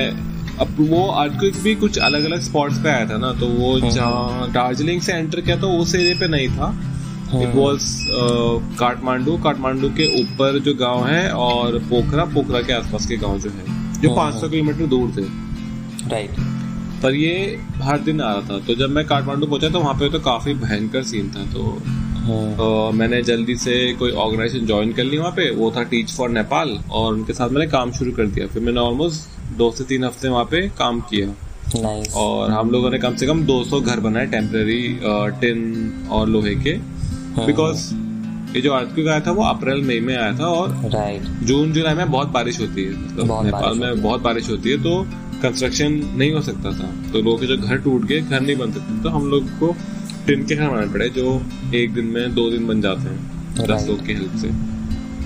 अब 0.59 0.75
वो 0.81 1.07
आर्टक्विक 1.13 1.55
भी 1.63 1.73
कुछ 1.75 1.97
अलग 1.99 2.23
अलग 2.25 2.41
स्पॉट्स 2.41 2.77
पे 2.83 2.89
आया 2.89 3.09
था 3.09 3.17
ना 3.17 3.31
तो 3.39 3.47
वो 3.47 3.77
हाँ। 3.79 3.89
जहाँ 3.89 4.51
दार्जिलिंग 4.51 5.01
से 5.01 5.13
एंटर 5.13 5.41
किया 5.41 5.57
तो 5.57 5.71
उस 5.79 5.95
एरिया 5.95 6.19
पे 6.19 6.27
नहीं 6.27 6.47
था 6.49 6.69
इट 7.35 7.55
वॉज़ 7.55 7.89
काठमांडू 8.79 9.37
काठमांडू 9.43 9.89
के 9.91 10.07
ऊपर 10.21 10.59
जो 10.59 10.73
गाँव 10.75 11.05
है 11.05 11.29
और 11.31 11.79
पोखरा 11.89 12.25
पोखरा 12.33 12.61
के 12.61 12.73
आसपास 12.73 13.05
के 13.05 13.17
गाँव 13.17 13.39
जो 13.39 13.49
है 13.49 13.65
जो 14.01 14.09
500 14.09 14.17
हाँ। 14.17 14.49
किलोमीटर 14.49 14.85
दूर 14.85 15.11
थे 15.17 15.25
राइट 16.09 16.39
पर 17.03 17.15
ये 17.15 17.35
हर 17.81 17.99
दिन 17.99 18.21
आ 18.21 18.31
रहा 18.33 18.49
था 18.49 18.65
तो 18.67 18.75
जब 18.75 18.89
मैं 18.89 19.05
काठमांडू 19.05 19.47
पहुँचा 19.47 19.69
तो 19.69 19.79
वहाँ 19.79 19.93
पे 19.93 20.09
तो 20.09 20.19
काफ़ी 20.23 20.53
भयंकर 20.55 21.03
सीन 21.03 21.31
था 21.31 21.45
तो 21.53 21.81
तो 22.27 22.91
मैंने 22.93 23.21
जल्दी 23.23 23.55
से 23.57 23.75
कोई 23.99 24.11
ऑर्गेनाइजेशन 24.13 24.65
ज्वाइन 24.65 24.93
कर 24.93 25.03
ली 25.03 25.17
वहाँ 25.17 25.31
पे। 25.31 25.49
वो 25.55 25.71
था 25.71 25.83
टीच 25.85 26.11
फॉर 26.11 26.29
नेपाल 26.31 26.77
और 26.91 27.13
उनके 27.13 27.33
साथ 27.33 27.49
मैंने 27.49 27.67
काम 27.71 27.91
शुरू 27.91 28.11
कर 28.11 28.27
दिया। 28.27 28.47
फिर 28.47 28.63
मैंने 28.63 28.79
ऑलमोस्ट 28.79 29.55
दो 29.57 29.71
से 29.71 29.83
तीन 29.83 30.03
हफ़्ते 30.03 30.27
वहाँ 30.27 30.45
पे 30.45 30.67
काम 30.79 30.99
किया। 31.09 31.33
Nice. 31.67 32.13
और 32.15 32.51
हम 32.51 32.69
लोगों 32.71 32.89
ने 32.91 32.99
कम 32.99 33.15
से 33.15 33.27
कम 33.27 33.43
200 33.45 33.79
घर 33.81 33.99
बनाए 33.99 34.25
टेम्पररी 34.27 34.99
टिन 35.41 36.07
और 36.11 36.29
लोहे 36.29 36.55
के। 36.57 36.73
बिकॉज़ 37.37 37.93
हाँ। 37.93 38.05
ये 38.55 38.61
जो 38.61 38.71
अर्थक्वेक 38.73 39.07
आया 39.07 39.19
था 39.19 39.31
वो 39.31 39.43
अप्रैल 39.43 39.81
मई 39.85 39.99
में 39.99 40.15
आया 40.15 40.31
था 40.33 40.45
और 40.47 40.69
राइट 40.91 41.23
जून 41.45 41.73
जुलाई 41.73 41.93
में 41.93 42.11
बहुत 42.11 42.27
बारिश 42.31 42.59
होती 42.61 42.83
है। 42.83 42.91
मतलब 42.93 43.45
नेपाल 43.45 43.79
में 43.79 44.01
बहुत 44.01 44.21
बारिश 44.21 44.49
होती 44.49 44.69
है 44.69 44.77
तो 44.83 45.01
कंस्ट्रक्शन 45.41 46.01
नहीं 46.17 46.31
हो 46.31 46.41
सकता 46.41 46.71
था। 46.73 46.87
तो 47.11 47.17
लोगों 47.17 47.37
के 47.37 47.45
जो 47.45 47.57
घर 47.57 47.77
टूट 47.77 48.05
गए 48.05 48.21
घर 48.21 48.41
नहीं 48.41 48.55
बन 48.57 48.71
सकते। 48.71 49.01
तो 49.03 49.09
हम 49.09 49.29
लोग 49.29 49.49
को 49.59 49.75
टिन 50.27 50.43
के 50.45 50.55
घर 50.55 50.69
बनाने 50.69 50.87
पड़े 50.87 51.09
जो 51.09 51.41
एक 51.73 51.93
दिन 51.93 52.05
में 52.05 52.33
दो 52.35 52.49
दिन 52.51 52.67
बन 52.67 52.81
जाते 52.81 53.09
हैं 53.09 53.67
दस 53.67 53.87
लोग 53.87 54.05
की 54.05 54.13
हेल्प 54.13 54.35
से। 54.37 54.49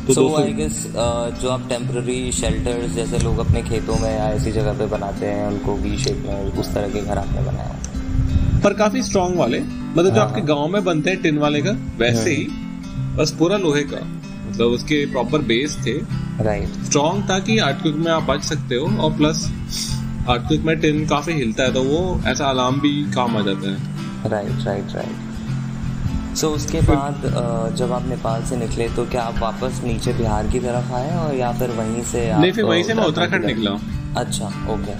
तो 0.05 0.13
so, 0.13 0.41
आई 0.41 0.53
गेस 0.53 0.77
uh, 0.87 1.41
जो 1.41 1.49
आप 1.49 1.67
टेम्पररी 1.69 2.31
शेल्टर्स 2.31 2.91
जैसे 2.91 3.19
लोग 3.19 3.39
अपने 3.39 3.61
खेतों 3.61 3.95
में 3.95 4.09
या 4.09 4.29
ऐसी 4.29 4.51
जगह 4.51 4.73
पे 4.73 4.85
बनाते 4.85 5.25
हैं 5.25 5.47
उनको 5.47 5.75
वी 5.75 5.97
शेप 5.97 6.23
में 6.25 6.59
उस 6.59 6.73
तरह 6.73 6.89
के 6.89 7.01
घर 7.01 7.17
आपने 7.17 7.41
बनाया 7.41 8.59
पर 8.63 8.73
काफ़ी 8.73 9.03
स्ट्रॉन्ग 9.03 9.37
वाले 9.37 9.59
मतलब 9.59 10.05
हाँ। 10.05 10.13
जो 10.13 10.19
हाँ, 10.19 10.27
आपके 10.27 10.39
हाँ। 10.39 10.47
गाँव 10.47 10.67
में 10.67 10.83
बनते 10.83 11.09
हैं 11.09 11.21
टिन 11.21 11.37
वाले 11.37 11.61
घर 11.61 11.77
वैसे 11.97 12.31
ही। 12.31 12.47
बस 13.17 13.35
पूरा 13.39 13.57
लोहे 13.57 13.83
का 13.83 14.01
मतलब 14.49 14.67
उसके 14.67 15.05
प्रॉपर 15.05 15.41
बेस 15.41 15.77
थे। 15.85 15.97
राइट 16.43 16.83
स्ट्रॉन्ग 16.85 17.29
था 17.29 17.39
कि 17.39 17.57
आर्टक्विक 17.59 17.95
में 17.95 18.11
आप 18.11 18.23
बच 18.23 18.43
सकते 18.43 18.75
हो 18.75 18.97
और 18.97 19.17
प्लस 19.17 19.47
आर्टक्विक 20.29 20.61
में 20.61 20.79
टिन 20.79 21.05
काफ़ी 21.07 21.33
हिलता 21.33 21.63
है 21.63 21.73
तो 21.73 21.83
वो 21.83 22.21
ऐसा 22.27 22.45
अलार्म 22.45 22.79
भी 22.81 23.11
काम 23.11 23.37
आ 23.37 23.41
जाता 23.41 23.71
है। 23.71 23.90
राइट 24.27 24.65
राइट 24.65 24.95
राइट 24.95 26.35
सो 26.35 26.49
उसके 26.49 26.81
बाद 26.81 27.21
जब 27.75 27.91
आप 27.91 28.05
नेपाल 28.07 28.43
से 28.43 28.57
निकले 28.57 28.89
तो 28.89 29.05
क्या 29.05 29.21
आप 29.21 29.39
वापस 29.39 29.81
नीचे 29.83 30.13
बिहार 30.13 30.47
की 30.47 30.59
तरफ़ 30.59 30.93
आए 30.93 31.15
और 31.17 31.35
या 31.35 31.51
फिर 31.51 31.69
वहीं 31.69 32.03
से 32.03 32.29
आप 32.29 32.41
नहीं 32.41 32.51
फिर 32.51 32.63
वहीं 32.63 32.83
से 32.83 32.93
मैं 32.93 33.03
उत्तराखंड 33.03 33.45
निकला 33.45 33.71
अच्छा 34.17 34.47
ओके 34.73 34.95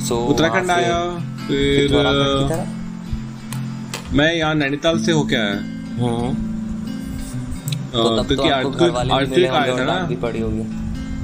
सो 0.00 0.18
उत्तराखंड 0.24 0.70
आया 0.70 1.00
फिर 1.46 1.96
मैं 4.12 4.34
यहाँ 4.34 4.54
नैनीताल 4.54 4.98
से 4.98 5.12
होके 5.12 5.36
आया। 5.36 5.54
हम्म। 6.00 6.34
तो 7.92 8.24
क्योंकि 8.24 8.48
आर्थिक 8.48 9.50
आया 9.50 9.78
था 9.78 9.84
ना। 9.84 10.16
पड़ी 10.22 10.40
होगी। 10.40 10.62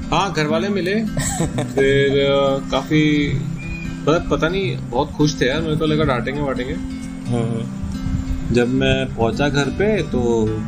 हाँ 0.09 0.33
घर 0.33 0.47
वाले 0.47 0.69
मिले। 0.69 0.95
फिर 1.75 2.17
काफ़ी 2.71 3.33
मतलब 4.03 4.29
पता 4.31 4.49
नहीं 4.49 4.77
बहुत 4.91 5.13
खुश 5.13 5.41
थे 5.41 5.47
यार 5.47 5.61
मेरे 5.61 5.77
को 5.77 5.87
लगा 5.87 6.05
डांटेंगे 6.05 6.41
वाटेंगे 6.41 6.73
हम्म। 6.73 7.02
जब 8.53 8.69
मैं 8.69 9.15
पहुँचा 9.15 9.49
घर 9.49 9.69
पे 9.69 9.87
तो 10.03 10.21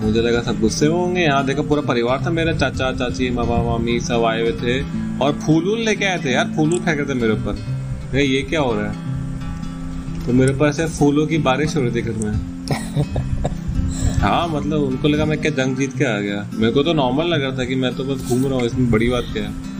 मुझे 0.03 0.21
लगा 0.21 0.43
सब 0.43 0.61
गुस्से 0.61 0.87
होंगे। 0.87 1.21
यहाँ 1.21 1.45
देखा 1.47 1.63
पूरा 1.63 1.83
परिवार 1.83 2.25
था 2.27 2.31
मेरा 2.31 2.53
चाचा 2.53 2.93
चाची 2.93 3.31
मामा 3.31 3.63
मामी 3.63 3.99
सब 4.01 4.25
आए 4.25 4.41
हुए 4.43 4.53
थे। 4.53 4.81
और 5.19 5.33
फूल 5.41 5.65
वूल 5.65 5.81
लेके 5.81 6.05
आए 6.05 6.19
थे 6.25 6.33
यार 6.33 6.53
फूल 6.57 6.71
वूल 6.71 6.81
फेंक 6.81 7.09
थे 7.09 7.15
मेरे 7.15 7.33
ऊपर। 7.33 8.17
ये 8.17 8.43
क्या 8.43 8.61
हो 8.61 8.75
रहा 8.75 8.91
है? 8.91 10.27
तो 10.27 10.33
मेरे 10.33 10.55
पास 10.55 10.81
ऐसे 10.81 10.99
फूलों 10.99 11.27
की 11.27 11.39
बारिश 11.39 11.77
हो 11.77 11.83
रही 11.83 11.95
थी 11.95 12.03
घर 12.03 12.17
में। 12.25 12.33
हाँ 14.21 14.49
मतलब 14.49 14.83
उनको 14.83 15.09
लगा 15.09 15.25
मैं 15.25 15.41
क्या 15.41 15.51
जंग 15.51 15.77
जीत 15.77 15.97
के 15.99 16.05
आ 16.05 16.19
गया। 16.19 16.49
मेरे 16.55 16.73
को 16.73 16.83
तो 16.83 16.93
नॉर्मल 16.93 17.27
लग 17.27 17.43
रहा 17.43 17.59
था 17.59 17.65
कि 17.65 17.75
मैं 17.75 17.95
तो 17.97 18.05
बस 18.05 18.29
घूम 18.29 18.47
रहा 18.47 18.55
हूँ 18.55 18.67
इसमें 18.67 18.91
बड़ी 18.91 19.09
बात 19.09 19.25
क्या 19.33 19.43
है? 19.43 19.74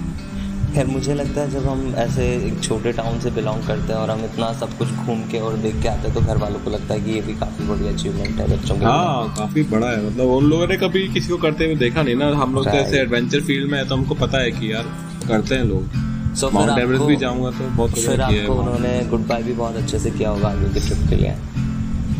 खैर 0.75 0.87
मुझे 0.87 1.15
लगता 1.15 1.41
है 1.41 1.51
जब 1.51 1.67
हम 1.69 1.95
ऐसे 1.99 2.25
एक 2.37 2.63
छोटे 2.63 2.93
टाउन 2.93 3.19
से 3.21 3.31
बिलोंग 3.31 3.67
करते 3.67 3.93
हैं 3.93 3.99
और 4.01 4.11
हम 4.11 4.25
इतना 4.25 4.53
सब 4.53 4.77
कुछ 4.79 4.89
घूम 5.05 5.21
के 5.31 5.41
और 5.41 5.57
देख 5.57 5.75
के 5.83 5.89
आते 5.89 6.09
हैं 6.09 6.15
तो 6.15 6.21
घर 6.21 6.37
वालों 6.37 6.61
को 6.61 6.71
लगता 6.71 6.95
है 6.95 7.01
कि 7.01 7.11
ये 7.11 7.21
भी 7.21 7.35
काफ़ी 7.35 7.67
बड़ी 7.67 7.89
अचीवमेंट 7.89 8.41
है 8.41 8.47
बच्चों 8.49 8.77
के 8.77 8.85
हाँ 8.85 9.35
काफ़ी 9.37 9.63
बड़ा 9.65 9.91
है। 9.91 10.07
मतलब 10.07 10.31
उन 10.31 10.45
लोगों 10.45 10.67
ने 10.69 10.77
कभी 10.77 11.07
किसी 11.09 11.29
को 11.29 11.37
करते 11.37 11.65
हुए 11.65 11.75
देखा 11.77 12.03
नहीं 12.03 12.15
ना। 12.15 12.31
हम 12.37 12.55
लोग 12.55 12.65
तो 12.65 12.71
ऐसे 12.71 13.01
एडवेंचर 13.01 13.41
फ़ील्ड 13.43 13.71
में 13.71 13.79
है 13.79 13.87
तो 13.89 13.95
हमको 13.95 14.15
पता 14.15 14.39
है 14.39 14.51
कि 14.51 14.73
यार 14.73 14.89
करते 15.29 15.55
हैं 15.55 15.65
लोग। 15.65 16.35
सो 16.37 16.51
माउंट 16.51 16.79
एवरेस्ट 16.79 17.05
भी 17.05 17.17
जाऊँगा 17.17 17.51
तो 17.51 17.69
बहुत 17.77 17.99
फिर 17.99 18.21
आपको 18.21 18.55
उन्होंने 18.55 18.99
गुड 19.11 19.27
बाय 19.27 19.43
भी 19.43 19.53
बहुत 19.53 19.77
अच्छे 19.77 19.99
से 19.99 20.11
किया 20.11 20.31
होगा 20.31 20.49
आगे 20.49 20.73
के 20.75 20.81
ट्रिप 20.81 21.09
के 21.11 21.17
लिए। 21.17 21.35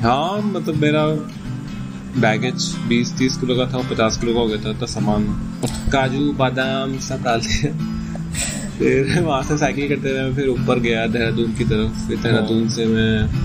हाँ 0.03 0.41
मतलब 0.43 0.77
मेरा 0.77 1.07
बैगेज 2.21 2.75
बीस 2.89 3.13
तीस 3.19 3.37
किलो 3.37 3.57
का 3.57 3.67
था 3.73 3.83
पचास 3.91 4.17
किलो 4.17 4.35
का 4.35 4.41
हो 4.41 4.47
गया 4.47 4.65
था 4.65 4.79
तो 4.81 4.87
सामान 4.87 5.27
काजू 5.93 6.33
बादाम 6.35 6.99
सब 7.01 7.23
डाल 7.23 7.41
दिया 7.41 7.93
फिर 8.79 9.21
वहाँ 9.21 9.43
से 9.43 9.57
साइकिल 9.59 9.89
करते 9.89 10.11
हुए 10.11 10.33
फिर 10.35 10.49
ऊपर 10.51 10.79
गया 10.81 11.07
देहरादून 11.07 11.53
की 11.55 11.65
तरफ़। 11.65 12.07
फिर 12.09 12.19
देहरादून 12.19 12.69
से 12.69 12.87
मैं 12.87 13.43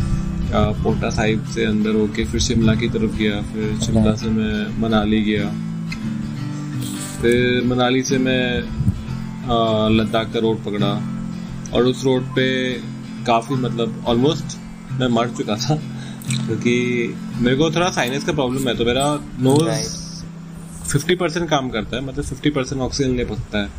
पोटा 0.84 1.10
साहिब 1.10 1.44
से 1.46 1.66
अंदर 1.66 1.96
होके 1.96 2.26
फिर 2.26 2.42
शिमला 2.42 2.74
की 2.76 2.88
तरफ़ 2.90 3.18
गया, 3.18 3.42
फिर 3.52 3.78
शिमला 3.80 4.14
से 4.16 4.30
मैं 4.30 4.82
मनाली 4.82 5.22
गया। 5.24 5.50
फिर 7.22 7.64
मनाली 7.66 8.04
से 8.04 8.18
मैं 8.18 8.44
लद्दाख 9.92 10.34
का 10.34 10.40
रोड 10.40 10.64
पकड़ा 10.66 10.92
और 11.74 11.86
उस 11.86 12.04
रोड 12.06 12.24
पे 12.36 12.50
काफ़ी 13.28 13.56
मतलब 13.58 14.04
ऑलमोस्ट 14.08 14.58
मैं 15.00 15.08
मर 15.10 15.30
चुका 15.38 15.56
था। 15.56 15.76
क्योंकि 16.30 16.76
मेरे 17.38 17.56
को 17.58 17.70
थोड़ा 17.72 17.90
साइनस 17.92 18.24
का 18.24 18.34
प्रॉब्लम 18.34 18.68
है 18.68 18.76
तो 18.78 18.86
मेरा 18.86 19.06
नोज़ 19.40 19.68
फिफ्टी 20.90 21.16
परसेंट 21.16 21.50
काम 21.50 21.70
करता 21.70 21.96
है 21.96 22.04
मतलब 22.04 22.24
फिफ्टी 22.26 22.50
परसेंट 22.50 22.82
ऑक्सीजन 22.82 23.16
ले 23.16 23.26
सकता 23.26 23.60
है। 23.60 23.70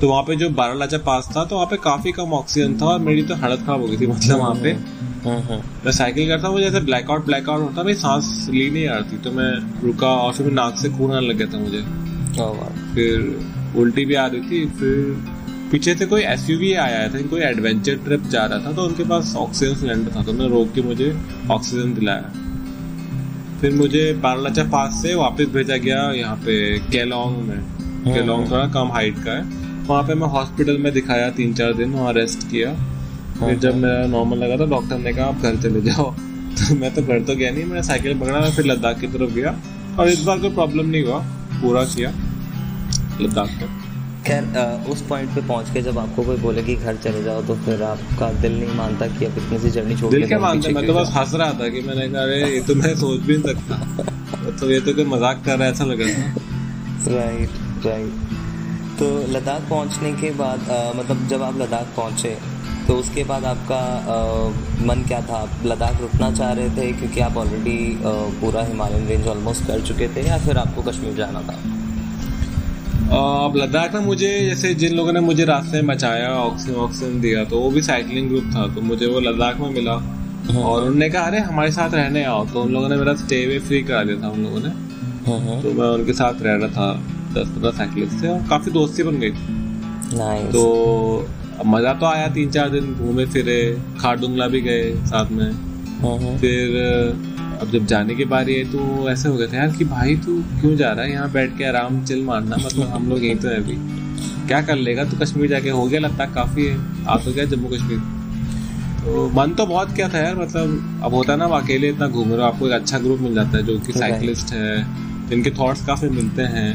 तो 0.00 0.08
वहाँ 0.08 0.22
पे 0.22 0.36
जो 0.36 0.48
बारह 0.50 0.74
लाचा 0.74 0.98
पास 1.06 1.28
था 1.36 1.44
तो 1.44 1.54
वहाँ 1.54 1.66
पे 1.66 1.76
काफ़ी 1.82 2.12
कम 2.12 2.32
ऑक्सीजन 2.34 2.76
था 2.80 2.86
और 2.86 2.98
मेरी 3.00 3.22
तो 3.22 3.34
हालत 3.36 3.64
खराब 3.66 3.80
हो 3.80 3.88
गई 3.88 3.96
थी 3.96 4.06
मतलब 4.06 4.38
वहाँ 4.38 4.54
पे। 4.62 4.70
हाँ, 5.24 5.40
हाँ। 5.42 5.58
मैं 5.84 5.92
साइकिल 5.92 6.28
करता 6.28 6.48
हूँ 6.48 6.60
जैसे 6.60 6.80
ब्लैकआउट 6.82 7.24
ब्लैकआउट 7.26 7.60
होता 7.60 7.82
भाई 7.82 7.94
सांस 7.94 8.46
ली 8.50 8.70
नहीं 8.70 8.86
आ 8.88 8.96
रही 8.98 9.18
तो 9.18 9.32
मैं 9.32 9.50
रुका 9.82 10.14
और 10.16 10.32
फिर 10.32 10.50
नाक 10.52 10.76
से 10.78 10.90
खून 10.90 11.12
आने 11.12 11.26
लग 11.26 11.36
गया 11.36 11.52
था 11.52 11.58
मुझे। 11.58 11.82
फिर 12.94 13.80
उल्टी 13.80 14.04
भी 14.04 14.14
आ 14.14 14.26
रही 14.26 14.40
थी 14.42 14.66
फिर 14.78 15.40
पीछे 15.72 15.94
से 15.94 16.06
कोई 16.06 16.22
एसयूवी 16.22 16.72
आया 16.76 17.06
था 17.08 17.20
कोई 17.28 17.40
एडवेंचर 17.42 17.96
ट्रिप 18.04 18.22
जा 18.30 18.44
रहा 18.44 18.58
था 18.64 18.72
तो 18.72 18.84
उनके 18.84 19.04
पास 19.04 19.34
ऑक्सीजन 19.38 19.74
सिलेंडर 19.74 20.14
था 20.16 20.22
तो 20.24 20.32
उन्होंने 20.32 20.54
रोक 20.54 20.72
के 20.74 20.82
मुझे 20.82 21.14
ऑक्सीजन 21.50 21.94
दिलाया। 21.94 22.32
फिर 23.62 23.72
मुझे 23.72 24.12
बारलाचा 24.12 24.64
पास 24.64 25.02
से 25.02 25.14
वापस 25.14 25.44
भेजा 25.44 25.76
गया 25.76 26.12
यहाँ 26.12 26.36
पे 26.36 26.78
केलोंग 26.78 27.36
में। 27.36 27.58
केलोंग 28.14 28.40
हाँ, 28.40 28.50
थोड़ा 28.50 28.68
कम 28.68 28.92
हाइट 28.92 29.14
का 29.18 29.32
है। 29.32 29.42
वहाँ 29.86 30.02
पे 30.02 30.14
मैं 30.14 30.26
हॉस्पिटल 30.26 30.78
में 30.78 30.92
दिखाया 30.92 31.30
तीन 31.30 31.54
चार 31.54 31.72
दिन 31.72 31.92
वहाँ 31.92 32.12
रेस्ट 32.12 32.50
किया। 32.50 32.74
फिर 33.40 33.58
जब 33.58 33.76
मेरा 33.76 34.06
नॉर्मल 34.06 34.38
लगा 34.38 34.56
था 34.56 34.70
डॉक्टर 34.70 34.98
ने 34.98 35.12
कहा 35.12 35.26
आप 35.26 35.34
घर 35.34 35.56
चले 35.56 35.80
जाओ। 35.80 36.14
तो 36.52 36.74
मैं 36.74 36.94
तो 36.94 37.02
घर 37.02 37.20
तो 37.20 37.36
गया 37.36 37.50
नहीं 37.50 37.64
मैंने 37.64 37.82
साइकिल 37.82 38.20
पकड़ा 38.20 38.50
फिर 38.50 38.66
लद्दाख 38.66 39.00
की 39.00 39.06
तरफ़ 39.06 39.30
गया। 39.30 39.60
और 39.98 40.08
इस 40.08 40.22
बार 40.22 40.38
कोई 40.38 40.50
प्रॉब्लम 40.50 40.86
नहीं 40.86 41.04
हुआ 41.04 41.18
पूरा 41.62 41.84
किया 41.84 42.10
लद्दाख 43.20 43.48
को 43.48 43.81
खैर 44.26 44.84
उस 44.90 45.00
पॉइंट 45.08 45.34
पे 45.34 45.40
पहुँच 45.46 45.70
के 45.74 45.80
जब 45.82 45.98
आपको 45.98 46.22
कोई 46.22 46.36
बोले 46.38 46.62
कि 46.62 46.74
घर 46.76 46.96
चले 47.04 47.22
जाओ 47.22 47.42
तो 47.42 47.54
फिर 47.64 47.82
आपका 47.82 48.30
दिल 48.42 48.58
नहीं 48.58 48.74
मानता 48.76 49.06
कि 49.08 49.24
अब 49.24 49.38
इतनी 49.38 49.58
सी 49.58 49.70
जर्नी 49.70 49.96
छोड़ 49.96 50.10
दिल 50.12 50.26
क्या 50.28 50.38
मानता 50.38 50.70
मैं 50.70 50.86
तो 50.86 50.94
बस 50.94 51.10
हंस 51.16 51.34
रहा 51.34 51.52
था 51.60 51.68
कि 51.68 51.80
मैंने 51.80 52.08
कहा 52.08 52.22
अरे 52.22 52.52
ये 52.54 52.60
तो 52.60 52.74
मैं 52.74 52.94
सोच 52.96 53.20
भी 53.20 53.36
नहीं 53.36 53.54
सकता। 53.54 54.50
तो 54.60 54.70
ये 54.70 54.80
तो 54.80 54.94
कोई 54.94 55.04
मज़ाक 55.06 55.42
कर 55.46 55.58
रहा 55.58 55.66
है 55.66 55.72
ऐसा 55.72 55.84
लग 55.84 56.00
रहा 56.00 56.12
था। 56.12 57.14
राइट 57.14 57.86
राइट 57.86 58.12
तो 58.98 59.06
लद्दाख 59.32 59.68
पहुँचने 59.70 60.12
के 60.12 60.30
बाद 60.38 60.70
आ, 60.70 60.92
मतलब 60.92 61.26
जब 61.28 61.42
आप 61.42 61.58
लद्दाख 61.58 61.86
पहुँचे 61.96 62.36
तो 62.86 62.94
उसके 62.94 63.24
बाद 63.24 63.44
आपका 63.44 63.76
आ, 63.76 64.86
मन 64.86 65.04
क्या 65.08 65.20
था? 65.20 65.36
आप 65.36 65.66
लद्दाख 65.66 66.00
रुकना 66.00 66.30
चाह 66.32 66.52
रहे 66.52 66.70
थे 66.70 66.92
क्योंकि 66.92 67.20
आप 67.20 67.36
ऑलरेडी 67.36 67.78
पूरा 68.40 68.64
हिमालयन 68.64 69.06
रेंज 69.08 69.26
ऑलमोस्ट 69.28 69.66
कर 69.66 69.80
चुके 69.86 70.08
थे 70.16 70.26
या 70.28 70.38
फिर 70.38 70.58
आपको 70.58 70.82
कश्मीर 70.82 71.14
जाना 71.16 71.42
था? 71.42 71.58
अब 73.12 73.56
लद्दाख 73.56 73.94
में 73.94 74.00
मुझे 74.02 74.28
जैसे 74.40 74.72
जिन 74.74 74.94
लोगों 74.96 75.12
ने 75.12 75.20
मुझे 75.20 75.44
रास्ते 75.44 75.80
में 75.82 75.86
बचाया 75.86 76.28
ऑक्सीजन 76.34 76.74
ऑक्सीजन 76.80 77.20
दिया 77.20 77.44
तो 77.44 77.58
वो 77.60 77.70
भी 77.70 77.82
साइकिलिंग 77.82 78.28
ग्रुप 78.28 78.44
था 78.54 78.66
तो 78.74 78.80
मुझे 78.82 79.06
वो 79.06 79.20
लद्दाख 79.20 79.58
में 79.60 79.68
मिला 79.70 79.92
हाँ। 79.92 80.62
और 80.62 80.82
उन्होंने 80.82 81.08
कहा 81.10 81.22
अरे 81.22 81.38
हमारे 81.40 81.72
साथ 81.72 81.94
रहने 81.94 82.24
आओ 82.24 82.44
तो 82.46 82.62
उन 82.62 82.72
लोगों 82.72 82.88
ने 82.88 82.96
मेरा 82.96 83.14
स्टे 83.14 83.44
वे 83.46 83.58
फ्री 83.66 83.82
करा 83.82 84.02
दिया 84.04 84.22
था 84.22 84.28
उन 84.28 84.44
लोगों 84.44 84.60
ने 84.60 84.68
हाँ, 85.26 85.38
हाँ। 85.40 85.60
तो 85.62 85.72
मैं 85.72 85.88
उनके 85.88 86.12
साथ 86.12 86.42
रह 86.42 86.54
रहा 86.54 86.68
था 86.68 86.92
दस 87.34 87.48
पंद्रह 87.48 87.70
साइकिलिस्ट 87.72 88.22
थे 88.22 88.28
और 88.28 88.48
काफ़ी 88.48 88.72
दोस्ती 88.72 89.02
बन 89.02 89.18
गई 89.20 89.30
थी 89.30 89.60
तो 90.52 91.28
मज़ा 91.66 91.92
तो 91.94 92.06
आया 92.06 92.26
तीन 92.34 92.50
चार 92.50 92.70
दिन 92.70 92.92
घूमे 92.94 93.26
फिरे 93.26 93.60
खारदुंगला 94.00 94.46
भी 94.46 94.60
गए 94.60 94.90
साथ 95.06 95.30
में। 95.32 95.50
फिर 96.38 96.80
अब 97.62 97.70
जब 97.70 97.86
जाने 97.86 98.14
की 98.14 98.24
बारी 98.26 98.54
है 98.54 98.64
तो 98.64 99.08
ऐसे 99.10 99.28
हो 99.28 99.36
गए 99.36 99.46
थे 99.46 99.56
यार 99.56 99.72
कि 99.72 99.84
भाई 99.86 100.14
तू 100.16 100.32
क्यों 100.60 100.76
जा 100.76 100.90
रहा 100.90 101.04
है? 101.04 101.12
यहाँ 101.12 101.30
बैठ 101.32 101.56
के 101.58 101.64
आराम 101.64 102.04
चिल 102.04 102.22
मारना 102.24 102.56
मतलब 102.56 102.88
हम 102.88 103.08
लोग 103.08 103.24
यहीं 103.24 103.36
तो 103.36 103.48
है 103.48 103.56
अभी। 103.56 103.76
क्या 104.48 104.60
कर 104.62 104.76
लेगा? 104.78 105.04
तू 105.04 105.16
कश्मीर 105.18 105.48
जाके 105.50 105.70
हो 105.70 105.86
गया 105.86 106.00
लगता 106.00 106.24
काफ़ी 106.34 106.64
है 106.66 106.76
आ 107.06 107.16
तो 107.16 107.32
गया 107.32 107.44
जम्मू 107.44 107.68
कश्मीर। 107.68 107.98
तो 109.04 109.28
मन 109.34 109.50
तो 109.50 109.66
बहुत 109.66 109.94
क्या 109.94 110.08
था 110.08 110.18
यार 110.18 110.36
मतलब 110.36 111.00
अब 111.04 111.14
होता 111.14 111.36
ना 111.36 111.46
अकेले 111.54 111.88
इतना 111.88 112.08
घूम 112.08 112.28
रहे 112.28 112.36
हो 112.36 112.44
आपको 112.44 112.66
एक 112.66 112.72
अच्छा 112.72 112.98
ग्रुप 112.98 113.20
मिल 113.20 113.34
जाता 113.34 113.56
है 113.56 113.62
जो 113.62 113.78
कि 113.78 113.92
साइकिलिस्ट 113.92 114.52
है 114.52 115.28
जिनके 115.28 115.50
थॉट्स 115.50 115.86
काफ़ी 115.86 116.08
मिलते 116.08 116.42
हैं। 116.54 116.70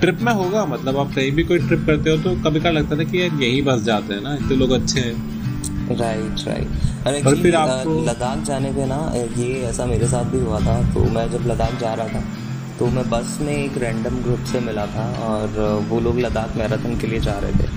ट्रिप 0.00 0.20
में 0.20 0.32
होगा 0.32 0.64
मतलब 0.66 0.96
आप 0.98 1.12
कहीं 1.14 1.32
भी 1.32 1.42
कोई 1.42 1.58
ट्रिप 1.58 1.84
करते 1.86 2.10
हो 2.10 2.16
तो 2.16 2.34
कभी 2.42 2.60
कभी 2.60 2.70
लगता 2.70 2.96
था 2.98 3.04
कि 3.04 3.20
यार 3.20 3.42
यही 3.42 3.62
बस 3.62 3.82
जाते 3.82 4.14
हैं 4.14 4.22
ना 4.22 4.34
इतने 4.34 4.56
लोग 4.56 4.70
अच्छे 4.72 5.00
हैं। 5.00 5.14
राइट 5.90 6.46
राइट 6.46 7.06
अरे 7.06 7.20
और 7.20 7.36
फिर 7.36 7.54
आपको 7.56 7.94
लद्दाख 8.04 8.44
जाने 8.44 8.72
पे 8.72 8.84
ना 8.86 8.98
ये 9.16 9.48
ऐसा 9.68 9.86
मेरे 9.86 10.08
साथ 10.08 10.24
भी 10.24 10.40
हुआ 10.40 10.60
था 10.60 10.76
तो 10.94 11.04
मैं 11.10 11.30
जब 11.30 11.46
लद्दाख 11.46 11.78
जा 11.80 11.92
रहा 11.94 12.08
था 12.08 12.22
तो 12.78 12.86
मैं 12.86 13.08
बस 13.10 13.36
में 13.40 13.52
एक 13.52 13.76
रैंडम 13.78 14.16
ग्रुप 14.22 14.44
से 14.52 14.60
मिला 14.60 14.86
था 14.86 15.04
और 15.24 15.58
वो 15.88 16.00
लोग 16.00 16.18
लद्दाख 16.18 16.56
मैराथन 16.56 16.98
के 17.00 17.06
लिए 17.06 17.20
जा 17.20 17.38
रहे 17.38 17.52
थे। 17.52 17.68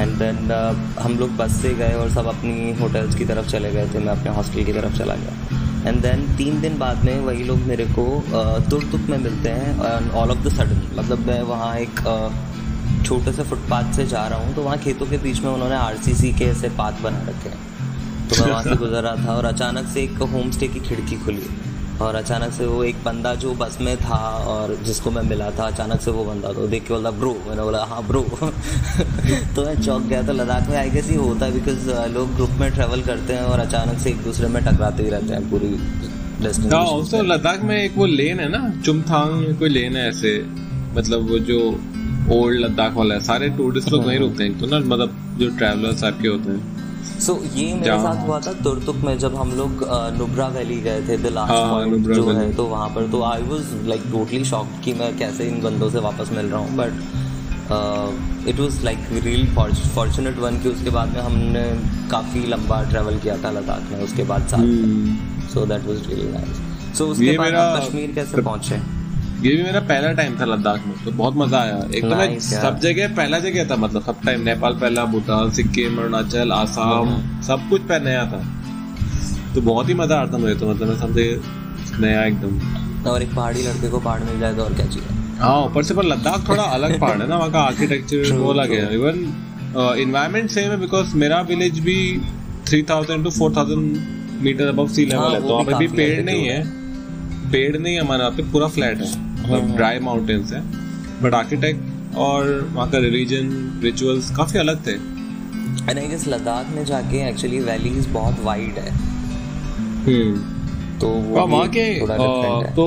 एंड 0.00 0.16
देन 0.18 0.52
हम 1.00 1.18
लोग 1.18 1.36
बस 1.36 1.52
से 1.62 1.74
गए 1.74 1.92
और 1.92 2.10
सब 2.10 2.26
अपनी 2.26 2.72
होटल्स 2.80 3.14
की 3.14 3.24
तरफ़ 3.24 3.48
चले 3.48 3.70
गए 3.70 3.88
थे 3.94 3.98
मैं 3.98 4.12
अपने 4.12 4.34
हॉस्टल 4.34 4.64
की 4.64 4.72
तरफ़ 4.72 4.98
चला 4.98 5.14
गया। 5.14 5.88
एंड 5.88 6.00
देन 6.02 6.36
तीन 6.36 6.60
दिन 6.60 6.78
बाद 6.78 7.04
में 7.04 7.18
वही 7.20 7.44
लोग 7.44 7.58
मेरे 7.66 7.86
को 7.98 8.04
तुर 8.70 8.84
तुक 8.92 9.08
में 9.10 9.18
मिलते 9.18 9.50
हैं 9.50 10.10
ऑल 10.12 10.30
ऑफ़ 10.30 10.46
द 10.46 10.54
सडन 10.54 10.82
मतलब 10.98 11.26
मैं 11.26 11.40
वहाँ 11.42 11.74
एक 11.76 12.00
छोटे 13.08 13.32
से 13.32 13.42
फुटपाथ 13.42 13.92
से 13.94 14.06
जा 14.06 14.26
रहा 14.28 14.38
हूँ 14.38 14.54
तो 14.54 14.62
वहाँ 14.62 14.78
खेतों 14.78 15.06
के 15.06 15.18
बीच 15.18 15.40
में 15.40 15.50
उन्होंने 15.50 15.74
आरसीसी 15.74 16.32
के 16.38 16.44
ऐसे 16.44 16.68
पाथ 16.78 17.02
बना 17.02 17.22
रखे 17.28 17.48
हैं। 17.48 17.66
तो 18.28 18.42
मैं 18.42 18.50
वहाँ 18.50 18.62
से 18.62 18.76
गुजर 18.84 19.02
रहा 19.02 19.26
था 19.26 19.34
और 19.34 19.44
अचानक 19.44 19.88
से 19.94 20.02
एक 20.02 20.22
होम 20.32 20.50
स्टे 20.50 20.68
की 20.68 20.80
खिड़की 20.80 21.16
खुली 21.16 21.46
और 22.02 22.14
अचानक 22.14 22.52
से 22.52 22.66
वो 22.66 22.82
एक 22.84 22.96
बंदा 23.04 23.34
जो 23.34 23.52
बस 23.54 23.78
में 23.80 23.96
था 23.96 24.18
और 24.48 24.74
जिसको 24.84 25.10
मैं 25.10 25.22
मिला 25.22 25.50
था 25.50 25.66
अचानक 25.66 26.00
से 26.00 26.10
वो 26.10 26.24
बंदा 26.24 26.52
तो 26.52 26.66
देख 26.66 26.82
के 26.82 26.94
बोला 26.94 27.10
ब्रो 27.10 27.32
मैंने 27.48 27.62
बोला 27.62 27.84
हाँ 27.84 28.02
ब्रो 28.08 28.20
तो 29.56 29.64
मैं 29.66 29.74
चौक 29.82 30.02
गया 30.02 30.22
तो 30.22 30.32
लद्दाख 30.32 30.68
में 30.70 30.76
आई 30.76 30.90
गेस 30.90 31.08
ही 31.08 31.16
होता 31.16 31.46
है 31.46 31.52
बिकॉज़ 31.52 31.90
लोग 32.14 32.34
ग्रुप 32.34 32.50
में 32.60 32.70
ट्रेवल 32.72 33.02
करते 33.02 33.32
हैं 33.32 33.42
और 33.42 33.60
अचानक 33.60 33.98
से 33.98 34.10
एक 34.10 34.22
दूसरे 34.24 34.48
में 34.48 34.62
टकराते 34.64 35.02
ही 35.02 35.10
रहते 35.10 35.34
हैं 35.34 35.50
पूरी 35.50 35.68
डेस्टिनेशन 36.44 37.26
लद्दाख 37.32 37.62
में 37.62 37.76
एक 37.76 37.96
वो 37.96 38.06
लेन 38.06 38.40
है 38.40 38.48
ना 38.48 38.62
चुमथांग 38.84 39.54
कोई 39.58 39.68
लेन 39.68 39.96
है 39.96 40.08
ऐसे 40.08 40.38
मतलब 40.96 41.30
वो 41.30 41.38
जो 41.50 41.60
ओल्ड 42.32 42.60
लद्दाख 42.60 42.94
वाला 42.94 43.14
है 43.14 43.20
सारे 43.24 43.48
टूरिस्ट 43.58 43.92
लोग 43.92 44.04
वहीं 44.06 44.18
रुकते 44.18 44.44
हैं 44.44 44.58
तो 44.60 44.66
ना 44.66 44.78
मतलब 44.78 45.36
जो 45.38 45.48
ट्रैवलर्स 45.58 46.04
आपके 46.04 46.28
होते 46.28 46.50
हैं। 46.50 46.76
सो 47.20 47.32
so, 47.32 47.56
ये 47.56 47.74
मेरे 47.74 47.98
साथ 47.98 48.26
हुआ 48.26 48.38
था 48.40 48.52
तुरतुक 48.64 48.96
में 49.04 49.18
जब 49.18 49.34
हम 49.36 49.52
लोग 49.52 49.84
नुब्रा 50.18 50.46
वैली 50.56 50.80
गए 50.80 51.00
थे 51.08 51.16
द 51.16 51.32
लास्ट 51.32 51.52
पॉइंट 51.52 52.06
जो 52.06 52.30
है 52.30 52.52
तो 52.56 52.64
वहाँ 52.64 52.88
पर 52.88 53.08
तो 53.10 53.22
I 53.22 53.42
was 53.42 53.86
like 53.88 54.02
totally 54.12 54.44
shocked 54.44 54.82
कि 54.84 54.92
मैं 54.94 55.16
कैसे 55.18 55.48
इन 55.48 55.60
बंदों 55.62 55.90
से 55.90 55.98
वापस 55.98 56.32
मिल 56.32 56.46
रहा 56.46 56.60
हूँ 56.60 56.76
but 56.76 58.48
it 58.48 58.60
was 58.60 58.84
like 58.84 58.98
real 59.24 59.46
fortunate 59.94 60.38
one 60.38 60.60
कि 60.62 60.68
उसके 60.68 60.90
बाद 60.90 61.14
में 61.14 61.20
हमने 61.20 61.64
काफ़ी 62.10 62.46
लंबा 62.46 62.82
ट्रैवल 62.90 63.18
किया 63.18 63.36
था 63.44 63.50
लद्दाख 63.50 63.90
में 63.92 64.04
उसके 64.04 64.24
बाद 64.24 64.46
साथ 64.48 65.50
so 65.54 65.66
that 65.66 65.88
was 65.88 66.06
really 66.08 66.30
nice 66.32 66.96
so 66.98 67.06
उसके 67.06 67.38
बाद 67.38 67.80
कश्मीर 67.80 68.12
कैसे 68.14 68.42
पहुँचे? 68.42 68.97
ये 69.40 69.54
भी 69.56 69.62
मेरा 69.62 69.80
पहला 69.80 70.12
टाइम 70.12 70.38
था 70.38 70.44
लद्दाख 70.44 70.86
में 70.86 70.94
तो 71.04 71.10
बहुत 71.12 71.36
मज़ा 71.36 71.58
आया। 71.58 71.76
एक 71.94 72.02
तो 72.02 72.16
मैं 72.16 72.38
सब 72.40 72.78
जगह 72.80 73.14
पहला 73.16 73.38
जगह 73.40 73.68
था 73.70 73.76
मतलब 73.76 74.02
सब 74.02 74.22
टाइम 74.24 74.40
नेपाल 74.44 74.74
पहला 74.80 75.04
भूटान 75.12 75.50
सिक्किम 75.58 75.98
अरुणाचल 75.98 76.52
आसाम। 76.52 77.10
सब 77.48 77.68
कुछ 77.70 77.82
पहले 77.82 78.04
नया 78.04 78.24
था। 78.32 78.40
तो 79.54 79.60
बहुत 79.62 79.88
ही 79.88 79.94
मज़ा 79.94 80.16
आता 80.16 80.32
था 80.32 80.38
मुझे 80.38 80.54
तो 80.54 80.70
मतलब 80.70 80.88
मैं 80.88 80.96
सब 80.96 81.14
जगह 81.14 82.00
नया 82.00 82.24
एकदम। 82.24 83.06
और 83.10 83.22
एक 83.22 83.34
पहाड़ी 83.34 83.62
लड़के 83.62 83.88
को 83.88 83.98
पहाड़ 84.00 84.20
मिल 84.22 84.40
जाए 84.40 84.54
तो 84.54 84.62
और 84.62 84.74
क्या 84.74 84.86
चाहिए? 84.86 85.16
हाँ 85.40 85.60
ऊपर 85.66 85.82
से 85.82 85.94
पर 85.94 86.04
लद्दाख 86.04 86.48
थोड़ा 86.48 86.62
अलग 86.78 86.98
पहाड़ 87.00 87.20
है 87.20 87.28
ना 87.28 87.36
वहाँ 87.36 87.50
का 87.52 87.60
आर्किटेक्चर 87.62 88.32
वो 88.32 88.50
अलग 88.52 88.72
है। 88.72 88.94
इवन 88.94 89.16
इन्वायरमेंट 90.00 90.50
सेम 90.50 90.70
है 90.70 90.80
बिकॉज़ 90.80 91.14
मेरा 91.16 91.40
विलेज 91.48 91.78
भी 91.80 91.98
three 92.68 92.82
thousand 92.90 93.24
to 93.24 93.30
four 93.30 93.54
thousand 93.56 94.42
metre 94.42 94.66
above 94.68 94.86
sea 94.88 95.04
level 95.06 95.34
है 95.34 95.40
तो 95.40 95.48
वहाँ 95.48 95.64
पे 95.64 95.78
भी 95.78 95.88
पेड़ 95.96 96.24
नहीं 96.24 96.44
है। 96.46 96.60
पेड़ 97.52 97.76
नहीं 97.76 97.94
है 97.94 98.00
हमारे 98.00 98.22
यहाँ 98.22 98.36
पे 98.36 98.42
पूरा 98.52 98.66
फ्लैट 98.68 99.00
है। 99.00 99.27
मतलब 99.50 99.76
ड्राई 99.76 99.98
माउंटेन्स 100.00 100.52
है। 100.52 100.60
बट 101.22 101.34
आर्किटेक्ट 101.34 102.16
और 102.16 102.70
वहाँ 102.74 102.88
का 102.90 102.98
रिलीजन 102.98 103.80
रिचुअल्स 103.82 104.30
काफ़ी 104.36 104.58
अलग 104.58 104.86
थे। 104.86 104.92
एंड 104.92 105.98
आई 105.98 106.06
गेस 106.06 106.26
लद्दाख 106.28 106.74
में 106.76 106.84
जाके 106.84 107.28
एक्चुअली 107.28 107.60
वैलीज 107.60 108.06
बहुत 108.08 108.40
वाइड 108.44 108.78
है। 108.78 108.90
हम्म। 110.04 110.56
तो 111.00 111.08
वो 111.08 111.46
वहाँ 111.46 111.68
के 111.68 111.84
तो 112.74 112.86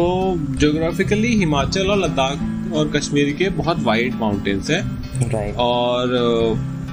ज्योग्राफिकली 0.60 1.36
हिमाचल 1.38 1.88
और 1.88 1.98
लद्दाख 1.98 2.74
और 2.74 2.92
कश्मीर 2.96 3.32
के 3.34 3.50
बहुत 3.50 3.84
वाइड 3.84 4.16
माउंटेन्स 4.16 4.70
है। 4.70 4.82
राइट 5.32 5.56
और 5.58 6.16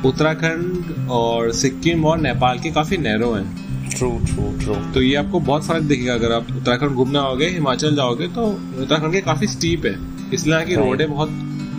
उत्तराखंड 0.06 1.08
और 1.10 1.52
सिक्किम 1.52 2.04
और 2.04 2.18
नेपाल 2.18 2.58
के 2.58 2.70
काफ़ी 2.70 2.96
नैरो 2.98 3.32
हैं। 3.32 3.67
ट्रू 3.98 4.10
ट्रू 4.26 4.50
ट्रू 4.58 4.74
तो 4.94 5.02
ये 5.02 5.14
आपको 5.16 5.40
बहुत 5.40 5.66
फ़र्क 5.66 5.82
दिखेगा। 5.84 6.14
अगर 6.14 6.32
आप 6.32 6.46
उत्तराखंड 6.56 6.90
घूमने 6.92 7.18
आओगे 7.18 7.48
हिमाचल 7.50 7.96
जाओगे 7.96 8.28
तो 8.34 8.46
उत्तराखंड 8.46 9.12
के 9.12 9.20
काफ़ी 9.22 9.46
स्टीप 9.48 9.86
है। 9.86 9.94
इसलिए 10.34 10.54
यहाँ 10.54 10.66
की 10.66 10.74
रोडें 10.76 11.10
बहुत 11.10 11.28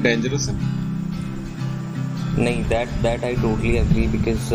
डेंजरस 0.04 0.50
है। 0.50 0.78
नहीं 2.38 2.64
that 2.66 2.90
that 3.04 3.24
I 3.24 3.36
totally 3.36 3.76
agree 3.78 4.08
because 4.08 4.54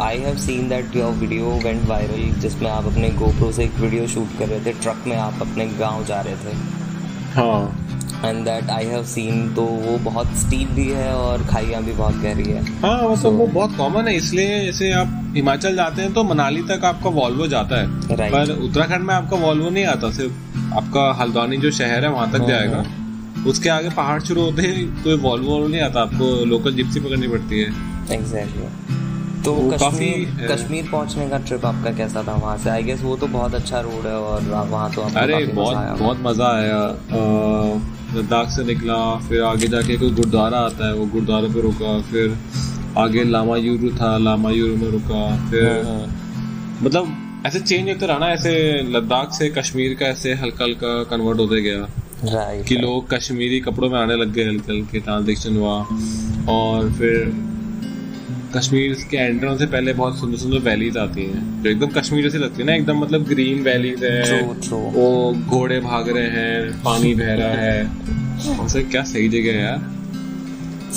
I 0.00 0.18
have 0.18 0.36
seen 0.38 0.68
that 0.68 0.96
your 0.96 1.12
video 1.14 1.50
went 1.64 1.84
viral 1.88 2.40
जिसमें 2.40 2.70
आप 2.70 2.86
अपने 2.86 3.10
गोप्रो 3.16 3.50
से 3.52 3.64
एक 3.64 3.74
वीडियो 3.80 4.06
शूट 4.08 4.38
कर 4.38 4.48
रहे 4.48 4.60
थे 4.66 4.72
ट्रक 4.72 5.04
में 5.06 5.16
आप 5.18 5.40
अपने 5.42 5.66
गाँव 5.78 6.04
जा 6.04 6.20
रहे 6.20 6.36
थे। 6.36 6.56
हाँ। 7.34 7.89
And 8.24 8.44
that 8.44 8.70
I 8.70 8.86
have 8.86 9.04
seen 9.06 9.48
तो 9.54 9.62
वो 9.62 9.96
बहुत 10.04 10.36
स्टीप 10.38 10.68
भी 10.70 10.86
है 10.88 11.12
और 11.14 11.44
खाइयाँ 11.46 11.82
भी 11.82 11.92
बहुत 11.92 12.16
गहरी 12.22 12.44
है। 12.44 12.64
हाँ 12.80 12.96
वो 12.98 13.16
so, 13.16 13.22
तो 13.22 13.30
वो 13.30 13.46
बहुत 13.48 13.76
कॉमन 13.76 14.08
है 14.08 14.16
इसलिए 14.16 14.60
जैसे 14.64 14.92
आप 14.92 15.32
हिमाचल 15.36 15.76
जाते 15.76 16.02
हैं 16.02 16.12
तो 16.14 16.24
मनाली 16.24 16.62
तक 16.68 16.84
आपका 16.84 17.10
वॉल्वो 17.10 17.46
जाता 17.48 17.80
है। 17.80 17.86
Right. 18.10 18.32
पर 18.32 18.56
उत्तराखंड 18.58 19.06
में 19.06 19.14
आपका 19.14 19.36
वॉल्वो 19.38 19.70
नहीं 19.70 19.84
आता 19.86 20.10
सिर्फ़ 20.12 20.74
आपका 20.76 21.10
हल्द्वानी 21.20 21.56
जो 21.56 21.70
शहर 21.72 22.04
है 22.04 22.10
वहाँ 22.10 22.30
तक 22.32 22.40
हाँ, 22.40 22.48
जाएगा। 22.48 22.76
हाँ। 22.76 23.44
उसके 23.48 23.68
आगे 23.70 23.90
पहाड़ 23.90 24.20
शुरू 24.22 24.42
होते 24.42 24.62
हैं 24.62 25.02
तो 25.02 25.16
वॉल्वो 25.18 25.66
नहीं 25.66 25.80
आता 25.80 26.00
आपको 26.00 26.44
लोकल 26.46 26.74
जिप्सी 26.74 27.00
पकड़नी 27.00 27.28
पड़ती 27.28 27.60
है। 27.60 27.68
Exactly 28.12 28.62
exactly. 28.62 28.98
तो 29.44 29.54
कश्मीर 29.72 30.48
कश्मीर 30.48 30.88
पहुँचने 30.90 31.28
का 31.28 31.38
ट्रिप 31.40 31.64
आपका 31.66 31.90
कैसा 31.96 32.22
था 32.22 32.32
वहाँ 32.34 32.56
से? 32.58 32.70
आई 32.70 32.82
गेस 32.82 33.02
वो 33.02 33.16
तो 33.16 33.26
बहुत 33.28 33.54
अच्छा 33.54 33.80
रोड 33.80 34.06
है 34.06 34.14
और 34.14 34.42
वहाँ 34.70 34.90
तो 34.94 35.02
अरे 35.16 35.44
बहुत 35.46 35.98
बहुत 36.00 36.18
मज़ा 36.22 36.48
आया। 36.48 36.82
लद्दाख 38.16 38.50
से 38.50 38.64
निकला 38.64 38.98
फिर 39.28 39.42
आगे 39.42 39.68
जाके 39.68 39.96
कोई 39.96 40.10
गुरुद्वारा 40.10 40.58
आता 40.58 40.88
है 40.88 40.94
वो 40.94 41.06
गुरुद्वारे 41.06 41.48
पे 41.48 41.60
रुका 41.60 42.00
फिर 42.02 42.38
आगे 42.98 43.24
लामा 43.24 43.56
यूरू 43.56 43.90
था 43.90 44.16
लामा 44.18 44.50
यूरू 44.50 44.76
में 44.76 44.90
रुका 44.90 45.50
फिर 45.50 45.64
हाँ, 45.64 45.94
हाँ। 45.94 46.80
मतलब 46.82 47.42
ऐसे 47.46 47.60
चेंज 47.60 47.88
होते 47.88 48.06
रहा 48.06 48.18
ना 48.18 48.28
ऐसे 48.28 48.52
लद्दाख 48.92 49.32
से 49.32 49.48
कश्मीर 49.48 49.94
का 49.94 50.06
ऐसे 50.06 50.34
हल्का 50.34 50.64
हल्का 50.64 51.02
कन्वर्ट 51.04 51.38
होते 51.38 51.60
गया। 51.62 52.62
कि 52.62 52.76
लोग 52.76 53.10
कश्मीरी 53.10 53.60
कपड़ों 53.60 53.90
में 53.90 53.98
आने 53.98 54.16
लग 54.16 54.32
गए 54.32 54.44
हल्के 54.44 54.72
हल्के 54.72 55.00
ट्रांजेक्शन 55.00 55.56
हुआ। 55.56 55.76
और 56.52 56.92
फिर 56.92 57.32
कश्मीर 58.56 58.94
के 59.10 59.16
एंटर 59.16 59.56
से 59.58 59.66
पहले 59.66 59.92
बहुत 59.92 60.18
सुंदर 60.18 60.38
सुंदर 60.38 60.58
वैलीज 60.60 60.96
आती 60.96 61.24
हैं। 61.24 61.62
जो 61.62 61.70
एकदम 61.70 61.90
कश्मीर 61.90 62.22
जैसी 62.22 62.38
लगती 62.38 62.62
है 62.62 62.66
ना 62.66 62.74
एकदम 62.74 62.98
मतलब 62.98 63.24
ग्रीन 63.24 63.62
वैलीज 63.62 64.04
है। 64.04 64.40
वो 64.94 65.32
घोड़े 65.48 65.78
भाग 65.80 66.08
रहे 66.08 66.28
हैं 66.28 66.82
पानी 66.82 67.14
बह 67.14 67.34
रहा 67.34 67.54
है। 67.56 67.84
और 68.50 68.82
क्या 68.82 69.02
सही 69.04 69.28
जगह 69.28 69.52
है 69.52 69.62
यार। 69.62 69.78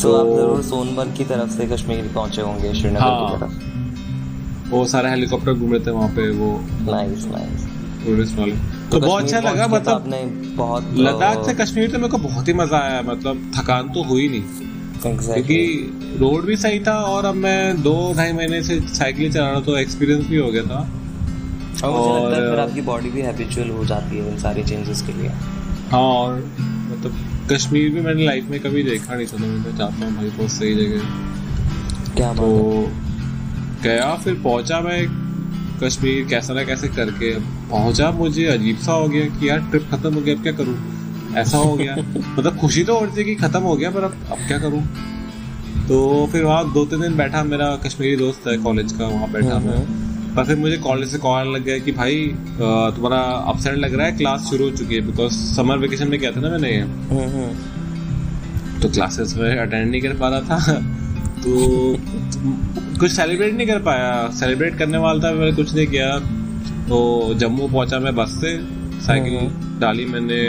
तो 0.02 0.13
आप 0.13 0.28
ज़रूर 0.28 0.62
सोनमर्ग 0.63 1.13
की 1.18 1.24
तरफ़ 1.24 1.52
से 1.52 1.66
कश्मीर 1.68 2.12
पहुँचे 2.16 2.42
होंगे 2.42 2.74
श्रीनगर 2.74 3.00
हाँ, 3.00 3.30
की 3.30 3.38
तरफ़। 3.38 4.72
वो 4.72 4.86
सारे 4.88 5.10
हेलीकॉप्टर 5.10 5.54
घूम 5.54 5.72
रहे 5.74 5.86
थे 5.86 5.92
वहाँ 5.92 6.10
पे 6.10 6.30
वो 6.32 6.50
नाइस 6.82 7.26
नाइस 7.28 7.68
टूरिस्ट 8.06 8.38
वाले। 8.38 8.52
तो, 8.52 8.58
तो 8.92 9.00
बहुत 9.00 9.24
अच्छा 9.24 9.39
लगा 9.39 9.68
मतलब 9.68 10.04
बहुत 10.58 10.94
लद्दाख 10.98 11.46
से 11.46 11.54
कश्मीर 11.54 11.92
तो 11.92 11.98
मेरे 11.98 12.10
को 12.10 12.18
बहुत 12.20 12.48
ही 12.48 12.54
मज़ा 12.54 12.80
आया 12.80 13.02
मतलब 13.02 13.52
थकान 13.58 13.89
तो 13.89 14.04
हुई 14.04 14.28
नहीं। 14.28 14.72
क्योंकि 15.04 16.18
रोड 16.20 16.46
भी 16.46 16.56
सही 16.58 16.80
था 16.80 16.96
और 17.06 17.26
अब 17.26 17.36
मैं 17.36 17.82
दो 17.84 18.13
ढाई 18.18 18.34
महीने 18.34 18.62
से 18.63 18.80
साइकिल 18.89 19.32
चला 19.34 19.50
रहा 19.50 19.60
तो 19.60 19.78
एक्सपीरियंस 19.78 20.26
भी 20.28 20.38
हो 20.38 20.52
गया 20.52 20.63
था। 20.63 20.80
और 21.84 21.92
मुझे 21.92 22.10
लगता 22.10 22.36
है 22.36 22.50
फिर 22.50 22.60
आपकी 22.60 22.82
बॉडी 22.82 23.10
भी 23.10 23.22
हैबिचुअल 23.22 23.70
हो 23.70 23.86
जाती 23.86 24.18
है 24.18 24.32
इन 24.32 24.38
सारी 24.39 24.63
चेंजेस 24.63 25.02
के 25.02 25.13
लिए। 25.13 25.30
हाँ 25.92 26.02
और 26.02 26.38
मतलब 26.66 27.48
कश्मीर 27.52 27.89
भी 27.92 28.02
मैंने 28.02 28.26
लाइफ 28.26 28.46
में 28.50 28.60
कभी 28.60 28.84
देखा 28.84 29.16
नहीं 29.16 29.28
था 29.28 29.32
तो 29.32 29.38
मैं 29.38 29.78
चाहता 29.78 30.06
हूँ 30.06 30.16
भाई 30.16 30.30
बहुत 30.30 30.52
सही 30.52 30.76
जगह। 30.76 32.16
क्या 32.16 32.34
तो 32.34 32.48
गया 33.84 34.16
फिर 34.16 34.34
पहुँचा 34.34 34.80
मैं 34.80 35.06
कश्मीर 35.84 36.28
कैसा 36.30 36.54
ना 36.54 36.63
कैसे 36.63 36.88
करके 36.88 37.34
पहुँचा 37.70 38.12
मुझे 38.12 38.46
अजीब 38.46 38.78
सा 38.78 38.92
हो 38.92 39.08
गया 39.08 39.26
कि 39.30 39.50
यार 39.50 39.60
ट्रिप 39.70 39.88
खत्म 39.92 40.13
हो 40.13 40.22
गया 40.22 40.36
अब 40.36 40.44
क्या 40.44 40.54
करूँ? 40.54 40.76
ऐसा 41.38 41.58
हो 41.58 41.74
गया। 41.74 41.96
मतलब 41.96 42.58
खुशी 42.58 42.84
तो 42.84 42.93
और 42.93 43.13
थी 43.17 43.24
कि 43.24 43.36
खत्म 43.36 43.60
हो 43.62 43.76
गया 43.76 43.89
पर 43.91 44.04
अब 44.04 44.15
अब 44.32 44.48
क्या 44.48 44.58
करूँ? 44.60 44.82
तो 45.88 46.28
फिर 46.32 46.43
वहाँ 46.43 46.72
दो 46.74 46.86
तीन 46.86 47.02
दिन 47.02 47.15
बैठा 47.17 47.43
मेरा 47.43 47.76
कश्मीरी 47.86 48.15
दोस्त 48.17 48.48
है 48.48 48.58
कॉलेज 48.58 48.91
का 48.91 49.08
वहाँ 49.08 49.32
बैठा 49.32 49.60
मैं। 49.60 49.76
हम्म। 49.78 50.36
पर 50.36 50.46
फिर 50.46 50.56
मुझे 50.58 50.78
कॉलेज 50.78 51.10
से 51.10 51.17
कॉल 51.17 51.48
लग 51.48 51.63
गया 51.63 51.78
कि 51.78 51.91
भाई 51.91 52.26
तुम्हारा 52.60 53.22
अपसेंट 53.52 53.78
लग 53.78 53.96
रहा 53.96 54.06
है 54.08 54.12
क्लास 54.17 54.48
शुरू 54.50 54.65
हो 54.65 54.76
चुकी 54.78 54.96
है 54.96 55.02
बिकॉज़ 55.02 55.34
समर 55.56 55.78
वेकेशन 55.78 56.08
में 56.08 56.19
क्या 56.19 56.32
था 56.32 56.41
ना 56.41 56.50
मैंने 56.50 56.72
हम्म, 56.80 57.28
हम्म। 57.30 58.80
तो 58.82 58.89
क्लासेस 58.89 59.36
में 59.38 59.58
अटेंड 59.58 59.89
नहीं 59.91 60.02
कर 60.02 60.13
पा 60.13 60.30
रहा 60.30 60.39
था। 60.41 60.80
तो 61.43 61.52
कुछ 63.00 63.12
सेलिब्रेट 63.12 63.54
नहीं 63.54 63.67
कर 63.67 63.80
पाया। 63.84 64.30
सेलिब्रेट 64.39 64.78
करने 64.78 64.98
वाला 64.98 65.24
था 65.24 65.34
मैंने 65.34 65.52
कुछ 65.56 65.74
नहीं 65.76 65.88
किया। 65.88 66.17
तो 66.88 67.34
जम्मू 67.38 67.67
पहुँचा 67.67 68.00
मैं 68.00 68.15
बस 68.15 68.38
से। 68.41 68.56
साइकिल 69.04 69.80
डाली 69.80 70.06
मैंने 70.06 70.42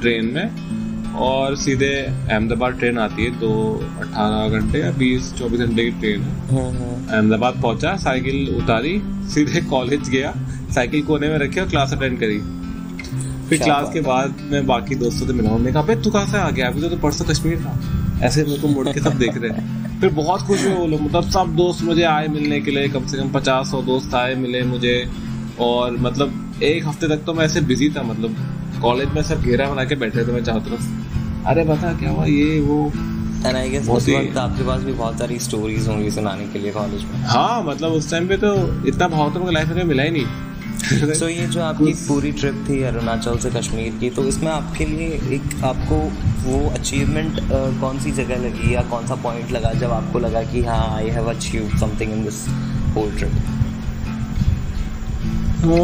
ट्रेन 0.00 0.30
में 0.34 1.14
और 1.20 1.56
सीधे 1.56 1.92
अहमदाबाद 1.96 2.78
ट्रेन 2.78 2.98
आती 2.98 3.24
है 3.24 3.30
तो 3.40 3.50
18 4.00 4.48
घंटे 4.50 4.78
या 4.80 4.90
20 4.98 5.32
24 5.38 5.60
घंटे 5.60 5.84
की 5.84 5.90
ट्रेन 6.00 6.20
है। 6.20 6.32
अहमदाबाद 7.08 7.60
पहुँचा 7.62 7.94
साइकिल 7.98 8.48
उतारी 8.56 9.00
सीधे 9.34 9.60
कॉलेज 9.66 10.08
गया 10.08 10.34
साइकिल 10.74 11.02
कोने 11.02 11.28
में 11.28 11.38
रखी 11.38 11.60
और 11.60 11.68
क्लास 11.68 11.92
अटेंड 11.92 12.18
करी। 12.20 12.38
फिर 13.48 13.62
क्लास 13.62 13.90
के 13.92 14.00
बाद 14.00 14.36
मैं 14.52 14.66
बाकी 14.66 14.94
दोस्तों 14.96 15.26
से 15.26 15.32
मिला 15.32 15.50
उन्होंने 15.50 15.72
कहा 15.72 15.94
तू 15.96 16.10
कहाँ 16.10 16.26
से 16.26 16.38
आ 16.38 16.50
गया? 16.50 16.68
अभी 16.68 16.88
तो 16.88 16.96
परसों 16.98 17.24
कश्मीर 17.24 17.58
था। 17.60 17.78
ऐसे 18.22 18.44
मेरे 18.44 18.58
को 18.58 18.68
मुड़ 18.68 18.88
के 18.88 19.00
सब 19.00 19.18
देख 19.18 19.36
रहे 19.36 19.50
हैं। 19.50 20.00
फिर 20.00 20.10
बहुत 20.12 20.42
खुश 20.42 20.64
हुए 20.64 20.74
वो 20.74 20.86
लोग। 20.86 21.00
मतलब 21.02 21.30
सब 21.30 21.54
दोस्त 21.56 21.84
मुझे 21.84 22.02
आए 22.04 22.26
मिलने 22.28 22.60
के 22.60 22.70
लिए 22.70 22.88
कम 22.88 23.06
से 23.06 23.18
कम 23.18 23.28
पचास 23.32 23.70
सौ 23.70 23.82
दोस्त 23.82 24.14
आए 24.14 24.34
मिले 24.36 24.62
मुझे 24.64 24.96
और 25.60 25.96
मतलब 25.98 26.40
एक 26.66 26.86
हफ़्ते 26.86 27.08
तक 27.08 27.24
तो 27.26 27.34
मैं 27.34 27.44
ऐसे 27.44 27.60
बिज़ी 27.60 27.88
था 27.90 28.02
मतलब 28.02 28.36
कॉलेज 28.82 29.08
में 29.08 29.22
सब 29.22 29.42
घेरा 29.42 29.68
बना 29.70 29.84
के 29.84 29.94
बैठे 29.96 30.26
थे 30.26 30.32
मैं 30.32 30.44
चारों 30.44 30.60
तरफ़। 30.60 31.46
अरे 31.46 31.64
बता 31.64 31.92
क्या 31.98 32.10
हुआ 32.10 32.24
ये 32.26 32.60
वो 32.60 32.92
एंड 33.46 33.56
आई 33.56 33.68
गेस 33.70 33.88
उस 33.88 34.08
वक्त 34.08 34.36
आपके 34.36 34.66
पास 34.66 34.82
भी 34.82 34.92
बहुत 34.92 35.18
सारी 35.18 35.38
स्टोरीज 35.38 35.88
होंगी 35.88 36.10
सुनाने 36.10 36.46
के 36.46 36.58
लिए 36.58 36.72
कॉलेज 36.72 37.04
में। 37.04 37.22
हाँ 37.26 37.62
मतलब 37.62 37.92
उस 37.92 38.10
टाइम 38.10 38.28
पे 38.28 38.36
तो 38.36 38.54
इतना 38.86 39.08
बहुत 39.08 39.34
तो 39.34 39.50
लाइफ 39.50 39.68
में 39.68 39.84
मिला 39.84 40.02
ही 40.02 40.10
नहीं। 40.10 40.26
सो 40.84 41.14
so, 41.20 41.28
ये 41.30 41.46
जो 41.46 41.60
आपकी 41.62 41.92
पूरी 42.08 42.30
ट्रिप 42.32 42.64
थी 42.68 42.82
अरुणाचल 42.82 43.38
से 43.38 43.50
कश्मीर 43.50 43.92
की 44.00 44.10
तो 44.10 44.24
इसमें 44.24 44.50
आपके 44.52 44.84
लिए 44.84 45.08
एक 45.36 45.64
आपको 45.64 45.98
वो 46.44 46.58
अचीवमेंट 46.70 47.40
कौन 47.80 47.98
सी 47.98 48.10
जगह 48.12 48.36
लगी 48.36 48.74
या 48.74 48.82
कौन 48.90 49.06
सा 49.06 49.14
पॉइंट 49.22 49.52
लगा 49.52 49.72
जब 49.72 49.90
आपको 49.90 50.18
लगा 50.18 50.42
कि 50.42 50.62
हाँ 50.62 50.96
I 50.96 51.08
have 51.08 51.30
achieve 51.30 51.70
something 51.80 52.12
in 52.12 52.24
this 52.24 52.46
whole 52.96 53.16
trip 53.18 53.32
तो 55.62 55.76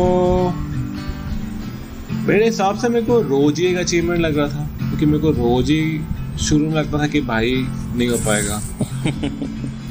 मेरे 2.27 2.45
हिसाब 2.45 2.79
से 2.79 2.89
मेरे 2.89 3.07
को 3.07 3.21
रोज 3.23 3.59
ही 3.61 3.67
एक 3.67 3.77
अचीवमेंट 3.79 4.21
लग 4.21 4.37
रहा 4.39 4.49
था 4.49 4.69
क्योंकि 4.79 5.07
मेरे 5.07 5.19
को 5.19 5.31
रोज 5.33 5.71
ही 5.71 6.01
शुरू 6.47 6.67
में 6.67 6.75
लगता 6.75 6.99
था 6.99 7.07
कि 7.07 7.21
भाई 7.21 7.55
नहीं 7.97 8.09
हो 8.09 8.17
पाएगा। 8.27 8.61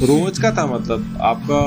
रोज 0.12 0.40
का 0.40 0.52
था 0.52 0.66
मतलब 0.66 1.18
आपका 1.22 1.62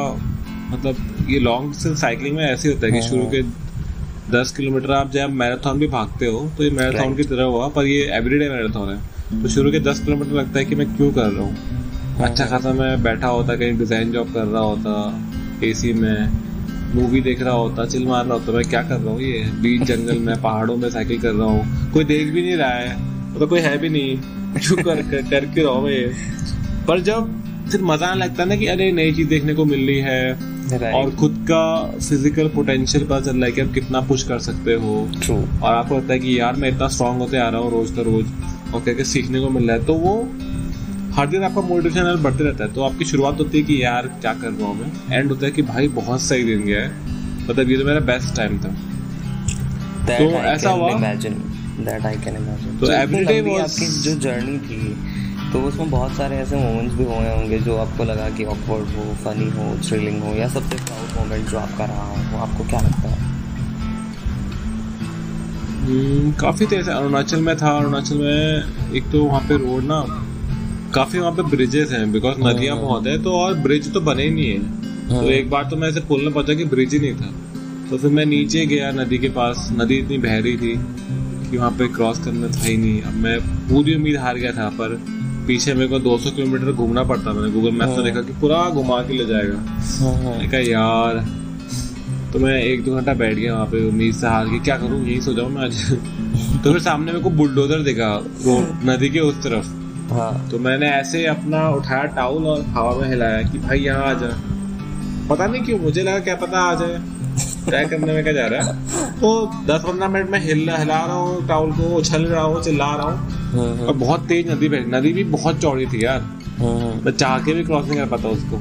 मतलब 0.73 1.27
ये 1.31 1.39
लॉन्ग 1.41 1.73
डिस्टेंस 1.73 2.01
साइकिलिंग 2.01 2.37
में 2.37 2.45
ऐसे 2.45 2.69
होता 2.69 2.87
है 2.87 2.93
कि 2.93 2.99
हाँ, 2.99 3.09
शुरू। 3.09 3.25
के 3.31 3.43
दस 4.33 4.53
किलोमीटर 4.57 4.93
आप 4.93 5.11
जब 5.13 5.31
मैराथन 5.35 5.79
भी 5.79 5.87
भागते 5.89 6.27
हो 6.27 6.41
तो 6.57 6.65
ये 6.65 6.71
मैराथन 6.71 7.15
की 7.17 7.25
तरह 7.25 7.45
हुआ 7.45 7.69
पर 7.69 7.87
ये 7.87 8.01
एवरीडे 8.17 8.49
मैराथन 8.49 8.91
है। 8.93 9.43
तो 9.43 9.49
शुरू 9.49 9.71
के 9.73 9.81
दस 9.81 10.01
किलोमीटर 10.05 10.33
लगता 10.33 10.59
है 10.59 10.65
कि 10.65 10.75
मैं 10.75 10.87
क्यों 10.97 11.11
कर 11.13 11.31
रहा 11.31 11.45
हूँ? 11.45 11.57
हाँ, 12.19 12.29
अच्छा 12.29 12.47
खासा 12.47 12.73
मैं 12.73 13.03
बैठा 13.03 13.29
होता 13.29 13.57
कहीं 13.57 13.79
डिज़ाइन 13.79 14.13
जॉब 14.13 14.33
कर 14.35 14.45
रहा 14.45 14.63
होता 14.63 15.67
एसी 15.67 15.93
में 15.93 16.52
मूवी 16.95 17.21
देख 17.21 17.43
रहा 17.43 17.55
होता 17.55 17.85
चिल 17.87 18.07
मार 18.07 18.25
रहा 18.25 18.35
होता 18.35 18.53
मैं 18.53 18.65
क्या 18.65 18.83
कर 18.83 18.97
रहा 18.97 19.13
हूँ 19.13 19.23
ये? 19.23 19.45
बीच 19.63 19.83
जंगल 19.83 20.19
में 20.19 20.41
पहाड़ों 20.43 20.77
में 20.77 20.89
साइकिल 20.91 21.21
कर 21.21 21.33
रहा 21.33 21.47
हूँ। 21.47 21.91
कोई 21.93 22.05
देख 22.05 22.33
भी 22.33 22.43
नहीं 22.43 22.57
रहा 22.57 22.71
है 22.71 23.39
तो 23.39 23.47
कोई 23.47 23.61
है 23.61 23.77
भी 23.79 23.89
नहीं। 23.89 24.17
क्यों 24.55 24.77
कर 24.77 25.03
कर 25.03 25.45
क्यों 25.45 25.67
रहा 25.67 25.75
हूँ 25.75 25.85
मैं। 25.85 26.87
पर 26.87 27.01
जब 27.01 27.31
फिर 27.71 27.83
मज़ा 27.83 28.07
आने 28.07 28.21
लगता 28.21 28.43
है 28.43 28.49
ना 28.49 28.57
कि 28.57 28.67
अरे 28.67 28.91
नई 28.93 29.13
चीज़ 29.13 29.29
देखने 29.29 29.55
को 29.55 29.65
मिल 29.65 29.87
रही 29.87 29.99
है। 29.99 30.51
और 30.93 31.11
खुद 31.17 31.35
का 31.51 31.63
फ़िज़िकल 31.99 32.49
पोटेंशियल 32.49 33.05
पता 33.05 33.21
चल 33.21 33.37
रहा 33.37 33.47
है 33.47 33.53
कि 33.53 33.61
आप 33.61 33.73
कितना 33.75 34.01
पुश 34.01 34.23
कर 34.23 34.39
सकते 34.39 34.75
हो। 34.75 35.09
True. 35.17 35.63
और 35.63 35.75
आपको 35.75 35.97
लगता 35.97 36.13
है 36.13 36.19
कि 36.19 36.39
यार 36.41 36.57
मैं 36.57 36.69
इतना 36.69 36.89
स्ट्रांग 36.89 37.19
होते 37.19 37.39
आ 37.39 37.49
रहा 37.49 37.61
हूँ 37.61 37.71
रोज 37.71 37.91
का 37.91 38.03
रोज 38.03 38.27
और 38.75 38.81
क्या 38.81 39.05
सीखने 39.05 39.41
को 39.41 39.49
मिल 39.51 39.69
रहा 39.69 39.77
है 39.77 39.85
तो 39.85 39.95
वो 39.95 40.15
हर 41.13 41.27
दिन 41.27 41.43
आपका 41.45 41.61
मोटिवेशन 41.61 42.05
लेवल 42.05 42.23
बढ़ते 42.23 42.45
रहता 42.45 42.65
है 42.65 42.73
तो 42.73 42.83
आपकी 42.83 43.05
शुरुआत 43.05 43.39
होती 43.39 43.59
है 43.59 43.65
कि 43.65 43.83
यार 43.85 44.07
क्या 44.21 44.33
कर 44.35 44.51
रहा 44.51 44.69
हूँ 44.69 44.81
मैं? 44.81 44.91
एंड 45.13 45.31
होता 45.31 45.47
है 45.47 45.53
कि 45.53 45.63
भाई 45.63 45.89
बहुत 45.89 46.23
सही 46.23 46.45
दिन 46.45 46.61
गया 46.61 46.81
है। 46.81 46.91
मतलब 47.49 47.71
ये 47.71 47.77
तो 47.77 47.85
मेरा 47.85 48.01
बेस्ट 48.01 48.37
टाइम 48.37 48.59
था। 48.59 48.69
तो 50.09 50.31
ऐसा 50.47 50.71
हुआ 50.71 50.93
दैट 50.93 52.07
आई 52.07 52.15
कैन 52.15 52.37
इमेजिन 52.37 52.79
तो 52.79 52.93
एवरीडे 52.93 53.59
आपकी 53.59 53.87
जो 54.01 54.15
जर्नी 54.15 54.59
थी 54.59 54.97
तो 55.53 55.61
उसमें 55.61 55.91
बहुत 55.91 56.13
सारे 56.13 56.37
ऐसे 56.37 56.57
मोमेंट्स 56.57 56.95
भी 56.95 57.05
हुए 57.05 57.31
होंगे 57.31 57.59
जो 57.59 57.77
आपको 57.77 58.05
लगा 58.05 58.29
कि 58.31 58.45
ऑकवर्ड 58.45 58.97
हो 58.97 59.15
फनी 59.15 59.51
हो 59.51 59.77
थ्रिलिंग 59.89 60.23
हो 60.23 60.35
या 60.35 60.49
सबसे 60.49 60.77
प्राउड 60.77 61.19
मोमेंट 61.19 61.49
जो 61.49 61.59
आपका 61.59 61.85
रहा 61.85 62.07
हो 62.07 62.17
वो 62.33 62.39
आपको 62.39 62.65
क्या 62.65 62.81
लगता 62.81 63.09
है? 63.09 63.21
Hmm, 65.83 66.41
काफ़ी 66.41 66.67
तेज 66.67 66.89
अरुणाचल 66.89 67.41
में 67.41 67.57
था। 67.57 67.71
अरुणाचल 67.79 68.19
में 68.19 68.93
एक 68.95 69.11
तो 69.13 69.25
वहाँ 69.25 69.41
पे 69.41 69.57
रोड 69.57 69.85
ना 69.85 70.01
काफ़ी 70.95 71.19
वहाँ 71.19 71.33
पे 71.33 71.43
ब्रिजेस 71.43 71.91
हैं 71.91 72.13
बिकॉज़. 72.13 72.37
नदियाँ 72.39 72.81
बहुत 72.81 73.07
है 73.07 73.23
तो 73.23 73.33
और 73.33 73.55
ब्रिज 73.55 73.93
तो 73.93 74.01
बने 74.01 74.23
ही 74.23 74.31
नहीं 74.31 74.47
है। 74.47 74.59
तो 75.09 75.15
hmm. 75.15 75.31
एक 75.31 75.51
बार 75.51 75.65
तो 75.71 75.77
मैं 75.77 75.89
ऐसे 75.89 76.01
पुल 76.01 76.23
में 76.23 76.33
पहुँचा 76.33 76.55
कि 76.55 76.65
ब्रिज 76.65 76.93
ही 76.93 76.99
नहीं 76.99 77.15
था। 77.15 77.35
तो 77.91 77.99
फिर 77.99 78.11
मैं 78.11 78.27
नीचे 78.27 78.67
गया 78.67 78.91
नदी 78.91 79.19
के 79.19 79.29
पास 79.29 79.69
नदी 79.73 79.95
इतनी 79.95 80.19
बह 80.19 80.39
रही 80.39 80.57
थी 80.57 80.81
कि 81.51 81.57
वहाँ 81.57 81.71
पे 81.71 81.89
क्रॉस 81.89 82.25
करना 82.25 82.49
था 82.49 82.61
ही 82.61 82.77
नहीं। 82.77 83.03
अब 83.03 83.13
मैं 83.13 83.41
पूरी 83.41 83.95
उम्मीद 83.95 84.17
हार 84.17 84.37
गया 84.37 84.53
था 84.53 84.69
पर 84.69 85.03
पीछे 85.47 85.75
मेरे 85.75 85.89
को 85.89 86.01
200 86.01 86.31
किलोमीटर 86.31 86.73
घूमना 86.73 87.03
पड़ता 87.03 87.33
मैंने 87.33 87.53
गूगल 87.53 87.71
मैप 87.71 87.89
में 87.89 88.05
देखा 88.05 88.23
कि 88.23 88.33
पूरा 88.33 88.71
घुमा 88.71 89.03
के 89.03 89.13
ले 89.13 89.27
जाएगा। 89.27 89.59
मैंने 90.29 90.49
कहा 90.49 90.61
यार। 90.61 91.43
तो 92.33 92.39
मैं 92.39 92.63
एक 92.63 92.85
दो 92.85 92.97
घंटा 92.97 93.15
बैठ 93.15 93.35
गया 93.35 93.55
वहाँ 93.55 93.67
पे 93.67 93.89
उम्मीद 93.89 94.15
से 94.15 94.27
हार 94.27 94.47
के 94.47 94.59
क्या 94.59 94.77
करूँ? 94.77 95.07
यही 95.07 95.21
सोचा 95.21 95.43
मैं 95.43 95.63
आज? 95.63 95.91
तो 96.65 96.73
फिर 96.73 96.83
सामने 96.83 97.13
मेरे 97.13 97.25
को 97.25 97.31
बुलडोजर 97.31 97.81
देखा 97.81 98.17
रोड 98.25 98.91
नदी 98.91 99.09
के 99.09 99.21
उस 99.21 99.35
तरफ़। 99.35 99.82
हाँ। 100.13 100.49
तो 100.51 100.59
मैंने 100.59 100.89
ऐसे 100.91 101.25
अपना 101.27 101.69
उठाया 101.71 102.05
टाउल 102.17 102.47
और 102.47 102.61
हवा 102.75 102.95
में 102.97 103.09
हिलाया 103.09 103.43
कि 103.43 103.59
भाई 103.59 103.79
यहाँ 103.81 104.05
आ 104.05 104.13
जा। 104.15 104.29
पता 105.31 105.47
नहीं 105.47 105.63
क्यों 105.63 105.79
मुझे 105.79 106.03
लगा 106.03 106.19
क्या 106.21 106.35
पता 106.37 106.61
आ 106.61 106.75
जाए। 106.75 107.01
ट्राई 107.65 107.85
करने 107.85 108.13
में 108.13 108.23
क्या 108.23 108.33
जा 108.33 108.47
रहा 108.47 108.63
है? 108.63 108.73
तो 109.21 109.47
दस 109.67 109.83
पंद्रह 109.83 110.09
मिनट 110.09 110.31
में 110.31 110.39
हिल 110.41 110.69
हिला 110.71 111.03
रहा 111.05 111.15
हूँ 111.15 111.47
टाउल 111.49 111.73
को 111.73 111.95
उछल 111.97 112.25
रहा 112.27 112.43
हूँ 112.43 112.63
चिल्ला 112.63 112.95
रहा 112.97 113.07
हूँ। 113.07 113.31
हाँ, 113.53 113.77
हाँ। 113.77 113.87
और 113.87 113.95
बहुत 113.97 114.27
तेज 114.29 114.51
नदी 114.51 114.69
बह 114.69 114.85
नदी 114.89 115.13
भी 115.13 115.25
बहुत 115.33 115.61
चौड़ी 115.61 115.87
थी 115.87 116.05
यार। 116.05 116.21
हाँ, 116.59 117.01
मैं 117.05 117.13
चाह 117.13 117.39
के 117.45 117.53
भी 117.53 117.65
क्रॉस 117.65 117.87
नहीं 117.89 117.99
कर 117.99 118.07
पाता 118.07 118.29
उसको। 118.29 118.61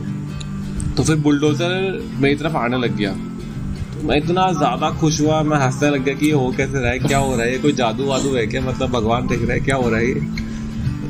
तो 0.98 1.04
फिर 1.04 1.16
बुलडोजर 1.26 2.00
मेरी 2.20 2.36
तरफ़ 2.36 2.56
आने 2.58 2.78
लग 2.78 2.96
गया। 2.98 3.12
तो 3.94 4.08
मैं 4.08 4.18
इतना 4.18 4.52
ज़्यादा 4.54 4.90
खुश 5.00 5.20
हुआ 5.22 5.42
मैं 5.44 5.58
हंसने 5.58 5.90
लग 5.90 6.04
गया 6.04 6.16
कि 6.16 6.26
ये 6.26 6.34
हो 6.34 6.52
कैसे 6.58 6.80
रहा 6.80 6.92
है 6.92 7.00
क्या 7.00 7.18
हो 7.18 7.36
रहा 7.36 7.46
है 7.46 7.58
कोई 7.60 7.72
जादू 7.74 8.06
वादू 8.06 8.36
है 8.36 8.46
क्या? 8.48 8.62
मतलब 8.62 8.92
भगवान 8.92 9.28
देख 9.28 9.42
रहा 9.42 9.54
है 9.54 9.60
क्या 9.60 9.76
हो 9.76 9.90
रहा 9.90 10.00
है 10.00 10.50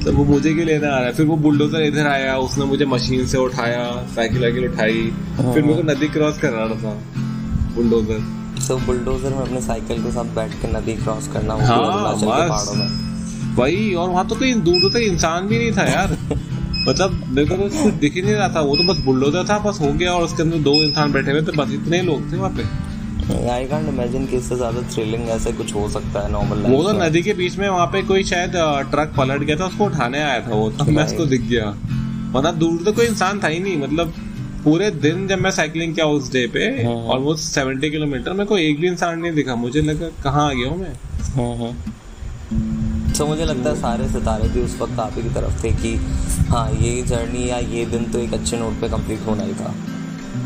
मतलब 0.01 0.15
वो 0.15 0.23
मुझे 0.25 0.53
क्यों 0.53 0.65
लेने 0.65 0.87
आ 0.87 0.97
रहा 0.97 1.07
है? 1.07 1.13
फिर 1.13 1.25
वो 1.25 1.35
बुलडोजर 1.37 1.81
इधर 1.81 2.07
आया 2.07 2.37
उसने 2.37 2.65
मुझे 2.65 2.85
मशीन 2.85 3.25
से 3.27 3.37
उठाया 3.37 4.07
साइकिल 4.15 4.41
वाइकिल 4.41 4.65
उठाई। 4.65 5.11
फिर 5.53 5.63
मेरे 5.63 5.81
को 5.81 5.91
नदी 5.91 6.07
क्रॉस 6.07 6.37
कर 6.37 6.49
रहा 6.49 6.67
था 6.67 6.93
बुलडोजर। 7.75 8.23
सो 8.61 8.77
बुलडोजर 8.77 9.29
में 9.29 9.37
अपने 9.37 9.61
साइकिल 9.61 10.03
के 10.03 10.11
साथ 10.11 10.25
बैठ 10.25 10.51
के 10.51 10.67
नदी 10.67 10.93
क्रॉस 10.93 11.27
करना 11.27 11.53
हाँ, 11.53 11.77
पहाड़ों 12.15 12.73
में। 12.73 12.87
वही 13.55 13.93
और 13.93 14.09
वहाँ 14.09 14.27
तो 14.27 14.35
कोई 14.35 14.53
दूर 14.53 14.79
दूर 14.81 14.91
तक 14.91 14.97
इंसान 14.97 15.47
भी 15.47 15.57
नहीं 15.57 15.71
था 15.71 15.83
यार। 15.83 16.17
मतलब 16.89 17.23
मेरे 17.27 17.47
को 17.47 17.55
तो 17.55 17.83
कुछ 17.83 17.93
दिख 17.93 18.13
ही 18.13 18.21
नहीं 18.21 18.33
रहा 18.33 18.49
था 18.49 18.61
वो 18.61 18.75
तो 18.77 18.83
बस 18.83 18.97
बुलडोजर 18.97 19.43
था 19.49 19.59
बस 19.59 19.79
हो 19.81 19.93
गया 19.93 20.13
और 20.13 20.23
उसके 20.23 20.43
अंदर 20.43 20.57
दो 20.57 20.73
इंसान 20.73 21.11
बैठे 21.11 21.31
हुए 21.31 21.41
थे 21.41 21.57
बस 21.57 21.71
इतने 21.71 22.01
लोग 22.01 22.31
थे 22.31 22.37
वहाँ 22.37 22.51
पे। 22.51 22.90
आई 23.51 23.65
कांट 23.67 23.87
इमेजिन 23.89 24.25
कि 24.27 24.37
इससे 24.37 24.55
ज़्यादा 24.55 24.81
थ्रिलिंग 24.91 25.29
ऐसे 25.29 25.51
कुछ 25.53 25.73
हो 25.75 25.87
सकता 25.89 26.19
है 26.21 26.31
नॉर्मल 26.31 26.61
वो 26.65 26.81
तो 26.83 26.91
नदी 26.95 27.21
के 27.23 27.33
बीच 27.33 27.57
में 27.57 27.67
वहाँ 27.69 27.85
पे 27.87 28.01
कोई 28.03 28.23
शायद 28.25 28.51
ट्रक 28.91 29.13
पलट 29.17 29.41
गया 29.41 29.55
था 29.55 29.65
उसको 29.65 29.85
उठाने 29.85 30.21
आया 30.21 30.39
था 30.47 30.55
वो 30.55 30.69
तो 30.71 30.91
मैं 30.91 31.05
उसको 31.05 31.25
दिख 31.25 31.41
गया। 31.43 31.69
मतलब 32.33 32.55
दूर 32.55 32.83
तो 32.85 32.91
कोई 32.93 33.05
इंसान 33.05 33.39
था 33.43 33.47
ही 33.47 33.59
नहीं 33.59 33.77
मतलब 33.77 34.13
पूरे 34.63 34.89
दिन 35.03 35.27
जब 35.27 35.39
मैं 35.39 35.51
साइकिलिंग 35.51 35.93
किया 35.95 36.05
उस 36.07 36.31
डे 36.33 36.45
पे 36.53 36.65
ऑलमोस्ट 36.87 37.43
सेवेंटी 37.45 37.89
किलोमीटर 37.91 38.33
मेरे 38.33 38.45
को 38.45 38.57
एक 38.57 38.79
भी 38.81 38.87
इंसान 38.87 39.19
नहीं 39.19 39.31
दिखा। 39.33 39.55
मुझे 39.57 39.81
लगा 39.81 40.09
कहाँ 40.23 40.49
आ 40.49 40.53
गया 40.53 40.69
हूँ 40.69 40.77
मैं। 40.79 40.93
तो 43.13 43.25
मुझे 43.27 43.45
लगता 43.45 43.69
है 43.69 43.75
सारे 43.77 44.07
सितारे 44.09 44.47
भी 44.49 44.61
उस 44.61 44.77
वक्त 44.81 44.99
आप 44.99 45.13
ही 45.15 45.23
की 45.23 45.29
तरफ़ 45.29 45.63
थे 45.63 45.71
कि 45.81 45.93
हाँ 46.49 46.69
ये 46.73 47.01
जर्नी 47.07 47.49
या 47.49 47.57
ये 47.69 47.85
दिन 47.87 48.03
तो 48.11 48.19
एक 48.19 48.33
अच्छे 48.33 48.57
नोट 48.57 48.79
पे 48.81 48.89
कंप्लीट 48.89 49.25
होना 49.27 49.43
ही 49.43 49.53
था। 49.53 49.73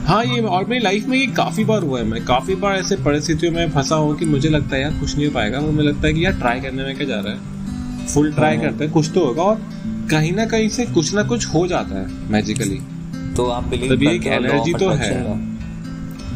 हाँ 0.05 0.23
ये 0.25 0.41
और 0.41 0.65
मेरी 0.65 0.83
लाइफ 0.83 1.05
में 1.07 1.17
ये 1.17 1.27
काफ़ी 1.27 1.63
बार 1.65 1.81
हुआ 1.81 1.99
है। 1.99 2.05
मैं 2.05 2.23
काफ़ी 2.25 2.55
बार 2.55 2.75
ऐसे 2.75 2.95
परिस्थितियों 2.95 3.51
में 3.51 3.69
फंसा 3.71 3.95
हूँ 3.95 4.15
कि 4.17 4.25
मुझे 4.25 4.49
लगता 4.49 4.75
है 4.75 4.81
यार 4.81 4.91
कुछ 4.99 5.15
नहीं 5.15 5.25
हो 5.27 5.33
पाएगा। 5.33 5.59
मुझे 5.61 5.87
लगता 5.87 6.07
है 6.07 6.13
कि 6.13 6.25
यार 6.25 6.33
ट्राई 6.33 6.59
करने 6.61 6.83
में 6.83 6.95
क्या 6.97 7.07
जा 7.07 7.19
रहा 7.19 7.33
है? 7.33 8.07
फुल 8.07 8.31
ट्राई 8.33 8.55
हाँ। 8.55 8.65
करते 8.65 8.83
हैं 8.83 8.93
कुछ 8.93 9.09
तो 9.13 9.25
होगा। 9.25 9.43
और 9.43 9.61
कहीं 10.11 10.31
ना 10.31 10.45
कहीं 10.45 10.69
से 10.69 10.85
कुछ 10.85 11.13
ना 11.13 11.23
कुछ 11.23 11.47
हो 11.47 11.65
जाता 11.67 11.99
है 11.99 12.31
मैजिकली 12.31 12.79
तो 13.35 13.45
आप 13.49 13.63
बिलीव 13.63 14.03
एक 14.09 14.27
एनर्जी 14.27 14.73
तो 14.73 14.89
है। 14.91 15.13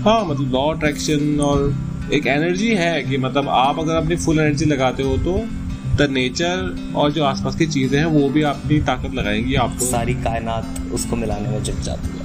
हाँ 0.04 0.24
मतलब 0.26 0.52
लॉ 0.54 0.66
अट्रैक्शन 0.68 1.40
और 1.40 1.74
एक 2.14 2.28
एनर्जी 2.28 2.74
है 2.76 3.02
कि 3.04 3.18
मतलब 3.18 3.50
आप 3.50 3.80
अगर 3.80 3.96
अपनी 3.96 4.16
फुल 4.16 4.40
एनर्जी 4.40 4.66
लगाते 4.66 5.04
हो 5.04 5.18
तो 5.18 5.38
द 5.98 6.10
नेचर 6.12 6.94
और 6.96 7.12
जो 7.12 7.24
आसपास 7.24 7.56
की 7.56 7.68
चीज़ें 7.68 7.98
हैं 8.00 8.06
वो 8.08 8.30
भी 8.30 8.42
अपनी 8.50 8.80
ताकत 8.82 9.14
लगाएँगी 9.16 9.56
आपको। 9.64 9.86
सारी 9.86 10.14
कायनात 10.24 10.92
उसको 10.94 11.16
मिलाने 11.16 11.50
में 11.50 11.64
जुट 11.64 11.80
जाती 11.82 12.08
है। 12.10 12.19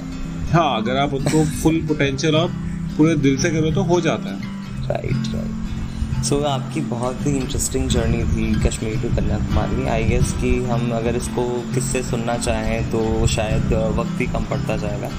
हाँ 0.55 0.75
अगर 0.77 0.97
आप 0.97 1.13
उनको 1.13 1.43
फुल 1.61 1.79
पोटेंशियल 1.87 2.35
और 2.35 2.51
पूरे 2.97 3.15
दिल 3.17 3.37
से 3.37 3.49
करो 3.51 3.71
तो 3.71 3.81
हो 3.83 3.99
जाता 4.01 4.29
है। 4.29 4.87
राइट 4.87 5.33
राइट 5.33 6.23
सो 6.25 6.39
आपकी 6.47 6.81
बहुत 6.91 7.25
ही 7.25 7.31
इंटरेस्टिंग 7.37 7.87
जर्नी 7.89 8.23
थी 8.25 8.45
Kashmir 8.61 9.01
to 9.01 9.09
Kanyakumari. 9.15 9.87
I 9.87 10.03
guess 10.03 10.31
कि 10.41 10.53
हम 10.65 10.91
अगर 10.97 11.15
इसको 11.15 11.43
किससे 11.73 12.03
सुनना 12.03 12.37
चाहें 12.37 12.91
तो 12.91 13.27
शायद 13.27 13.73
वक्त 13.97 14.21
ही 14.21 14.27
कम 14.27 14.45
पड़ता 14.51 14.77
जाएगा। 14.77 15.09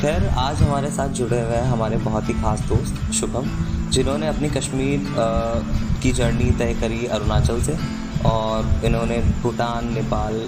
खैर, 0.00 0.28
आज 0.28 0.62
हमारे 0.62 0.90
साथ 0.90 1.08
जुड़े 1.18 1.40
हुए 1.40 1.56
हैं 1.56 1.66
हमारे 1.66 1.96
बहुत 2.04 2.28
ही 2.28 2.34
खास 2.34 2.60
दोस्त, 2.68 3.12
शुभम, 3.14 3.50
जिन्होंने 3.90 4.28
अपनी 4.28 4.48
कश्मीर 4.50 5.14
की 6.02 6.12
जर्नी 6.12 6.50
तय 6.58 6.74
करी 6.80 7.06
अरुणाचल 7.08 7.60
से 7.62 7.76
और 8.26 8.84
इन्होंने 8.84 9.18
भूटान, 9.42 9.92
नेपाल 9.94 10.40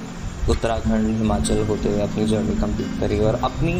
उत्तराखंड, 0.51 1.17
हिमाचल 1.19 1.67
होते 1.67 1.89
हुए 1.89 2.01
अपनी 2.01 2.27
जर्नी 2.27 2.55
कंप्लीट 2.57 3.01
करी 3.01 3.19
और 3.19 3.35
अपनी 3.35 3.73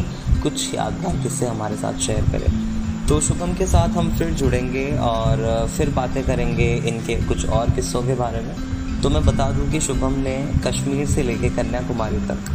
कुछ 0.43 0.73
यादगार 0.75 1.15
किस्से 1.23 1.45
हमारे 1.45 1.75
साथ 1.75 1.93
शेयर 1.93 2.21
करें। 2.21 3.07
तो 3.07 3.19
शुभम 3.21 3.53
के 3.53 3.65
साथ 3.65 3.89
हम 3.89 4.09
फिर 4.17 4.29
जुड़ेंगे 4.29 4.97
और 4.97 5.67
फिर 5.77 5.89
बातें 5.89 6.23
करेंगे 6.23 6.73
इनके 6.87 7.15
कुछ 7.15 7.45
और 7.49 7.69
किस्सों 7.69 8.03
के 8.03 8.15
बारे 8.15 8.41
में। 8.41 8.55
तो 9.01 9.09
मैं 9.09 9.25
बता 9.25 9.49
दूँ 9.51 9.71
कि 9.71 9.79
शुभम 9.79 10.13
ने 10.13 10.53
कश्मीर 10.67 11.07
से 11.07 11.23
लेकर 11.23 11.55
कन्याकुमारी 11.55 12.17
तक 12.17 12.51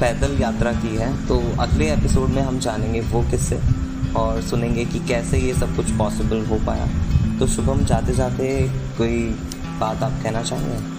पैदल 0.00 0.40
यात्रा 0.40 0.72
की 0.72 0.96
है। 0.96 1.26
तो 1.26 1.38
अगले 1.60 1.90
एपिसोड 1.92 2.28
में 2.28 2.42
हम 2.42 2.58
जानेंगे 2.58 3.00
वो 3.00 3.22
किस्से 3.22 3.60
और 4.16 4.42
सुनेंगे 4.42 4.84
कि 4.84 4.98
कैसे 4.98 5.38
ये 5.38 5.54
सब 5.54 5.76
कुछ 5.76 5.90
पॉसिबल 5.90 6.44
हो 6.46 6.56
पाया। 6.66 6.86
तो 7.38 7.46
शुभम 7.46 7.84
जाते 7.84 8.14
जाते 8.14 8.68
कोई 8.98 9.18
बात 9.80 10.02
आप 10.02 10.12
कहना 10.22 10.42
चाहेंगे? 10.42 10.97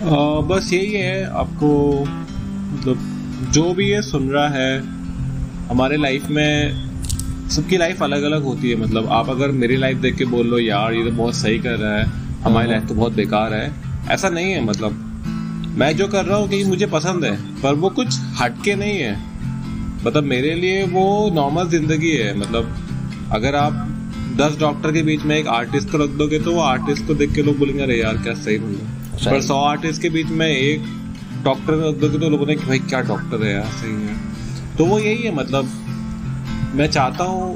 आ, 0.00 0.40
बस 0.40 0.72
यही 0.72 0.92
है 0.92 1.24
आपको 1.38 1.70
मतलब 2.04 3.50
जो 3.52 3.72
भी 3.74 3.88
ये 3.90 4.00
सुन 4.02 4.28
रहा 4.30 4.48
है 4.48 4.78
हमारे 5.68 5.96
लाइफ 5.96 6.28
में 6.28 7.48
सबकी 7.50 7.76
लाइफ 7.76 8.02
अलग 8.02 8.22
अलग 8.22 8.42
होती 8.42 8.70
है। 8.70 8.76
मतलब 8.76 9.08
आप 9.12 9.28
अगर 9.30 9.50
मेरी 9.54 9.76
लाइफ 9.76 9.98
देख 9.98 10.16
के 10.16 10.24
बोल 10.26 10.46
लो 10.46 10.58
यार 10.58 10.92
ये 10.92 11.04
तो 11.04 11.10
बहुत 11.16 11.34
सही 11.34 11.58
कर 11.58 11.76
रहा 11.78 11.92
है 11.94 12.04
हमारी 12.42 12.70
लाइफ 12.70 12.86
तो 12.88 12.94
बहुत 12.94 13.12
बेकार 13.12 13.54
है। 13.54 13.72
ऐसा 14.10 14.28
नहीं 14.28 14.52
है 14.52 14.64
मतलब 14.64 15.74
मैं 15.78 15.96
जो 15.96 16.06
कर 16.08 16.24
रहा 16.24 16.38
हूँ 16.38 16.48
कि 16.48 16.62
मुझे 16.64 16.86
पसंद 16.86 17.24
है 17.24 17.34
पर 17.62 17.74
वो 17.74 17.90
कुछ 17.90 18.18
हटके 18.40 18.74
नहीं 18.74 18.98
है। 18.98 19.16
मतलब 20.04 20.24
मेरे 20.24 20.54
लिए 20.54 20.82
वो 20.86 21.04
नॉर्मल 21.34 21.68
ज़िंदगी 21.68 22.12
है। 22.12 22.36
मतलब 22.38 22.74
अगर 23.32 23.54
आप 23.54 23.86
दस 24.38 24.56
डॉक्टर 24.60 24.92
के 24.92 25.02
बीच 25.02 25.24
में 25.24 25.36
एक 25.36 25.46
आर्टिस्ट 25.48 25.90
को 25.90 25.98
रख 25.98 26.16
दोगे 26.18 26.38
तो 26.38 26.52
वो 26.52 26.60
आर्टिस्ट 26.62 27.06
को 27.06 27.14
देख 27.14 27.34
के 27.34 27.42
लोग 27.42 27.58
बोलेंगे 27.58 27.82
अरे 27.82 28.00
यार 28.00 28.16
क्या 28.16 28.34
सही 28.36 28.58
बोल 28.58 28.80
पर 29.24 29.40
सौ 29.42 29.58
आर्टिस्ट 29.62 30.02
के 30.02 30.08
बीच 30.10 30.26
में 30.32 30.46
एक 30.48 30.82
डॉक्टर 31.44 31.92
तो 32.00 32.18
लोग 32.20 32.38
बोलेंगे 32.38 32.64
भाई 32.66 32.78
क्या 32.80 33.00
डॉक्टर 33.08 33.44
है 33.44 33.52
यार 33.52 33.66
सही 33.72 33.92
है। 33.92 34.16
तो 34.76 34.84
वो 34.86 34.98
यही 34.98 35.22
है 35.22 35.34
मतलब 35.34 35.70
मैं 36.76 36.86
चाहता 36.88 37.24
हूँ 37.24 37.54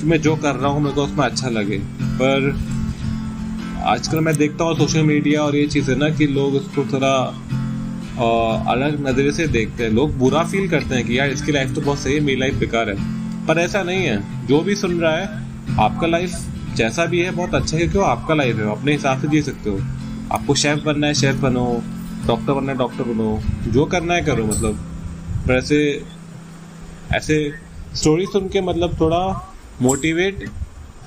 कि 0.00 0.06
मैं 0.06 0.20
जो 0.22 0.34
कर 0.36 0.54
रहा 0.54 0.70
हूँ 0.70 0.82
मेरे 0.82 0.94
को 0.94 1.02
उसमें 1.02 1.24
अच्छा 1.24 1.48
लगे। 1.48 1.78
पर 2.20 2.50
आजकल 3.86 4.20
मैं 4.20 4.36
देखता 4.36 4.64
हूँ 4.64 4.76
सोशल 4.78 5.02
मीडिया 5.02 5.42
और 5.42 5.56
ये 5.56 5.66
चीज़ 5.66 5.90
ना 5.92 6.08
कि 6.10 6.26
लोग 6.28 6.54
उसको 6.54 6.84
थोड़ा 6.92 7.14
अलग 8.72 9.06
नज़रे 9.08 9.32
से 9.32 9.46
देखते 9.48 9.84
हैं। 9.84 9.90
लोग 9.90 10.16
बुरा 10.18 10.42
फील 10.44 10.68
करते 10.70 10.94
हैं 10.94 11.04
कि 11.06 11.18
यार 11.18 11.30
इसकी 11.30 11.52
लाइफ 11.52 11.74
तो 11.74 11.80
बहुत 11.80 11.98
सही 11.98 12.14
है 12.14 12.20
मेरी 12.20 12.40
लाइफ 12.40 12.54
बेकार 12.54 12.90
है। 12.90 12.96
पर 13.46 13.58
ऐसा 13.58 13.82
नहीं 13.82 14.04
है। 14.04 14.46
जो 14.46 14.60
भी 14.60 14.74
सुन 14.74 14.98
रहा 15.00 15.16
है 15.16 15.76
आपका 15.80 16.06
लाइफ 16.06 16.30
जैसा 16.76 17.04
भी 17.04 17.20
है 17.20 17.30
बहुत 17.30 17.54
अच्छा 17.54 17.76
है 17.76 17.82
क्योंकि 17.82 17.98
वो 17.98 18.04
आपका 18.04 18.34
लाइफ 18.34 18.56
है 18.56 18.70
अपने 18.70 18.92
हिसाब 18.92 19.20
से 19.20 19.28
जी 19.28 19.42
सकते 19.42 19.70
हो। 19.70 19.78
आपको 20.32 20.54
शेफ 20.54 20.82
बनना 20.84 21.06
है 21.06 21.14
शेफ 21.14 21.36
बनो 21.40 21.64
डॉक्टर 22.26 22.52
बनना 22.52 22.72
है 22.72 22.78
डॉक्टर 22.78 23.04
बनो 23.04 23.38
जो 23.72 23.84
करना 23.86 24.14
है 24.14 24.22
करो 24.22 24.44
मतलब। 24.46 24.74
पर 25.46 25.54
ऐसे 25.54 25.78
ऐसे 27.14 27.36
स्टोरी 27.94 28.26
सुन 28.26 28.48
के 28.48 28.60
मतलब 28.60 29.00
थोड़ा 29.00 29.20
मोटिवेट 29.82 30.44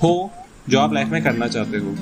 हो 0.02 0.30
जो 0.68 0.78
आप 0.80 0.92
लाइफ 0.94 1.08
में 1.08 1.22
करना 1.24 1.48
चाहते 1.48 1.78
हो। 1.78 1.94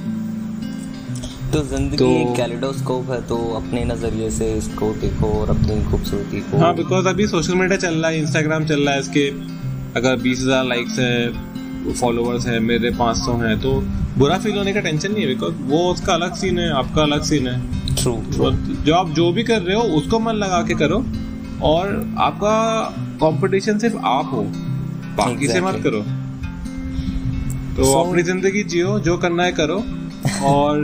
तो 1.53 1.63
ज़िंदगी 1.69 1.97
तो, 1.97 2.07
एक 2.09 2.37
कैलिडोस्कोप 2.37 3.11
है 3.11 3.21
तो 3.29 3.37
अपने 3.57 3.85
नज़रिए 3.85 4.31
से 4.31 4.53
इसको 4.55 4.93
देखो 5.01 5.33
और 5.41 5.51
अपनी 5.51 5.83
खूबसूरती 5.91 6.41
को 6.41 6.59
हाँ 6.59 6.75
बिकॉज़ 6.77 7.09
अभी 7.09 7.27
सोशल 7.27 7.55
मीडिया 7.55 7.79
चल 7.79 7.95
रहा 7.95 8.11
है 8.11 8.19
इंस्टाग्राम 8.19 8.67
चल 8.67 8.81
रहा 8.81 8.95
है 8.95 9.01
इसके 9.01 9.29
अगर 9.97 10.17
बीस 10.23 10.41
हज़ार 10.41 10.65
लाइक्स 10.65 10.99
है 10.99 11.50
फॉलोअर्स 12.01 12.47
है 12.47 12.59
मेरे 12.61 12.91
पाँच 12.91 13.17
सौ 13.17 13.33
हैं 13.39 13.59
तो 13.61 13.73
बुरा 14.19 14.39
फील 14.39 14.57
होने 14.57 14.73
का 14.73 14.81
टेंशन 14.81 15.13
नहीं 15.13 15.23
है 15.23 15.29
बिकॉज़ 15.29 15.55
वो 15.65 15.79
उसका 15.93 16.13
अलग 16.15 16.35
सीन 16.35 16.59
है 16.59 16.71
आपका 16.73 17.03
अलग 17.03 17.23
सीन 17.23 17.49
है 17.49 17.95
ट्रू 17.95 18.17
जो 18.85 18.95
आप 18.95 19.11
जो 19.11 19.31
भी 19.33 19.43
कर 19.43 19.63
रहे 19.63 19.77
हो 19.77 19.83
उसको 19.99 20.19
मन 20.19 20.35
लगा 20.35 20.63
के 20.63 20.75
करो 20.75 21.05
और 21.63 21.89
आपका 22.19 22.57
कंपटीशन 23.23 23.79
सिर्फ़ 23.79 23.97
आप 23.97 24.31
हो 24.33 24.43
बाकी 24.43 25.47
exactly. 25.47 25.53
से 25.53 25.61
मत 25.61 25.83
करो 25.83 26.03
तो 27.77 27.83
so, 27.85 28.07
अपनी 28.07 28.23
ज़िंदगी 28.23 28.63
जियो 28.65 28.99
जो 29.01 29.17
करना 29.19 29.43
है 29.43 29.53
करो 29.53 29.83
और 30.47 30.83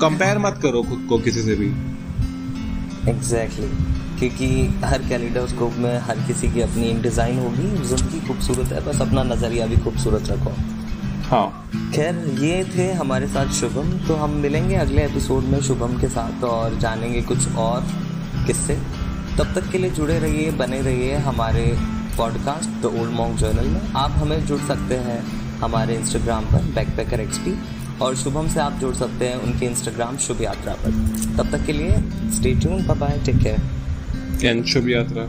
कंपेयर 0.00 0.36
uh, 0.36 0.44
मत 0.44 0.58
करो 0.62 0.82
खुद 0.82 1.06
को 1.08 1.18
किसी 1.18 1.42
से 1.42 1.54
भी 1.54 1.68
एग्जैक्टली 3.10 3.66
exactly. 3.66 3.97
क्योंकि 4.18 4.46
हर 4.84 5.02
कैलिडोस्कोप 5.08 5.74
में 5.78 5.98
हर 6.00 6.26
किसी 6.26 6.48
की 6.52 6.60
अपनी 6.60 6.92
डिज़ाइन 7.02 7.38
होगी 7.38 7.70
ज़िंदगी 7.88 8.20
खूबसूरत 8.28 8.72
है 8.72 8.84
बस 8.86 9.00
अपना 9.02 9.22
नज़रिया 9.24 9.66
भी 9.66 9.76
खूबसूरत 9.76 10.30
रखो। 10.30 10.52
हाँ। 11.28 11.70
खैर 11.94 12.14
ये 12.40 12.64
थे 12.76 12.90
हमारे 12.92 13.26
साथ 13.28 13.52
शुभम 13.54 13.90
तो 14.06 14.14
हम 14.16 14.30
मिलेंगे 14.42 14.74
अगले 14.76 15.04
एपिसोड 15.04 15.44
में 15.44 15.60
शुभम 15.62 15.98
के 16.00 16.08
साथ 16.08 16.44
और 16.44 16.78
जानेंगे 16.80 17.22
कुछ 17.22 17.56
और 17.56 17.86
किस्से। 18.46 18.76
तब 19.38 19.54
तक 19.54 19.70
के 19.72 19.78
लिए 19.78 19.90
जुड़े 19.90 20.18
रहिए 20.18 20.50
बने 20.58 20.80
रहिए 20.82 21.16
हमारे 21.26 21.64
podcast 22.16 22.70
the 22.82 22.94
Old 23.00 23.12
Monk 23.12 23.36
Journal 23.38 23.66
में। 23.66 23.80
आप 23.96 24.10
हमें 24.12 24.46
जुड़ 24.46 24.60
सकते 24.60 24.94
हैं 25.00 25.20
हमारे 25.60 25.94
इंस्टाग्राम 25.94 26.44
पर 26.44 26.62
बैकपैकर 26.74 27.20
एक्सपी 27.20 27.58
और 28.02 28.16
शुभम 28.16 28.48
से 28.48 28.60
आप 28.60 28.72
जुड़ 28.80 28.94
सकते 28.94 29.28
हैं 29.28 29.36
उनके 29.36 29.66
इंस्टाग्राम 29.66 30.16
शुभ 30.26 30.42
यात्रा 30.42 30.74
पर। 30.74 30.90
तब 31.36 31.50
तक 31.52 31.64
के 31.66 31.72
लिए 31.72 31.98
stay 32.36 32.54
tune 32.54 32.86
bye 32.88 33.20
take 33.26 33.36
care 33.36 33.60
शुभ 34.38 34.88
यात्रा 34.88 35.22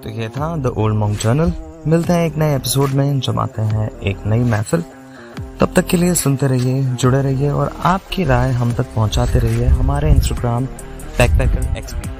तो 0.00 0.10
ये 0.10 0.28
था 0.28 0.56
द 0.56 0.66
ओल्ड 0.66 0.96
मॉन्ग 0.96 1.16
जर्नल 1.16 1.52
मिलते 1.86 2.12
हैं 2.12 2.26
एक 2.26 2.36
नए 2.36 2.56
एपिसोड 2.56 2.90
में, 2.90 3.20
जमाते 3.20 3.62
हैं 3.62 4.00
एक 4.00 4.16
नई 4.26 4.38
महफिल। 4.38 4.84
तब 5.60 5.72
तक 5.76 5.86
के 5.86 5.96
लिए 5.96 6.14
सुनते 6.14 6.46
रहिए, 6.46 6.82
जुड़े 6.82 7.22
रहिए 7.22 7.50
और 7.50 7.76
आपकी 7.84 8.24
राय 8.24 8.52
हम 8.52 8.72
तक 8.72 8.86
पहुंचाते 8.96 9.38
रहिए 9.38 9.66
हमारे 9.66 10.10
इंस्टाग्राम 10.10 10.68
backpacker 11.18 11.62
experience 11.62 12.19